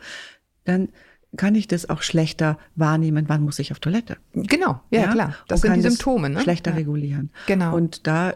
dann 0.64 0.88
kann 1.36 1.54
ich 1.54 1.68
das 1.68 1.90
auch 1.90 2.00
schlechter 2.00 2.56
wahrnehmen, 2.74 3.26
wann 3.28 3.42
muss 3.42 3.58
ich 3.58 3.70
auf 3.70 3.80
Toilette. 3.80 4.16
Genau, 4.32 4.80
ja, 4.90 5.08
klar. 5.08 5.34
Das 5.46 5.62
Und 5.62 5.70
sind 5.72 5.84
die 5.84 5.90
Symptome. 5.90 6.30
Ne? 6.30 6.40
Schlechter 6.40 6.70
ja. 6.70 6.78
regulieren. 6.78 7.28
Genau. 7.46 7.76
Und 7.76 8.06
da, 8.06 8.30
äh, 8.30 8.34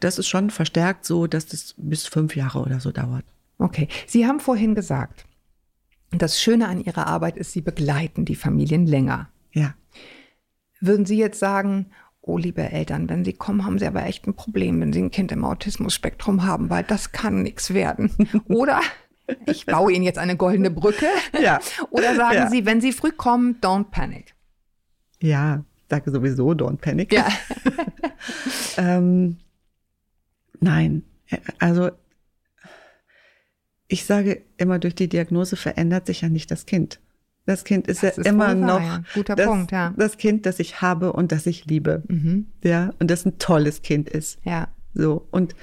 das 0.00 0.18
ist 0.18 0.26
schon 0.28 0.48
verstärkt 0.48 1.04
so, 1.04 1.26
dass 1.26 1.44
das 1.44 1.74
bis 1.76 2.06
fünf 2.06 2.34
Jahre 2.34 2.60
oder 2.60 2.80
so 2.80 2.92
dauert. 2.92 3.24
Okay. 3.58 3.88
Sie 4.06 4.26
haben 4.26 4.40
vorhin 4.40 4.74
gesagt, 4.74 5.26
das 6.10 6.40
Schöne 6.40 6.68
an 6.68 6.80
Ihrer 6.80 7.06
Arbeit 7.06 7.36
ist, 7.36 7.52
Sie 7.52 7.60
begleiten 7.60 8.24
die 8.24 8.34
Familien 8.34 8.86
länger. 8.86 9.28
Ja. 9.52 9.74
Würden 10.80 11.06
Sie 11.06 11.16
jetzt 11.16 11.38
sagen, 11.38 11.86
oh 12.20 12.36
liebe 12.38 12.62
Eltern, 12.62 13.08
wenn 13.08 13.24
Sie 13.24 13.32
kommen, 13.32 13.64
haben 13.64 13.78
Sie 13.78 13.86
aber 13.86 14.04
echt 14.04 14.26
ein 14.26 14.34
Problem, 14.34 14.80
wenn 14.80 14.92
Sie 14.92 15.02
ein 15.02 15.10
Kind 15.10 15.30
im 15.32 15.44
Autismus-Spektrum 15.44 16.44
haben, 16.44 16.70
weil 16.70 16.82
das 16.84 17.12
kann 17.12 17.42
nichts 17.42 17.72
werden. 17.74 18.12
Oder 18.48 18.80
ich 19.46 19.66
baue 19.66 19.92
Ihnen 19.92 20.04
jetzt 20.04 20.18
eine 20.18 20.36
goldene 20.36 20.70
Brücke. 20.70 21.06
Ja. 21.40 21.60
Oder 21.90 22.16
sagen 22.16 22.34
Ja. 22.34 22.50
Sie, 22.50 22.66
wenn 22.66 22.80
Sie 22.80 22.92
früh 22.92 23.12
kommen, 23.12 23.56
don't 23.60 23.90
panic. 23.90 24.34
Ja, 25.22 25.64
sage 25.88 26.10
sowieso, 26.10 26.50
don't 26.50 26.78
panic. 26.78 27.12
Ja. 27.12 27.28
Ähm, 28.76 29.38
nein, 30.60 31.02
also 31.58 31.90
ich 33.90 34.04
sage 34.04 34.42
immer, 34.56 34.78
durch 34.78 34.94
die 34.94 35.08
Diagnose 35.08 35.56
verändert 35.56 36.06
sich 36.06 36.20
ja 36.20 36.28
nicht 36.28 36.50
das 36.50 36.64
Kind. 36.64 37.00
Das 37.44 37.64
Kind 37.64 37.88
ist 37.88 38.02
Das 38.02 38.16
ja 38.16 38.22
ist 38.22 38.28
immer 38.28 38.54
noch 38.54 38.80
ja. 38.80 39.02
Guter 39.14 39.34
das, 39.34 39.46
Punkt, 39.46 39.72
ja. 39.72 39.92
das 39.96 40.16
Kind, 40.16 40.46
das 40.46 40.60
ich 40.60 40.80
habe 40.80 41.12
und 41.12 41.32
das 41.32 41.46
ich 41.46 41.66
liebe. 41.66 42.04
Mhm. 42.06 42.46
Ja, 42.62 42.94
und 43.00 43.10
das 43.10 43.26
ein 43.26 43.38
tolles 43.38 43.82
Kind 43.82 44.08
ist. 44.08 44.38
Ja. 44.44 44.68
So, 44.94 45.26
und 45.32 45.56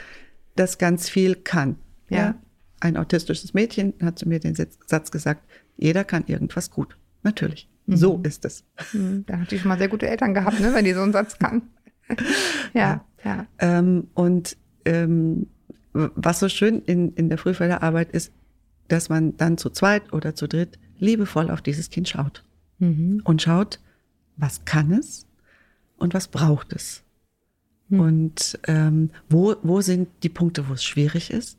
das 0.57 0.77
ganz 0.77 1.09
viel 1.09 1.35
kann. 1.35 1.77
Ja. 2.09 2.35
Ein 2.81 2.97
autistisches 2.97 3.53
Mädchen 3.53 3.93
hat 4.01 4.19
zu 4.19 4.27
mir 4.27 4.39
den 4.39 4.55
Satz 4.55 5.11
gesagt, 5.11 5.43
jeder 5.77 6.03
kann 6.03 6.25
irgendwas 6.27 6.69
gut. 6.69 6.97
Natürlich. 7.23 7.69
Mhm. 7.85 7.95
So 7.97 8.19
ist 8.23 8.43
es. 8.43 8.65
Hm, 8.91 9.23
Da 9.25 9.39
hat 9.39 9.51
die 9.51 9.57
schon 9.59 9.69
mal 9.69 9.77
sehr 9.77 9.87
gute 9.87 10.07
Eltern 10.07 10.33
gehabt, 10.33 10.59
ne, 10.59 10.73
wenn 10.73 10.83
die 10.83 10.93
so 10.93 11.01
einen 11.01 11.13
Satz 11.13 11.39
kann. 11.39 11.61
ja, 12.73 13.05
ja. 13.23 13.47
Ähm, 13.59 14.07
und 14.13 14.57
ähm, 14.85 15.47
was 16.15 16.39
so 16.39 16.49
schön 16.49 16.81
in, 16.83 17.13
in 17.13 17.29
der 17.29 17.37
Frühförderarbeit 17.37 18.11
ist, 18.11 18.31
dass 18.87 19.09
man 19.09 19.35
dann 19.37 19.57
zu 19.57 19.69
zweit 19.69 20.13
oder 20.13 20.35
zu 20.35 20.47
dritt 20.47 20.79
liebevoll 20.99 21.51
auf 21.51 21.61
dieses 21.61 21.89
Kind 21.89 22.09
schaut 22.09 22.43
Mhm. 22.79 23.21
und 23.23 23.41
schaut, 23.41 23.79
was 24.35 24.63
kann 24.65 24.91
es 24.91 25.25
und 25.97 26.13
was 26.13 26.27
braucht 26.27 26.73
es. 26.73 27.03
Hm. 27.89 27.99
Und 27.99 28.59
ähm, 28.67 29.09
wo, 29.29 29.55
wo 29.63 29.81
sind 29.81 30.09
die 30.21 30.29
Punkte, 30.29 30.69
wo 30.69 30.73
es 30.73 30.83
schwierig 30.83 31.31
ist 31.31 31.57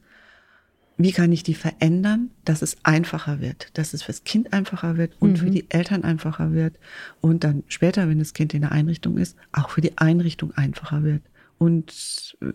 wie 0.99 1.12
kann 1.12 1.30
ich 1.30 1.45
die 1.45 1.55
verändern, 1.55 2.30
dass 2.45 2.61
es 2.61 2.76
einfacher 2.82 3.41
wird, 3.41 3.70
dass 3.78 3.95
es 3.95 4.03
fürs 4.03 4.24
Kind 4.24 4.53
einfacher 4.53 4.97
wird 4.97 5.12
und 5.20 5.32
mhm. 5.32 5.36
für 5.36 5.51
die 5.51 5.70
Eltern 5.70 6.03
einfacher 6.03 6.53
wird 6.53 6.76
und 7.20 7.45
dann 7.45 7.62
später, 7.68 8.09
wenn 8.09 8.18
das 8.18 8.34
Kind 8.34 8.53
in 8.53 8.62
der 8.62 8.72
Einrichtung 8.72 9.16
ist, 9.16 9.36
auch 9.53 9.70
für 9.70 9.80
die 9.80 9.97
Einrichtung 9.97 10.53
einfacher 10.57 11.05
wird. 11.05 11.22
Und 11.59 12.37
äh, 12.41 12.47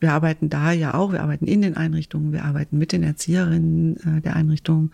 wir 0.00 0.12
arbeiten 0.12 0.48
da 0.48 0.72
ja 0.72 0.94
auch, 0.94 1.12
wir 1.12 1.22
arbeiten 1.22 1.46
in 1.46 1.62
den 1.62 1.76
Einrichtungen, 1.76 2.32
wir 2.32 2.44
arbeiten 2.44 2.78
mit 2.78 2.92
den 2.92 3.02
Erzieherinnen 3.02 3.96
äh, 3.96 4.20
der 4.22 4.36
Einrichtungen, 4.36 4.92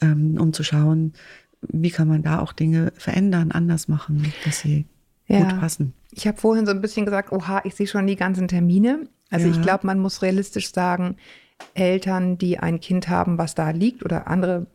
ähm, 0.00 0.38
um 0.40 0.52
zu 0.52 0.62
schauen, 0.62 1.12
wie 1.60 1.90
kann 1.90 2.08
man 2.08 2.22
da 2.22 2.38
auch 2.40 2.52
Dinge 2.52 2.92
verändern, 2.96 3.52
anders 3.52 3.88
machen, 3.88 4.32
dass 4.44 4.60
sie 4.60 4.86
ja. 5.26 5.40
gut 5.40 5.60
passen. 5.60 5.92
Ich 6.12 6.26
habe 6.26 6.38
vorhin 6.38 6.66
so 6.66 6.72
ein 6.72 6.80
bisschen 6.80 7.04
gesagt, 7.04 7.32
oha, 7.32 7.62
ich 7.64 7.74
sehe 7.74 7.86
schon 7.86 8.06
die 8.06 8.16
ganzen 8.16 8.48
Termine. 8.48 9.08
Also 9.30 9.46
ja. 9.46 9.52
ich 9.52 9.62
glaube, 9.62 9.86
man 9.86 9.98
muss 9.98 10.22
realistisch 10.22 10.72
sagen, 10.72 11.16
Eltern, 11.74 12.38
die 12.38 12.58
ein 12.58 12.80
Kind 12.80 13.08
haben, 13.08 13.36
was 13.36 13.54
da 13.54 13.70
liegt 13.70 14.04
oder 14.04 14.28
andere 14.28 14.66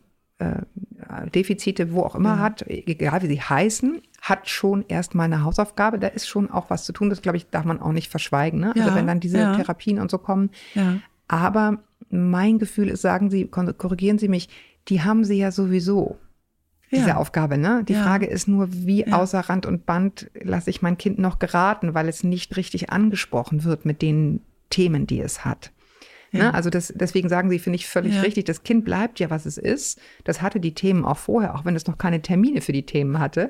äh, 0.44 1.30
Defizite, 1.30 1.92
wo 1.92 2.02
auch 2.02 2.14
immer 2.14 2.36
ja. 2.36 2.38
hat, 2.38 2.64
egal 2.68 3.22
wie 3.22 3.28
sie 3.28 3.40
heißen, 3.40 4.00
hat 4.20 4.48
schon 4.48 4.84
erstmal 4.88 5.26
eine 5.26 5.44
Hausaufgabe. 5.44 5.98
Da 5.98 6.08
ist 6.08 6.28
schon 6.28 6.50
auch 6.50 6.70
was 6.70 6.84
zu 6.84 6.92
tun. 6.92 7.10
Das, 7.10 7.22
glaube 7.22 7.36
ich, 7.36 7.50
darf 7.50 7.64
man 7.64 7.80
auch 7.80 7.92
nicht 7.92 8.10
verschweigen. 8.10 8.60
Ne? 8.60 8.68
Also 8.68 8.80
ja. 8.80 8.84
Also 8.86 8.96
wenn 8.96 9.06
dann 9.06 9.20
diese 9.20 9.38
ja. 9.38 9.56
Therapien 9.56 9.98
und 9.98 10.10
so 10.10 10.18
kommen. 10.18 10.50
Aber 11.28 11.78
mein 12.10 12.58
Gefühl 12.58 12.88
ist, 12.88 13.02
sagen 13.02 13.30
Sie, 13.30 13.46
korrigieren 13.46 14.18
Sie 14.18 14.28
mich, 14.28 14.48
die 14.88 15.02
haben 15.02 15.24
sie 15.24 15.38
ja 15.38 15.50
sowieso 15.50 16.18
diese 16.90 17.08
ja. 17.08 17.16
Aufgabe. 17.16 17.58
Ne? 17.58 17.84
Die 17.84 17.94
ja. 17.94 18.02
Frage 18.02 18.26
ist 18.26 18.46
nur, 18.48 18.68
wie 18.72 19.04
ja. 19.04 19.18
außer 19.18 19.40
Rand 19.40 19.66
und 19.66 19.86
Band 19.86 20.30
lasse 20.34 20.70
ich 20.70 20.82
mein 20.82 20.98
Kind 20.98 21.18
noch 21.18 21.38
geraten, 21.38 21.94
weil 21.94 22.08
es 22.08 22.24
nicht 22.24 22.56
richtig 22.56 22.90
angesprochen 22.90 23.64
wird 23.64 23.84
mit 23.84 24.02
den 24.02 24.40
Themen, 24.70 25.06
die 25.06 25.20
es 25.20 25.44
hat. 25.44 25.72
Ne? 26.38 26.52
Also 26.52 26.70
das, 26.70 26.92
deswegen 26.94 27.28
sagen 27.28 27.48
Sie, 27.50 27.58
finde 27.58 27.76
ich 27.76 27.86
völlig 27.86 28.22
richtig, 28.22 28.44
das 28.44 28.62
Kind 28.62 28.84
bleibt 28.84 29.20
ja, 29.20 29.30
was 29.30 29.46
es 29.46 29.58
ist. 29.58 30.00
Das 30.24 30.42
hatte 30.42 30.60
die 30.60 30.74
Themen 30.74 31.04
auch 31.04 31.18
vorher, 31.18 31.54
auch 31.54 31.64
wenn 31.64 31.76
es 31.76 31.86
noch 31.86 31.96
keine 31.96 32.22
Termine 32.22 32.60
für 32.60 32.72
die 32.72 32.84
Themen 32.84 33.18
hatte. 33.18 33.48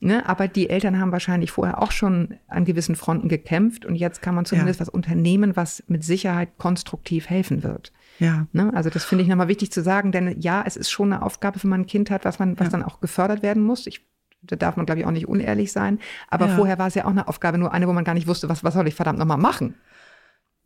Ne? 0.00 0.26
Aber 0.28 0.48
die 0.48 0.70
Eltern 0.70 0.98
haben 1.00 1.12
wahrscheinlich 1.12 1.50
vorher 1.50 1.82
auch 1.82 1.92
schon 1.92 2.34
an 2.48 2.64
gewissen 2.64 2.96
Fronten 2.96 3.28
gekämpft 3.28 3.84
und 3.84 3.96
jetzt 3.96 4.22
kann 4.22 4.34
man 4.34 4.44
zumindest 4.44 4.80
was 4.80 4.88
unternehmen, 4.88 5.56
was 5.56 5.84
mit 5.86 6.04
Sicherheit 6.04 6.56
konstruktiv 6.58 7.28
helfen 7.28 7.62
wird. 7.62 7.92
Ja. 8.18 8.46
Ne? 8.52 8.72
Also 8.74 8.90
das 8.90 9.04
finde 9.04 9.22
ich 9.22 9.28
nochmal 9.28 9.48
wichtig 9.48 9.72
zu 9.72 9.82
sagen, 9.82 10.12
denn 10.12 10.40
ja, 10.40 10.62
es 10.66 10.76
ist 10.76 10.90
schon 10.90 11.12
eine 11.12 11.22
Aufgabe, 11.22 11.62
wenn 11.62 11.70
man 11.70 11.80
ein 11.82 11.86
Kind 11.86 12.10
hat, 12.10 12.24
was 12.24 12.38
man, 12.38 12.58
was 12.58 12.66
ja. 12.66 12.70
dann 12.72 12.82
auch 12.82 13.00
gefördert 13.00 13.42
werden 13.42 13.62
muss. 13.62 13.86
Ich, 13.86 14.06
da 14.42 14.56
darf 14.56 14.76
man, 14.76 14.86
glaube 14.86 15.00
ich, 15.00 15.06
auch 15.06 15.10
nicht 15.10 15.28
unehrlich 15.28 15.72
sein. 15.72 15.98
Aber 16.28 16.46
ja. 16.46 16.56
vorher 16.56 16.78
war 16.78 16.86
es 16.86 16.94
ja 16.94 17.04
auch 17.04 17.10
eine 17.10 17.28
Aufgabe, 17.28 17.58
nur 17.58 17.72
eine, 17.72 17.88
wo 17.88 17.92
man 17.92 18.04
gar 18.04 18.14
nicht 18.14 18.26
wusste, 18.26 18.48
was, 18.48 18.62
was 18.62 18.74
soll 18.74 18.86
ich 18.88 18.94
verdammt 18.94 19.18
nochmal 19.18 19.38
machen. 19.38 19.74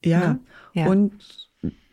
Ja. 0.04 0.18
Ne? 0.18 0.40
ja. 0.74 0.86
Und 0.86 1.47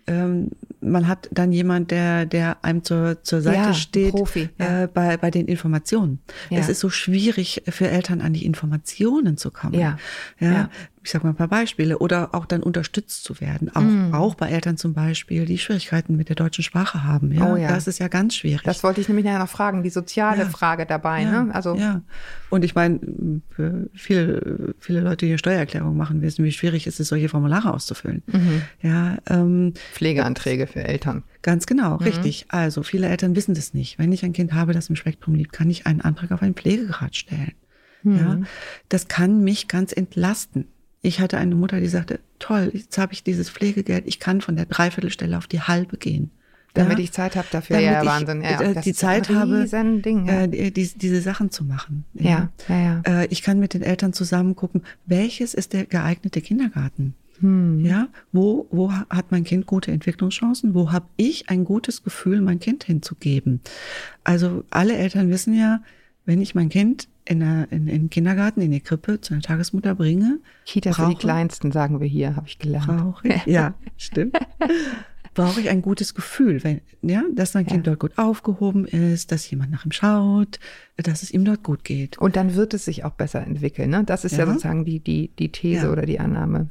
ähm, 0.07 0.51
man 0.81 1.07
hat 1.07 1.29
dann 1.31 1.51
jemand, 1.51 1.91
der, 1.91 2.25
der 2.25 2.63
einem 2.63 2.83
zur, 2.83 3.23
zur 3.23 3.41
Seite 3.41 3.57
ja, 3.57 3.73
steht 3.73 4.11
Profi, 4.11 4.49
ja. 4.59 4.83
äh, 4.83 4.87
bei, 4.87 5.17
bei 5.17 5.31
den 5.31 5.47
Informationen. 5.47 6.19
Ja. 6.49 6.59
Es 6.59 6.69
ist 6.69 6.79
so 6.79 6.89
schwierig 6.89 7.63
für 7.67 7.89
Eltern 7.89 8.21
an 8.21 8.33
die 8.33 8.45
Informationen 8.45 9.37
zu 9.37 9.51
kommen. 9.51 9.73
Ja. 9.73 9.97
Ja 10.39 10.69
ich 11.05 11.11
sag 11.11 11.23
mal 11.23 11.29
ein 11.29 11.35
paar 11.35 11.47
Beispiele, 11.47 11.99
oder 11.99 12.33
auch 12.33 12.47
dann 12.47 12.63
unterstützt 12.63 13.23
zu 13.23 13.39
werden. 13.39 13.73
Auch, 13.75 13.81
mm. 13.81 14.13
auch 14.13 14.33
bei 14.33 14.49
Eltern 14.49 14.75
zum 14.75 14.93
Beispiel, 14.93 15.45
die 15.45 15.59
Schwierigkeiten 15.59 16.15
mit 16.15 16.29
der 16.29 16.35
deutschen 16.35 16.63
Sprache 16.63 17.03
haben. 17.03 17.31
Ja? 17.31 17.53
Oh 17.53 17.55
ja. 17.55 17.67
Das 17.67 17.87
ist 17.87 17.99
ja 17.99 18.07
ganz 18.07 18.35
schwierig. 18.35 18.63
Das 18.63 18.83
wollte 18.83 19.01
ich 19.01 19.07
nämlich 19.07 19.25
nachher 19.25 19.39
noch 19.39 19.49
fragen, 19.49 19.83
die 19.83 19.91
soziale 19.91 20.43
ja. 20.43 20.49
Frage 20.49 20.87
dabei. 20.87 21.21
Ja. 21.21 21.43
Ne? 21.43 21.53
Also 21.53 21.75
ja. 21.75 22.01
Und 22.49 22.65
ich 22.65 22.73
meine, 22.73 22.99
für 23.51 23.87
viele, 23.93 24.73
viele 24.79 25.01
Leute, 25.01 25.17
die 25.17 25.27
hier 25.27 25.37
Steuererklärungen 25.37 25.95
machen, 25.95 26.21
wissen, 26.23 26.43
wie 26.43 26.51
schwierig 26.51 26.87
es 26.87 26.99
ist, 26.99 27.09
solche 27.09 27.29
Formulare 27.29 27.71
auszufüllen. 27.71 28.23
Mhm. 28.25 28.61
Ja, 28.81 29.17
ähm, 29.29 29.73
Pflegeanträge 29.93 30.65
für 30.65 30.83
Eltern. 30.83 31.23
Ganz 31.43 31.67
genau, 31.67 31.97
mhm. 31.97 32.03
richtig. 32.03 32.45
Also 32.49 32.81
viele 32.81 33.07
Eltern 33.07 33.35
wissen 33.35 33.53
das 33.53 33.75
nicht. 33.75 33.99
Wenn 33.99 34.11
ich 34.11 34.25
ein 34.25 34.33
Kind 34.33 34.53
habe, 34.53 34.73
das 34.73 34.89
im 34.89 34.95
Spektrum 34.95 35.35
liegt, 35.35 35.53
kann 35.53 35.69
ich 35.69 35.85
einen 35.85 36.01
Antrag 36.01 36.31
auf 36.31 36.41
einen 36.41 36.55
Pflegegrad 36.55 37.15
stellen. 37.15 37.53
Mhm. 38.05 38.17
Ja, 38.17 38.39
das 38.89 39.07
kann 39.07 39.43
mich 39.43 39.67
ganz 39.67 39.91
entlasten. 39.91 40.67
Ich 41.05 41.19
hatte 41.19 41.37
eine 41.37 41.53
Mutter, 41.53 41.79
die 41.79 41.87
sagte, 41.87 42.19
toll, 42.39 42.71
jetzt 42.73 42.97
habe 42.97 43.13
ich 43.13 43.23
dieses 43.23 43.49
Pflegegeld, 43.49 44.05
ich 44.07 44.19
kann 44.19 44.41
von 44.41 44.55
der 44.55 44.65
Dreiviertelstelle 44.65 45.37
auf 45.37 45.45
die 45.45 45.61
halbe 45.61 45.97
gehen. 45.97 46.31
Damit 46.73 46.97
ja? 46.97 47.03
ich 47.05 47.11
Zeit 47.11 47.35
habe 47.35 47.47
dafür, 47.51 47.77
Damit 47.77 47.91
ja, 47.91 48.01
ich, 48.01 48.07
Wahnsinn. 48.07 48.41
Ja, 48.41 48.61
äh, 48.61 48.81
die 48.81 48.93
Zeit 48.93 49.29
habe, 49.29 49.65
Ding, 50.01 50.25
ja. 50.25 50.41
äh, 50.41 50.71
die, 50.71 50.87
diese 50.87 51.21
Sachen 51.21 51.51
zu 51.51 51.63
machen. 51.63 52.05
Ja, 52.15 52.49
ja, 52.67 52.75
ja. 52.77 53.01
Äh, 53.05 53.27
ich 53.27 53.43
kann 53.43 53.59
mit 53.59 53.73
den 53.75 53.83
Eltern 53.83 54.13
zusammen 54.13 54.55
gucken, 54.55 54.81
welches 55.05 55.53
ist 55.53 55.73
der 55.73 55.85
geeignete 55.85 56.41
Kindergarten? 56.41 57.13
Hm. 57.39 57.85
Ja, 57.85 58.07
wo, 58.31 58.67
wo 58.71 58.91
hat 58.91 59.31
mein 59.31 59.43
Kind 59.43 59.67
gute 59.67 59.91
Entwicklungschancen? 59.91 60.73
Wo 60.73 60.91
habe 60.91 61.05
ich 61.17 61.49
ein 61.49 61.65
gutes 61.65 62.03
Gefühl, 62.03 62.41
mein 62.41 62.59
Kind 62.59 62.83
hinzugeben? 62.83 63.61
Also 64.23 64.63
alle 64.71 64.95
Eltern 64.95 65.29
wissen 65.29 65.53
ja, 65.53 65.81
wenn 66.25 66.41
ich 66.41 66.55
mein 66.55 66.69
Kind 66.69 67.07
in, 67.25 67.39
der, 67.39 67.67
in, 67.71 67.87
in 67.87 68.03
den 68.03 68.09
Kindergarten, 68.09 68.61
in 68.61 68.71
die 68.71 68.79
Krippe 68.79 69.19
zu 69.19 69.33
einer 69.33 69.41
Tagesmutter 69.41 69.95
bringe. 69.95 70.39
Kita 70.65 70.91
brauche, 70.91 71.01
für 71.01 71.09
die 71.09 71.15
Kleinsten, 71.15 71.71
sagen 71.71 71.99
wir 71.99 72.07
hier, 72.07 72.35
habe 72.35 72.47
ich 72.47 72.59
gelernt. 72.59 72.87
Brauche 72.87 73.27
ich, 73.27 73.45
ja, 73.45 73.73
stimmt. 73.97 74.37
brauche 75.33 75.59
ich 75.59 75.69
ein 75.69 75.81
gutes 75.81 76.13
Gefühl, 76.13 76.63
wenn, 76.63 76.81
ja, 77.01 77.23
dass 77.33 77.55
mein 77.55 77.65
Kind 77.65 77.85
ja. 77.85 77.91
dort 77.91 77.99
gut 77.99 78.17
aufgehoben 78.17 78.85
ist, 78.85 79.31
dass 79.31 79.49
jemand 79.49 79.71
nach 79.71 79.85
ihm 79.85 79.91
schaut, 79.91 80.59
dass 80.97 81.23
es 81.23 81.31
ihm 81.31 81.43
dort 81.43 81.63
gut 81.63 81.83
geht. 81.83 82.17
Und 82.19 82.35
dann 82.35 82.55
wird 82.55 82.73
es 82.73 82.85
sich 82.85 83.03
auch 83.03 83.13
besser 83.13 83.45
entwickeln. 83.45 83.89
Ne? 83.89 84.03
Das 84.03 84.23
ist 84.23 84.33
ja, 84.33 84.39
ja 84.39 84.47
sozusagen 84.47 84.85
die, 84.85 84.99
die, 84.99 85.29
die 85.37 85.51
These 85.51 85.87
ja. 85.87 85.91
oder 85.91 86.05
die 86.05 86.19
Annahme. 86.19 86.69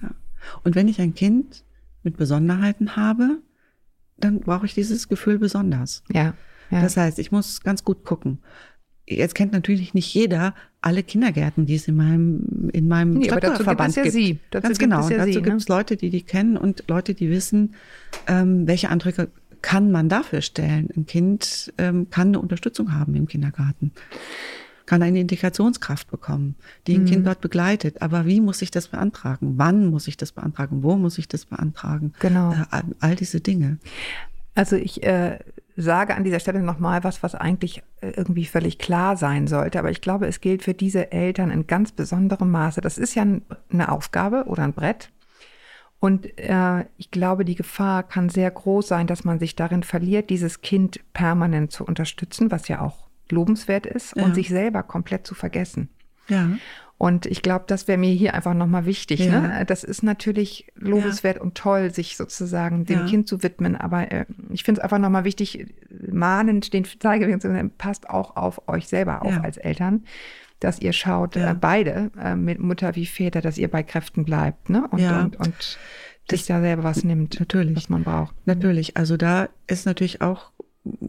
Und 0.63 0.77
wenn 0.77 0.89
ich 0.89 1.01
ein 1.01 1.15
Kind 1.15 1.65
mit 2.03 2.17
Besonderheiten 2.17 2.97
habe, 2.97 3.39
dann 4.17 4.41
brauche 4.41 4.67
ich 4.67 4.75
dieses 4.75 5.09
Gefühl 5.09 5.39
besonders. 5.39 6.05
Ja. 6.13 6.35
ja. 6.71 6.81
Das 6.81 6.97
heißt, 6.97 7.19
ich 7.19 7.33
muss 7.33 7.61
ganz 7.61 7.85
gut 7.85 8.05
gucken 8.05 8.39
jetzt 9.07 9.35
kennt 9.35 9.53
natürlich 9.53 9.95
nicht 9.95 10.13
jeder 10.15 10.55
alle 10.81 11.03
Kindergärten, 11.03 11.67
die 11.67 11.75
es 11.75 11.89
in 11.89 11.97
meinem 11.97 12.71
in 12.73 12.89
meinem 12.89 13.15
nee, 13.15 13.27
Stadtverband 13.27 13.95
gibt. 13.95 14.07
Ja 14.07 14.13
Sie. 14.13 14.39
Dazu 14.51 14.69
Ganz 14.69 14.79
genau. 14.79 15.09
Ja 15.09 15.19
dazu 15.19 15.43
gibt 15.43 15.61
es 15.61 15.69
ne? 15.69 15.75
Leute, 15.75 15.97
die 15.97 16.11
die 16.11 16.23
kennen 16.23 16.57
und 16.57 16.85
Leute, 16.89 17.15
die 17.15 17.31
wissen, 17.31 17.75
ähm, 18.27 18.67
welche 18.67 18.91
Anträge 18.91 19.29
kann 19.63 19.91
man 19.91 20.11
dafür 20.11 20.43
stellen. 20.43 20.91
Ein 20.95 21.07
Kind 21.07 21.73
ähm, 21.79 22.11
kann 22.11 22.29
eine 22.29 22.41
Unterstützung 22.41 22.93
haben 22.93 23.15
im 23.15 23.27
Kindergarten, 23.27 23.93
kann 24.85 25.03
eine 25.03 25.21
Integrationskraft 25.21 26.11
bekommen, 26.11 26.57
die 26.87 26.97
ein 26.97 27.03
mhm. 27.03 27.07
Kind 27.07 27.27
dort 27.27 27.41
begleitet. 27.41 28.03
Aber 28.03 28.27
wie 28.27 28.43
muss 28.43 28.61
ich 28.61 28.71
das 28.71 28.89
beantragen? 28.89 29.55
Wann 29.57 29.87
muss 29.87 30.07
ich 30.07 30.19
das 30.19 30.33
beantragen? 30.33 30.83
Wo 30.83 30.97
muss 30.97 31.17
ich 31.17 31.29
das 31.29 31.47
beantragen? 31.47 32.13
Genau. 32.21 32.53
Äh, 32.53 32.83
all 33.01 33.17
diese 33.17 33.41
Dinge. 33.41 33.79
Also 34.55 34.77
ich 34.77 35.03
äh, 35.03 35.39
sage 35.77 36.15
an 36.15 36.25
dieser 36.25 36.41
Stelle 36.41 36.63
nochmal 36.63 37.05
was, 37.05 37.23
was 37.23 37.35
eigentlich 37.35 37.83
äh, 38.01 38.11
irgendwie 38.11 38.45
völlig 38.45 38.79
klar 38.79 39.17
sein 39.17 39.47
sollte. 39.47 39.79
Aber 39.79 39.91
ich 39.91 40.01
glaube, 40.01 40.27
es 40.27 40.41
gilt 40.41 40.63
für 40.63 40.75
diese 40.75 41.13
Eltern 41.13 41.51
in 41.51 41.67
ganz 41.67 41.93
besonderem 41.93 42.51
Maße. 42.51 42.81
Das 42.81 42.99
ist 42.99 43.15
ja 43.15 43.25
eine 43.71 43.89
Aufgabe 43.89 44.45
oder 44.47 44.63
ein 44.63 44.73
Brett. 44.73 45.11
Und 45.99 46.39
äh, 46.39 46.85
ich 46.99 47.11
glaube, 47.11 47.45
die 47.45 47.55
Gefahr 47.55 48.03
kann 48.03 48.29
sehr 48.29 48.51
groß 48.51 48.89
sein, 48.89 49.07
dass 49.07 49.25
man 49.25 49.39
sich 49.39 49.57
darin 49.57 49.83
verliert, 49.83 50.29
dieses 50.29 50.61
Kind 50.61 51.01
permanent 51.15 51.73
zu 51.73 51.85
unterstützen, 51.85 52.51
was 52.51 52.69
ja 52.69 52.83
auch 52.83 53.09
lobenswert 53.31 53.87
ist, 53.87 54.15
ja. 54.15 54.23
und 54.23 54.35
sich 54.35 54.51
selber 54.51 54.83
komplett 54.83 55.27
zu 55.27 55.35
vergessen. 55.35 55.89
Ja. 56.29 56.51
Und 57.05 57.27
ich 57.27 57.43
glaube, 57.43 57.67
das 57.67 57.87
wäre 57.87 57.99
mir 57.99 58.15
hier 58.15 58.33
einfach 58.33 58.55
nochmal 58.55 58.87
wichtig. 58.87 59.21
Ja. 59.21 59.39
Ne? 59.39 59.65
Das 59.67 59.85
ist 59.85 60.03
natürlich 60.03 60.73
lobenswert 60.75 61.37
ja. 61.37 61.43
und 61.43 61.55
toll, 61.55 61.93
sich 61.93 62.17
sozusagen 62.17 62.87
dem 62.87 63.01
ja. 63.01 63.05
Kind 63.05 63.29
zu 63.29 63.43
widmen. 63.43 63.77
Aber 63.77 64.11
äh, 64.11 64.25
ich 64.49 64.65
finde 64.65 64.81
es 64.81 64.85
einfach 64.85 64.97
nochmal 64.99 65.25
wichtig, 65.25 65.67
mahnend 66.11 66.73
den 66.73 66.87
Zeigefinger 66.87 67.41
zu 67.41 67.49
nehmen, 67.49 67.73
passt 67.77 68.09
auch 68.09 68.37
auf 68.37 68.69
euch 68.69 68.89
selber 68.89 69.21
auf 69.21 69.35
als 69.43 69.59
Eltern, 69.59 70.05
dass 70.61 70.81
ihr 70.81 70.95
schaut, 70.95 71.37
äh, 71.37 71.55
beide, 71.61 72.11
äh, 72.19 72.37
mit 72.37 72.59
Mutter 72.59 72.97
wie 72.97 73.05
Väter, 73.05 73.43
dass 73.43 73.59
ihr 73.59 73.69
bei 73.69 73.83
Kräften 73.83 74.25
bleibt 74.25 74.71
ne? 74.71 74.89
und, 74.91 75.05
und, 75.05 75.37
und 75.37 75.79
sich 76.31 76.47
da 76.47 76.63
selber 76.63 76.85
was 76.85 77.05
nimmt, 77.05 77.39
natürlich. 77.39 77.77
was 77.77 77.91
man 77.91 78.05
braucht. 78.05 78.35
Natürlich. 78.47 78.97
Also 78.97 79.19
da 79.19 79.51
ist 79.67 79.85
natürlich 79.85 80.23
auch 80.23 80.53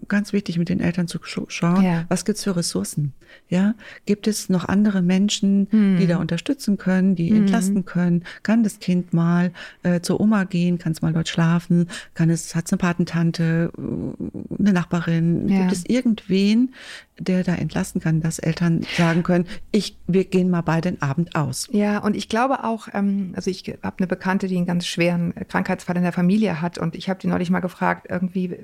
ganz 0.07 0.31
wichtig, 0.31 0.57
mit 0.57 0.69
den 0.69 0.79
Eltern 0.79 1.07
zu 1.07 1.19
schauen, 1.23 1.83
ja. 1.83 2.05
was 2.07 2.23
gibt's 2.23 2.43
für 2.43 2.55
Ressourcen? 2.55 3.13
Ja, 3.49 3.75
gibt 4.05 4.27
es 4.27 4.47
noch 4.47 4.65
andere 4.65 5.01
Menschen, 5.01 5.67
hm. 5.69 5.97
die 5.97 6.07
da 6.07 6.17
unterstützen 6.17 6.77
können, 6.77 7.15
die 7.15 7.29
hm. 7.29 7.37
entlasten 7.37 7.83
können? 7.83 8.23
Kann 8.43 8.63
das 8.63 8.79
Kind 8.79 9.13
mal 9.13 9.51
äh, 9.83 9.99
zur 9.99 10.21
Oma 10.21 10.45
gehen? 10.45 10.77
Kann 10.77 10.93
es 10.93 11.01
mal 11.01 11.11
dort 11.11 11.27
schlafen? 11.27 11.89
Kann 12.13 12.29
es, 12.29 12.55
hat 12.55 12.65
es 12.65 12.71
eine 12.71 12.77
Patentante, 12.77 13.71
äh, 13.77 14.59
eine 14.59 14.73
Nachbarin? 14.73 15.49
Ja. 15.49 15.61
Gibt 15.61 15.73
es 15.73 15.85
irgendwen, 15.85 16.73
der 17.19 17.43
da 17.43 17.55
entlasten 17.55 17.99
kann, 17.99 18.21
dass 18.21 18.39
Eltern 18.39 18.85
sagen 18.97 19.23
können, 19.23 19.45
ich, 19.71 19.97
wir 20.07 20.23
gehen 20.23 20.49
mal 20.49 20.61
beide 20.61 20.85
den 20.85 21.01
Abend 21.01 21.35
aus. 21.35 21.67
Ja, 21.71 21.99
und 21.99 22.15
ich 22.15 22.29
glaube 22.29 22.63
auch, 22.63 22.87
ähm, 22.93 23.33
also 23.35 23.51
ich 23.51 23.63
habe 23.83 23.97
eine 23.97 24.07
Bekannte, 24.07 24.47
die 24.47 24.57
einen 24.57 24.65
ganz 24.65 24.85
schweren 24.85 25.33
Krankheitsfall 25.47 25.97
in 25.97 26.03
der 26.03 26.13
Familie 26.13 26.61
hat 26.61 26.77
und 26.77 26.95
ich 26.95 27.09
habe 27.09 27.19
die 27.19 27.27
neulich 27.27 27.49
mal 27.49 27.59
gefragt, 27.59 28.07
irgendwie, 28.09 28.57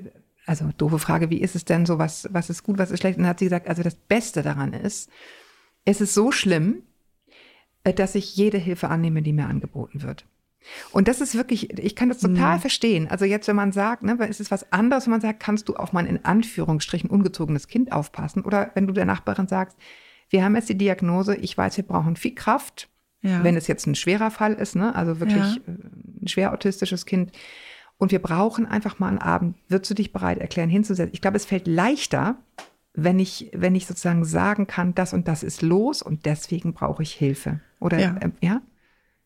also 0.46 0.70
doofe 0.76 0.98
Frage, 0.98 1.30
wie 1.30 1.40
ist 1.40 1.54
es 1.54 1.64
denn 1.64 1.86
so, 1.86 1.98
was, 1.98 2.28
was 2.32 2.50
ist 2.50 2.62
gut, 2.62 2.78
was 2.78 2.90
ist 2.90 3.00
schlecht? 3.00 3.16
Und 3.16 3.24
dann 3.24 3.30
hat 3.30 3.38
sie 3.38 3.46
gesagt, 3.46 3.68
also 3.68 3.82
das 3.82 3.94
Beste 3.94 4.42
daran 4.42 4.72
ist, 4.72 5.10
es 5.84 6.00
ist 6.00 6.14
so 6.14 6.32
schlimm, 6.32 6.82
äh, 7.84 7.92
dass 7.92 8.14
ich 8.14 8.36
jede 8.36 8.58
Hilfe 8.58 8.88
annehme, 8.88 9.22
die 9.22 9.32
mir 9.32 9.46
angeboten 9.46 10.02
wird. 10.02 10.26
Und 10.92 11.08
das 11.08 11.20
ist 11.20 11.34
wirklich, 11.34 11.76
ich 11.78 11.96
kann 11.96 12.08
das 12.08 12.18
total 12.18 12.56
mhm. 12.56 12.60
verstehen. 12.60 13.08
Also 13.08 13.24
jetzt, 13.24 13.48
wenn 13.48 13.56
man 13.56 13.72
sagt, 13.72 14.04
ne, 14.04 14.16
es 14.28 14.38
ist 14.38 14.50
was 14.50 14.72
anderes, 14.72 15.06
wenn 15.06 15.12
man 15.12 15.20
sagt, 15.20 15.40
kannst 15.40 15.68
du 15.68 15.74
auf 15.74 15.92
mein 15.92 16.06
in 16.06 16.24
Anführungsstrichen 16.24 17.10
ungezogenes 17.10 17.66
Kind 17.66 17.90
aufpassen? 17.90 18.42
Oder 18.42 18.70
wenn 18.74 18.86
du 18.86 18.92
der 18.92 19.04
Nachbarin 19.04 19.48
sagst, 19.48 19.76
wir 20.30 20.44
haben 20.44 20.54
jetzt 20.54 20.68
die 20.68 20.78
Diagnose, 20.78 21.36
ich 21.36 21.56
weiß, 21.58 21.76
wir 21.76 21.84
brauchen 21.84 22.16
viel 22.16 22.34
Kraft, 22.34 22.88
ja. 23.22 23.42
wenn 23.42 23.56
es 23.56 23.66
jetzt 23.66 23.86
ein 23.86 23.94
schwerer 23.94 24.30
Fall 24.30 24.54
ist, 24.54 24.76
ne? 24.76 24.94
also 24.94 25.20
wirklich 25.20 25.56
ja. 25.56 25.60
Äh, 25.66 26.22
ein 26.22 26.28
schwer 26.28 26.52
autistisches 26.52 27.06
Kind. 27.06 27.32
Und 28.02 28.10
wir 28.10 28.18
brauchen 28.18 28.66
einfach 28.66 28.98
mal 28.98 29.10
einen 29.10 29.18
Abend, 29.18 29.56
würdest 29.68 29.92
du 29.92 29.94
dich 29.94 30.12
bereit 30.12 30.38
erklären, 30.38 30.68
hinzusetzen? 30.68 31.14
Ich 31.14 31.20
glaube, 31.20 31.36
es 31.36 31.44
fällt 31.44 31.68
leichter, 31.68 32.34
wenn 32.94 33.20
ich, 33.20 33.48
wenn 33.54 33.76
ich 33.76 33.86
sozusagen 33.86 34.24
sagen 34.24 34.66
kann, 34.66 34.92
das 34.92 35.12
und 35.12 35.28
das 35.28 35.44
ist 35.44 35.62
los 35.62 36.02
und 36.02 36.26
deswegen 36.26 36.72
brauche 36.74 37.04
ich 37.04 37.12
Hilfe. 37.12 37.60
Oder 37.78 38.00
ja? 38.00 38.16
Äh, 38.16 38.30
ja? 38.40 38.60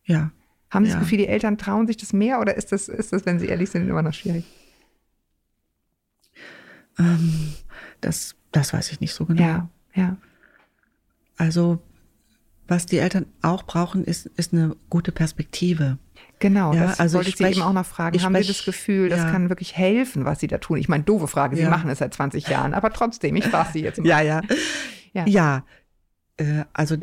ja. 0.05 0.31
Haben 0.69 0.85
Sie 0.85 0.91
ja. 0.91 0.97
das 0.97 1.05
Gefühl, 1.05 1.17
die 1.17 1.27
Eltern 1.27 1.57
trauen 1.57 1.87
sich 1.87 1.97
das 1.97 2.13
mehr 2.13 2.39
oder 2.39 2.55
ist 2.55 2.71
das, 2.71 2.87
ist 2.87 3.13
das, 3.13 3.25
wenn 3.25 3.39
sie 3.39 3.47
ehrlich 3.47 3.71
sind, 3.71 3.89
immer 3.89 4.03
noch 4.03 4.13
schwierig? 4.13 4.45
Ähm, 6.99 7.53
das, 7.99 8.35
das 8.51 8.73
weiß 8.73 8.91
ich 8.91 8.99
nicht 8.99 9.15
so 9.15 9.25
genau. 9.25 9.41
Ja, 9.41 9.69
ja. 9.95 10.17
Also, 11.35 11.81
was 12.67 12.85
die 12.85 12.97
Eltern 12.97 13.25
auch 13.41 13.63
brauchen, 13.63 14.03
ist, 14.03 14.25
ist 14.37 14.53
eine 14.53 14.75
gute 14.89 15.11
Perspektive. 15.11 15.97
Genau, 16.39 16.73
ja, 16.73 16.83
das 16.83 16.99
also 16.99 17.17
wollte 17.17 17.29
ich, 17.29 17.35
sprech, 17.35 17.55
Sie 17.55 17.61
eben 17.61 17.67
auch 17.67 17.73
noch 17.73 17.85
fragen. 17.85 18.21
Haben 18.21 18.33
sprech, 18.33 18.47
Sie 18.47 18.53
das 18.53 18.65
Gefühl, 18.65 19.09
das 19.09 19.19
ja. 19.19 19.31
kann 19.31 19.49
wirklich 19.49 19.75
helfen, 19.75 20.25
was 20.25 20.39
Sie 20.39 20.47
da 20.47 20.59
tun? 20.59 20.77
Ich 20.77 20.87
meine, 20.87 21.03
doofe 21.03 21.27
Frage, 21.27 21.55
Sie 21.55 21.63
ja. 21.63 21.69
machen 21.69 21.89
es 21.89 21.99
seit 21.99 22.13
20 22.13 22.47
Jahren, 22.47 22.73
aber 22.73 22.91
trotzdem, 22.93 23.35
ich 23.35 23.45
frage 23.45 23.69
Sie 23.73 23.81
jetzt 23.81 23.99
mal. 23.99 24.07
Ja, 24.07 24.21
ja. 24.21 24.41
Ja, 25.13 25.25
ja 25.25 25.63
äh, 26.37 26.63
also 26.73 26.95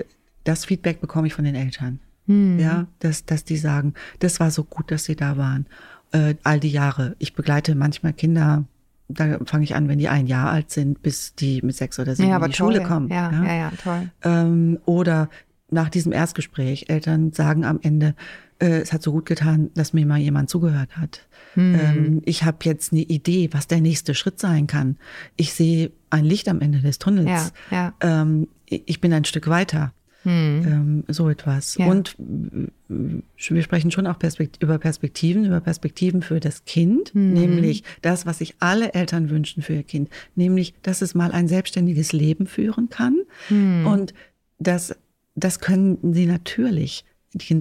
das 0.44 0.64
Feedback 0.64 1.00
bekomme 1.00 1.26
ich 1.26 1.34
von 1.34 1.44
den 1.44 1.54
Eltern. 1.54 2.00
Hm. 2.26 2.58
Ja, 2.58 2.86
dass, 3.00 3.26
dass 3.26 3.44
die 3.44 3.56
sagen, 3.56 3.94
das 4.20 4.40
war 4.40 4.50
so 4.50 4.64
gut, 4.64 4.90
dass 4.90 5.04
Sie 5.04 5.16
da 5.16 5.36
waren. 5.36 5.66
Äh, 6.12 6.36
all 6.42 6.60
die 6.60 6.70
Jahre. 6.70 7.16
Ich 7.18 7.34
begleite 7.34 7.74
manchmal 7.74 8.12
Kinder, 8.12 8.64
da 9.08 9.38
fange 9.44 9.64
ich 9.64 9.74
an, 9.74 9.88
wenn 9.88 9.98
die 9.98 10.08
ein 10.08 10.26
Jahr 10.26 10.50
alt 10.50 10.70
sind, 10.70 11.02
bis 11.02 11.34
die 11.34 11.60
mit 11.62 11.76
sechs 11.76 11.98
oder 11.98 12.14
sieben 12.14 12.30
ja, 12.30 12.36
in 12.36 12.44
die 12.44 12.56
toll. 12.56 12.72
Schule 12.72 12.86
kommen. 12.86 13.08
Ja, 13.08 13.30
ja, 13.30 13.44
ja, 13.44 13.54
ja 13.54 13.72
toll. 13.82 14.10
Ähm, 14.22 14.78
oder 14.86 15.28
nach 15.70 15.88
diesem 15.88 16.12
Erstgespräch, 16.12 16.86
Eltern 16.88 17.32
sagen 17.32 17.64
am 17.64 17.80
Ende, 17.82 18.14
äh, 18.58 18.80
es 18.80 18.92
hat 18.92 19.02
so 19.02 19.12
gut 19.12 19.26
getan, 19.26 19.70
dass 19.74 19.92
mir 19.92 20.06
mal 20.06 20.18
jemand 20.18 20.48
zugehört 20.50 20.96
hat. 20.96 21.26
Hm. 21.54 21.74
Ähm, 21.74 22.22
ich 22.24 22.44
habe 22.44 22.58
jetzt 22.62 22.92
eine 22.92 23.02
Idee, 23.02 23.48
was 23.52 23.66
der 23.66 23.80
nächste 23.80 24.14
Schritt 24.14 24.38
sein 24.38 24.66
kann. 24.66 24.96
Ich 25.36 25.52
sehe 25.54 25.90
ein 26.10 26.24
Licht 26.24 26.48
am 26.48 26.60
Ende 26.60 26.80
des 26.80 26.98
Tunnels. 26.98 27.52
Ja, 27.70 27.94
ja. 28.00 28.22
Ähm, 28.24 28.48
ich 28.66 29.00
bin 29.00 29.12
ein 29.12 29.24
Stück 29.24 29.48
weiter. 29.48 29.92
Hm. 30.22 30.62
Ähm, 30.66 31.04
so 31.08 31.28
etwas. 31.28 31.76
Ja. 31.76 31.86
Und 31.86 32.16
wir 32.18 33.62
sprechen 33.62 33.90
schon 33.90 34.06
auch 34.06 34.18
Perspekt 34.18 34.62
über 34.62 34.78
Perspektiven, 34.78 35.44
über 35.44 35.60
Perspektiven 35.60 36.22
für 36.22 36.40
das 36.40 36.64
Kind, 36.64 37.12
hm. 37.12 37.34
nämlich 37.34 37.84
das, 38.00 38.24
was 38.24 38.38
sich 38.38 38.54
alle 38.58 38.94
Eltern 38.94 39.28
wünschen 39.28 39.62
für 39.62 39.74
ihr 39.74 39.82
Kind, 39.82 40.08
nämlich, 40.34 40.74
dass 40.80 41.02
es 41.02 41.14
mal 41.14 41.30
ein 41.32 41.46
selbstständiges 41.46 42.12
Leben 42.12 42.46
führen 42.46 42.88
kann. 42.88 43.18
Hm. 43.48 43.86
Und 43.86 44.14
das, 44.58 44.96
das 45.34 45.60
können 45.60 46.14
sie 46.14 46.26
natürlich 46.26 47.04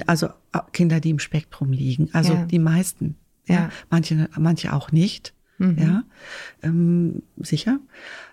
also 0.05 0.29
Kinder, 0.71 0.99
die 0.99 1.09
im 1.09 1.19
Spektrum 1.19 1.71
liegen, 1.71 2.09
also 2.13 2.33
ja. 2.33 2.45
die 2.45 2.59
meisten. 2.59 3.15
Ja. 3.47 3.55
ja. 3.55 3.69
Manche, 3.89 4.29
manche 4.37 4.73
auch 4.73 4.91
nicht. 4.91 5.33
Mhm. 5.57 5.77
Ja, 5.77 6.03
ähm, 6.61 7.23
sicher. 7.37 7.79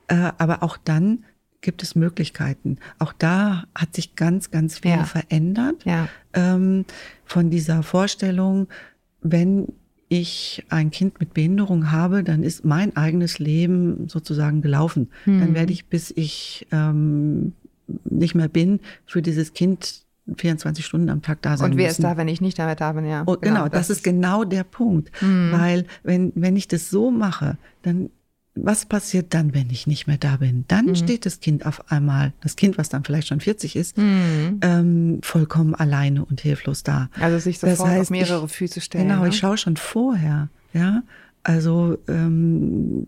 Äh, 0.08 0.32
aber 0.38 0.62
auch 0.62 0.76
dann 0.76 1.24
gibt 1.60 1.82
es 1.82 1.94
Möglichkeiten. 1.94 2.78
Auch 2.98 3.12
da 3.12 3.64
hat 3.74 3.94
sich 3.94 4.16
ganz, 4.16 4.50
ganz 4.50 4.78
viel 4.78 4.92
ja. 4.92 5.04
verändert. 5.04 5.84
Ja. 5.84 6.08
Ähm, 6.32 6.84
von 7.24 7.50
dieser 7.50 7.82
Vorstellung, 7.82 8.68
wenn 9.20 9.68
ich 10.08 10.64
ein 10.70 10.90
Kind 10.90 11.20
mit 11.20 11.34
Behinderung 11.34 11.92
habe, 11.92 12.24
dann 12.24 12.42
ist 12.42 12.64
mein 12.64 12.96
eigenes 12.96 13.38
Leben 13.38 14.08
sozusagen 14.08 14.62
gelaufen. 14.62 15.10
Mhm. 15.26 15.40
Dann 15.40 15.54
werde 15.54 15.72
ich, 15.72 15.86
bis 15.86 16.10
ich 16.10 16.66
ähm, 16.72 17.52
nicht 18.04 18.34
mehr 18.34 18.48
bin, 18.48 18.80
für 19.06 19.22
dieses 19.22 19.52
Kind 19.52 20.04
24 20.36 20.84
Stunden 20.84 21.08
am 21.08 21.22
Tag 21.22 21.42
da 21.42 21.56
sein 21.56 21.72
Und 21.72 21.76
wer 21.76 21.86
müssen. 21.86 22.02
ist 22.02 22.04
da, 22.04 22.16
wenn 22.16 22.28
ich 22.28 22.40
nicht 22.40 22.58
damit 22.58 22.80
da 22.80 22.92
bin, 22.92 23.04
ja. 23.04 23.22
Und 23.22 23.42
genau, 23.42 23.54
genau 23.56 23.68
das, 23.68 23.88
das, 23.88 23.98
ist 23.98 24.04
genau 24.04 24.44
der 24.44 24.64
Punkt. 24.64 25.10
Mhm. 25.22 25.52
Weil 25.52 25.86
wenn, 26.02 26.32
wenn 26.34 26.56
ich 26.56 26.68
das 26.68 26.90
so 26.90 27.10
mache, 27.10 27.56
dann 27.82 28.10
was 28.54 28.84
passiert 28.84 29.32
dann, 29.32 29.54
wenn 29.54 29.70
ich 29.70 29.86
nicht 29.86 30.06
mehr 30.06 30.18
da 30.18 30.36
bin? 30.36 30.64
Dann 30.68 30.86
mhm. 30.86 30.94
steht 30.96 31.24
das 31.24 31.40
Kind 31.40 31.64
auf 31.66 31.90
einmal, 31.90 32.32
das 32.42 32.56
Kind, 32.56 32.78
was 32.78 32.88
dann 32.88 33.04
vielleicht 33.04 33.28
schon 33.28 33.40
40 33.40 33.76
ist, 33.76 33.96
mhm. 33.96 34.58
ähm, 34.62 35.18
vollkommen 35.22 35.74
alleine 35.74 36.24
und 36.24 36.40
hilflos 36.40 36.82
da. 36.82 37.08
Also 37.18 37.38
sich 37.38 37.58
sofort 37.58 37.78
das 37.78 37.86
heißt, 37.86 38.00
auf 38.02 38.10
mehrere 38.10 38.44
ich, 38.44 38.52
Füße 38.52 38.80
stellen. 38.80 39.08
Genau, 39.08 39.22
ne? 39.22 39.28
ich 39.28 39.38
schaue 39.38 39.56
schon 39.56 39.76
vorher, 39.76 40.48
ja. 40.72 41.02
Also 41.42 41.96
ähm, 42.06 43.06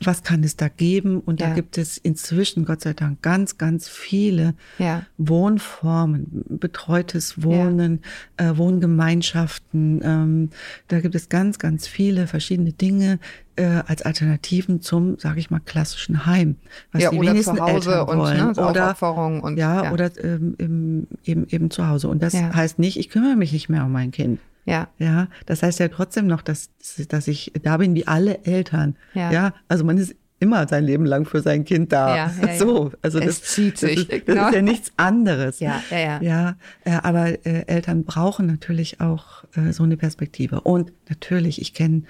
was 0.00 0.22
kann 0.22 0.44
es 0.44 0.56
da 0.56 0.68
geben? 0.68 1.20
Und 1.20 1.40
ja. 1.40 1.48
da 1.48 1.54
gibt 1.54 1.76
es 1.76 1.98
inzwischen, 1.98 2.64
Gott 2.64 2.82
sei 2.82 2.92
Dank, 2.92 3.20
ganz, 3.20 3.58
ganz 3.58 3.88
viele 3.88 4.54
ja. 4.78 5.06
Wohnformen, 5.18 6.44
betreutes 6.48 7.42
Wohnen, 7.42 8.00
ja. 8.38 8.50
äh, 8.50 8.58
Wohngemeinschaften. 8.58 10.00
Ähm, 10.04 10.50
da 10.86 11.00
gibt 11.00 11.16
es 11.16 11.28
ganz, 11.28 11.58
ganz 11.58 11.88
viele 11.88 12.28
verschiedene 12.28 12.72
Dinge 12.72 13.18
äh, 13.56 13.82
als 13.86 14.02
Alternativen 14.02 14.80
zum, 14.80 15.18
sage 15.18 15.40
ich 15.40 15.50
mal, 15.50 15.60
klassischen 15.60 16.26
Heim. 16.26 16.56
Was 16.92 17.02
ja, 17.02 17.10
die 17.10 17.18
oder 17.18 17.30
wenigsten 17.32 17.56
zu 17.56 17.62
Hause 17.62 17.90
Eltern 17.90 18.08
und 18.08 18.18
wollen. 18.18 18.36
Ne, 18.36 18.68
oder 18.68 19.42
und 19.42 19.56
ja, 19.56 19.92
oder 19.92 20.10
ähm, 20.22 20.54
im, 20.58 21.06
eben, 21.24 21.46
eben 21.48 21.70
zu 21.70 21.88
Hause. 21.88 22.08
Und 22.08 22.22
das 22.22 22.34
heißt 22.34 22.78
nicht, 22.78 22.98
ich 22.98 23.10
kümmere 23.10 23.34
mich 23.34 23.52
nicht 23.52 23.68
mehr 23.68 23.84
um 23.84 23.92
mein 23.92 24.12
Kind. 24.12 24.38
Ja. 24.64 24.88
Ja, 24.98 25.28
das 25.46 25.62
heißt 25.62 25.78
ja 25.78 25.88
trotzdem 25.88 26.26
noch, 26.26 26.42
dass, 26.42 26.70
dass 27.08 27.28
ich 27.28 27.52
da 27.62 27.76
bin 27.76 27.94
wie 27.94 28.06
alle 28.06 28.44
Eltern. 28.44 28.96
Ja. 29.14 29.30
ja, 29.30 29.54
also 29.68 29.84
man 29.84 29.98
ist 29.98 30.14
immer 30.40 30.68
sein 30.68 30.84
Leben 30.84 31.06
lang 31.06 31.24
für 31.24 31.40
sein 31.40 31.64
Kind 31.64 31.92
da. 31.92 32.16
Ja, 32.16 32.32
ja, 32.40 32.54
so, 32.58 32.92
also 33.02 33.18
es 33.18 33.40
das 33.40 33.42
zieht 33.42 33.78
sich. 33.78 34.06
Das, 34.06 34.18
ist, 34.18 34.28
das 34.28 34.48
ist 34.48 34.54
ja 34.54 34.62
nichts 34.62 34.92
anderes. 34.96 35.60
Ja, 35.60 35.82
ja, 35.90 35.98
ja. 35.98 36.20
Ja, 36.22 36.56
äh, 36.84 36.90
aber 37.02 37.46
äh, 37.46 37.64
Eltern 37.66 38.04
brauchen 38.04 38.46
natürlich 38.46 39.00
auch 39.00 39.44
äh, 39.54 39.72
so 39.72 39.82
eine 39.82 39.96
Perspektive. 39.96 40.60
Und 40.60 40.92
natürlich, 41.08 41.60
ich 41.60 41.74
kenne 41.74 42.02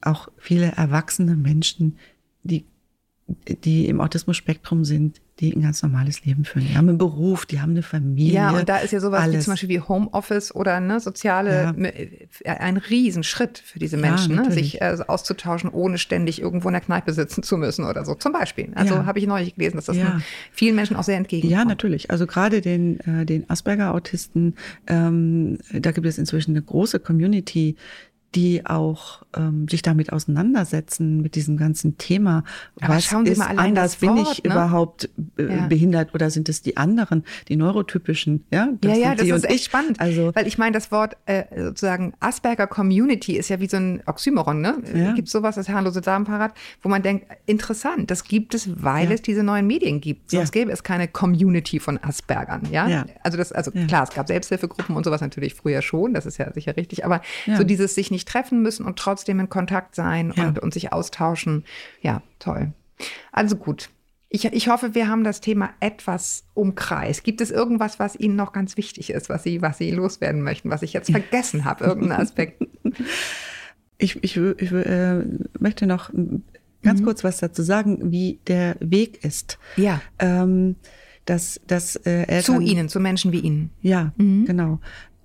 auch 0.00 0.28
viele 0.36 0.72
erwachsene 0.72 1.36
Menschen, 1.36 1.98
die 2.42 2.64
die 3.64 3.86
im 3.86 4.00
Autismus-Spektrum 4.00 4.84
sind, 4.84 5.20
die 5.40 5.54
ein 5.54 5.62
ganz 5.62 5.82
normales 5.82 6.24
Leben 6.24 6.44
führen. 6.44 6.66
Die 6.66 6.76
haben 6.76 6.88
einen 6.88 6.98
Beruf, 6.98 7.46
die 7.46 7.60
haben 7.60 7.70
eine 7.70 7.82
Familie. 7.82 8.34
Ja, 8.34 8.50
und 8.50 8.68
da 8.68 8.78
ist 8.78 8.92
ja 8.92 8.98
sowas 8.98 9.22
alles. 9.22 9.36
wie 9.36 9.44
zum 9.44 9.52
Beispiel 9.52 9.68
wie 9.68 9.80
Homeoffice 9.80 10.52
oder 10.52 10.80
ne, 10.80 10.98
soziale, 10.98 11.74
ja. 11.78 11.84
Äh, 11.84 12.26
ein 12.44 12.76
Riesenschritt 12.76 13.58
für 13.58 13.78
diese 13.78 13.98
Menschen, 13.98 14.34
ja, 14.34 14.42
ne, 14.42 14.52
sich 14.52 14.80
äh, 14.80 14.96
auszutauschen, 15.06 15.70
ohne 15.70 15.98
ständig 15.98 16.40
irgendwo 16.42 16.68
in 16.68 16.72
der 16.72 16.80
Kneipe 16.80 17.12
sitzen 17.12 17.44
zu 17.44 17.56
müssen 17.56 17.84
oder 17.84 18.04
so, 18.04 18.14
zum 18.14 18.32
Beispiel. 18.32 18.72
Also 18.74 18.94
ja. 18.94 19.06
habe 19.06 19.20
ich 19.20 19.26
neulich 19.28 19.54
gelesen, 19.54 19.76
dass 19.76 19.84
das 19.84 19.96
vielen 20.50 20.74
Menschen 20.74 20.96
auch 20.96 21.04
sehr 21.04 21.16
entgegenkommt. 21.16 21.52
Ja, 21.52 21.64
natürlich. 21.64 22.10
Also 22.10 22.26
gerade 22.26 22.60
den, 22.60 22.98
äh, 23.00 23.24
den 23.24 23.48
Asperger-Autisten, 23.48 24.56
ähm, 24.88 25.58
da 25.72 25.92
gibt 25.92 26.06
es 26.06 26.18
inzwischen 26.18 26.52
eine 26.52 26.62
große 26.62 26.98
Community, 26.98 27.76
die 28.34 28.66
auch 28.66 29.22
ähm, 29.34 29.66
sich 29.68 29.80
damit 29.80 30.12
auseinandersetzen 30.12 31.22
mit 31.22 31.34
diesem 31.34 31.56
ganzen 31.56 31.96
Thema. 31.96 32.44
Aber 32.80 32.96
was 32.96 33.06
schauen 33.06 33.24
Sie 33.24 33.32
ist 33.32 33.40
anders? 33.40 33.92
Das 33.92 34.02
Wort, 34.02 34.14
bin 34.14 34.24
ich 34.30 34.42
ne? 34.44 34.50
überhaupt 34.50 35.08
äh, 35.38 35.44
ja. 35.44 35.66
behindert 35.66 36.14
oder 36.14 36.28
sind 36.30 36.48
es 36.50 36.60
die 36.60 36.76
anderen, 36.76 37.24
die 37.48 37.56
neurotypischen? 37.56 38.44
Ja, 38.50 38.68
das 38.80 38.98
ja, 38.98 38.98
ja, 38.98 39.14
das 39.14 39.26
ist 39.28 39.44
echt 39.44 39.54
ich. 39.54 39.64
spannend. 39.64 39.98
Also, 39.98 40.30
weil 40.34 40.46
ich 40.46 40.58
meine, 40.58 40.72
das 40.72 40.92
Wort 40.92 41.16
äh, 41.24 41.44
sozusagen 41.56 42.12
Asperger 42.20 42.66
Community 42.66 43.36
ist 43.36 43.48
ja 43.48 43.60
wie 43.60 43.68
so 43.68 43.78
ein 43.78 44.02
Oxymoron. 44.04 44.60
Ne? 44.60 44.82
Ja. 44.94 45.12
Gibt 45.12 45.28
sowas, 45.28 45.54
das 45.54 45.68
herrenlose 45.68 46.02
Damenparat, 46.02 46.52
wo 46.82 46.90
man 46.90 47.02
denkt, 47.02 47.26
interessant, 47.46 48.10
das 48.10 48.24
gibt 48.24 48.54
es, 48.54 48.82
weil 48.82 49.08
ja. 49.08 49.14
es 49.14 49.22
diese 49.22 49.42
neuen 49.42 49.66
Medien 49.66 50.02
gibt. 50.02 50.30
Sonst 50.30 50.52
gäbe 50.52 50.70
es 50.70 50.82
keine 50.82 51.08
Community 51.08 51.80
von 51.80 51.98
Aspergern. 52.02 52.68
Ja, 52.70 52.86
ja. 52.88 53.06
also 53.22 53.38
das, 53.38 53.52
also 53.52 53.70
klar, 53.70 54.04
es 54.04 54.10
gab 54.10 54.28
Selbsthilfegruppen 54.28 54.94
und 54.96 55.04
sowas 55.04 55.22
natürlich 55.22 55.54
früher 55.54 55.80
schon. 55.80 56.12
Das 56.12 56.26
ist 56.26 56.36
ja 56.36 56.52
sicher 56.52 56.76
richtig. 56.76 57.06
Aber 57.06 57.22
so 57.56 57.64
dieses 57.64 57.94
sich 57.94 58.10
nicht 58.10 58.17
nicht 58.18 58.28
treffen 58.28 58.62
müssen 58.62 58.84
und 58.84 58.98
trotzdem 58.98 59.38
in 59.38 59.48
Kontakt 59.48 59.94
sein 59.94 60.32
ja. 60.36 60.48
und, 60.48 60.58
und 60.58 60.74
sich 60.74 60.92
austauschen. 60.92 61.64
Ja, 62.02 62.22
toll. 62.40 62.72
Also 63.30 63.54
gut. 63.54 63.90
Ich, 64.28 64.44
ich 64.44 64.68
hoffe, 64.68 64.94
wir 64.94 65.08
haben 65.08 65.22
das 65.22 65.40
Thema 65.40 65.70
etwas 65.80 66.44
umkreist. 66.52 67.22
Gibt 67.22 67.40
es 67.40 67.50
irgendwas, 67.50 67.98
was 67.98 68.16
Ihnen 68.16 68.34
noch 68.36 68.52
ganz 68.52 68.76
wichtig 68.76 69.10
ist, 69.10 69.28
was 69.28 69.44
Sie, 69.44 69.62
was 69.62 69.78
Sie 69.78 69.90
loswerden 69.92 70.42
möchten, 70.42 70.68
was 70.68 70.82
ich 70.82 70.92
jetzt 70.92 71.10
vergessen 71.10 71.64
habe, 71.64 71.84
irgendeinen 71.84 72.20
Aspekt? 72.26 72.62
Ich, 73.96 74.22
ich, 74.22 74.36
ich 74.36 74.72
äh, 74.72 75.22
möchte 75.58 75.86
noch 75.86 76.10
ganz 76.82 77.00
mhm. 77.00 77.04
kurz 77.04 77.24
was 77.24 77.38
dazu 77.38 77.62
sagen, 77.62 78.10
wie 78.10 78.40
der 78.48 78.76
Weg 78.80 79.24
ist. 79.24 79.58
Ja. 79.76 80.02
Ähm, 80.18 80.76
dass, 81.24 81.60
dass, 81.66 81.96
äh, 81.96 82.22
Eltern, 82.22 82.42
zu 82.42 82.60
Ihnen, 82.60 82.88
zu 82.88 83.00
Menschen 83.00 83.32
wie 83.32 83.40
Ihnen. 83.40 83.70
Ja, 83.80 84.12
mhm. 84.16 84.44
genau 84.44 84.80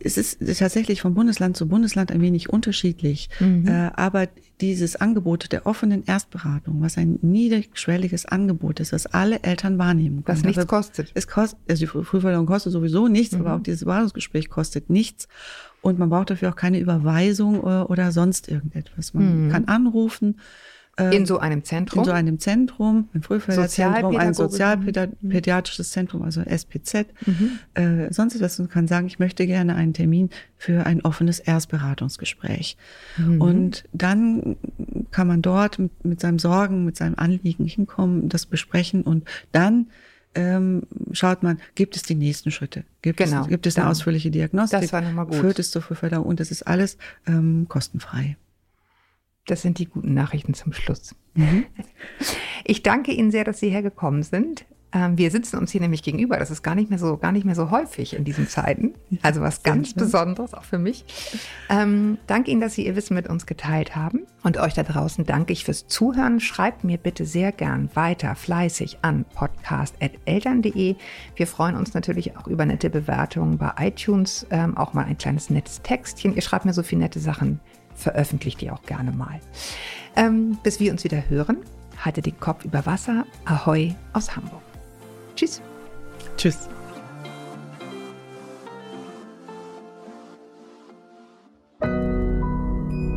es 0.06 0.18
ist 0.18 0.60
tatsächlich 0.60 1.02
von 1.02 1.14
Bundesland 1.14 1.58
zu 1.58 1.68
Bundesland 1.68 2.12
ein 2.12 2.22
wenig 2.22 2.50
unterschiedlich. 2.50 3.30
Mhm. 3.40 3.68
Äh, 3.68 3.92
aber 3.96 4.28
dieses 4.62 4.96
Angebot 4.96 5.52
der 5.52 5.66
offenen 5.66 6.04
Erstberatung, 6.06 6.82
was 6.82 6.98
ein 6.98 7.20
niedrigschwelliges 7.22 8.26
Angebot 8.26 8.80
ist, 8.80 8.94
was 8.94 9.08
alle 9.08 9.42
Eltern 9.44 9.78
wahrnehmen 9.78 10.24
können. 10.24 10.38
Was 10.38 10.44
nichts 10.44 10.68
kostet. 10.68 11.12
Es 11.14 11.28
kostet, 11.28 11.60
also 11.68 11.80
die 11.80 11.88
Frühförderung 11.88 12.46
kostet 12.46 12.72
sowieso 12.74 13.08
nichts, 13.08 13.34
mhm. 13.34 13.42
aber 13.42 13.56
auch 13.56 13.62
dieses 13.62 13.86
Beratungsgespräch 13.86 14.50
kostet 14.50 14.90
nichts. 14.90 15.28
Und 15.82 16.00
man 16.00 16.10
braucht 16.10 16.30
dafür 16.30 16.50
auch 16.50 16.56
keine 16.56 16.80
Überweisung 16.80 17.60
oder, 17.60 17.90
oder 17.90 18.12
sonst 18.12 18.48
irgendetwas. 18.48 19.14
Man 19.14 19.48
mhm. 19.48 19.52
kann 19.52 19.66
anrufen 19.66 20.38
in 21.00 21.26
so 21.26 21.40
einem 21.40 21.64
Zentrum? 21.64 22.00
In 22.00 22.06
so 22.06 22.12
einem 22.12 22.40
Zentrum, 22.40 23.10
ein 23.16 23.24
Frühförderzentrum, 23.24 24.16
ein 24.16 24.36
sozialpädiatrisches 24.36 25.90
Zentrum, 25.90 26.22
also 26.22 26.42
SPZ. 26.42 27.08
Mhm. 27.26 27.60
Äh, 27.74 28.14
sonst 28.14 28.36
etwas 28.36 28.60
und 28.60 28.70
kann 28.70 28.88
sagen, 28.88 29.08
ich 29.08 29.18
möchte 29.18 29.48
gerne 29.48 29.76
einen 29.76 29.94
Termin 29.94 30.30
für 30.56 30.86
ein 30.86 31.02
offenes 31.02 31.40
Erstberatungsgespräch. 31.40 32.78
Mhm. 33.18 33.42
Und 33.42 33.84
dann 33.92 34.56
kann 35.10 35.28
man 35.28 35.42
dort 35.42 35.80
mit, 35.80 36.06
mit 36.06 36.20
seinem 36.20 36.38
Sorgen, 36.38 36.86
mit 36.86 36.96
seinem 36.96 37.16
Anliegen 37.16 37.66
hinkommen, 37.66 38.30
das 38.30 38.46
besprechen 38.46 39.02
und 39.02 39.28
dann 39.52 39.88
ähm, 40.36 40.84
schaut 41.12 41.44
man, 41.44 41.60
gibt 41.76 41.96
es 41.96 42.04
die 42.04 42.16
nächsten 42.16 42.52
Schritte? 42.52 42.84
Gibt 43.02 43.18
genau, 43.18 43.42
es, 43.42 43.48
gibt 43.48 43.68
es 43.68 43.78
eine 43.78 43.88
ausführliche 43.88 44.32
Diagnostik? 44.32 44.82
Das 44.82 44.94
war 44.94 45.02
nochmal 45.02 45.26
gut. 45.26 45.36
Führt 45.36 45.60
es 45.60 45.72
zur 45.72 45.82
Frühförderung? 45.82 46.26
Und 46.26 46.40
das 46.40 46.52
ist 46.52 46.64
alles 46.64 46.98
ähm, 47.28 47.68
kostenfrei. 47.68 48.38
Das 49.46 49.62
sind 49.62 49.78
die 49.80 49.86
guten 49.86 50.14
Nachrichten 50.14 50.54
zum 50.54 50.74
Schluss. 50.74 51.16
Mhm. 51.34 51.66
Ich 52.64 52.82
danke 52.82 53.12
Ihnen 53.12 53.32
sehr, 53.32 53.44
dass 53.44 53.60
Sie 53.60 53.70
hergekommen 53.70 54.24
sind. 54.24 54.66
Ähm, 54.94 55.18
wir 55.18 55.32
sitzen 55.32 55.58
uns 55.58 55.72
hier 55.72 55.82
nämlich 55.82 56.04
gegenüber. 56.04 56.38
Das 56.38 56.52
ist 56.52 56.62
gar 56.62 56.76
nicht 56.76 56.90
mehr 56.90 57.00
so, 57.00 57.18
gar 57.18 57.32
nicht 57.32 57.46
mehr 57.46 57.56
so 57.56 57.72
häufig 57.72 58.16
in 58.16 58.24
diesen 58.24 58.48
Zeiten. 58.48 58.94
Also 59.22 59.42
was 59.42 59.64
ganz 59.64 59.94
Besonderes 59.94 60.54
auch 60.54 60.64
für 60.64 60.78
mich. 60.78 61.04
Ähm, 61.70 62.20
danke 62.28 62.52
Ihnen, 62.52 62.62
dass 62.62 62.76
Sie 62.76 62.86
Ihr 62.86 62.96
Wissen 62.96 63.16
mit 63.16 63.28
uns 63.28 63.46
geteilt 63.46 63.96
haben. 63.96 64.22
Und 64.44 64.58
euch 64.58 64.74
da 64.74 64.84
draußen 64.84 65.26
danke 65.26 65.54
ich 65.54 65.66
fürs 65.66 65.88
Zuhören. 65.88 66.40
Schreibt 66.40 66.84
mir 66.84 66.98
bitte 66.98 67.26
sehr 67.26 67.52
gern 67.52 67.90
weiter 67.96 68.36
fleißig 68.36 69.00
an 69.02 69.26
podcast.eltern.de. 69.34 70.96
Wir 71.36 71.48
freuen 71.48 71.76
uns 71.76 71.94
natürlich 71.94 72.38
auch 72.38 72.48
über 72.48 72.66
nette 72.66 72.90
Bewertungen 72.90 73.58
bei 73.58 73.74
iTunes. 73.80 74.46
Ähm, 74.52 74.78
auch 74.78 74.94
mal 74.94 75.06
ein 75.06 75.18
kleines 75.18 75.50
nettes 75.50 75.82
Textchen. 75.82 76.36
Ihr 76.36 76.42
schreibt 76.42 76.66
mir 76.66 76.74
so 76.74 76.84
viele 76.84 77.02
nette 77.02 77.20
Sachen 77.20 77.60
veröffentliche 77.96 78.58
die 78.58 78.72
auch 78.72 78.82
gerne 78.84 79.12
mal. 79.12 79.40
Ähm, 80.16 80.58
bis 80.64 80.80
wir 80.80 80.92
uns 80.92 81.04
wieder 81.04 81.30
hören, 81.30 81.58
halte 82.04 82.22
den 82.22 82.40
Kopf 82.40 82.66
über 82.66 82.86
Wasser. 82.86 83.26
Ahoi 83.46 83.96
aus 84.14 84.36
Hamburg. 84.36 84.62
Tschüss. 85.36 85.62
Tschüss. 86.38 86.70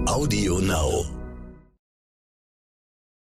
Audio 0.07 0.59
Now. 0.61 1.16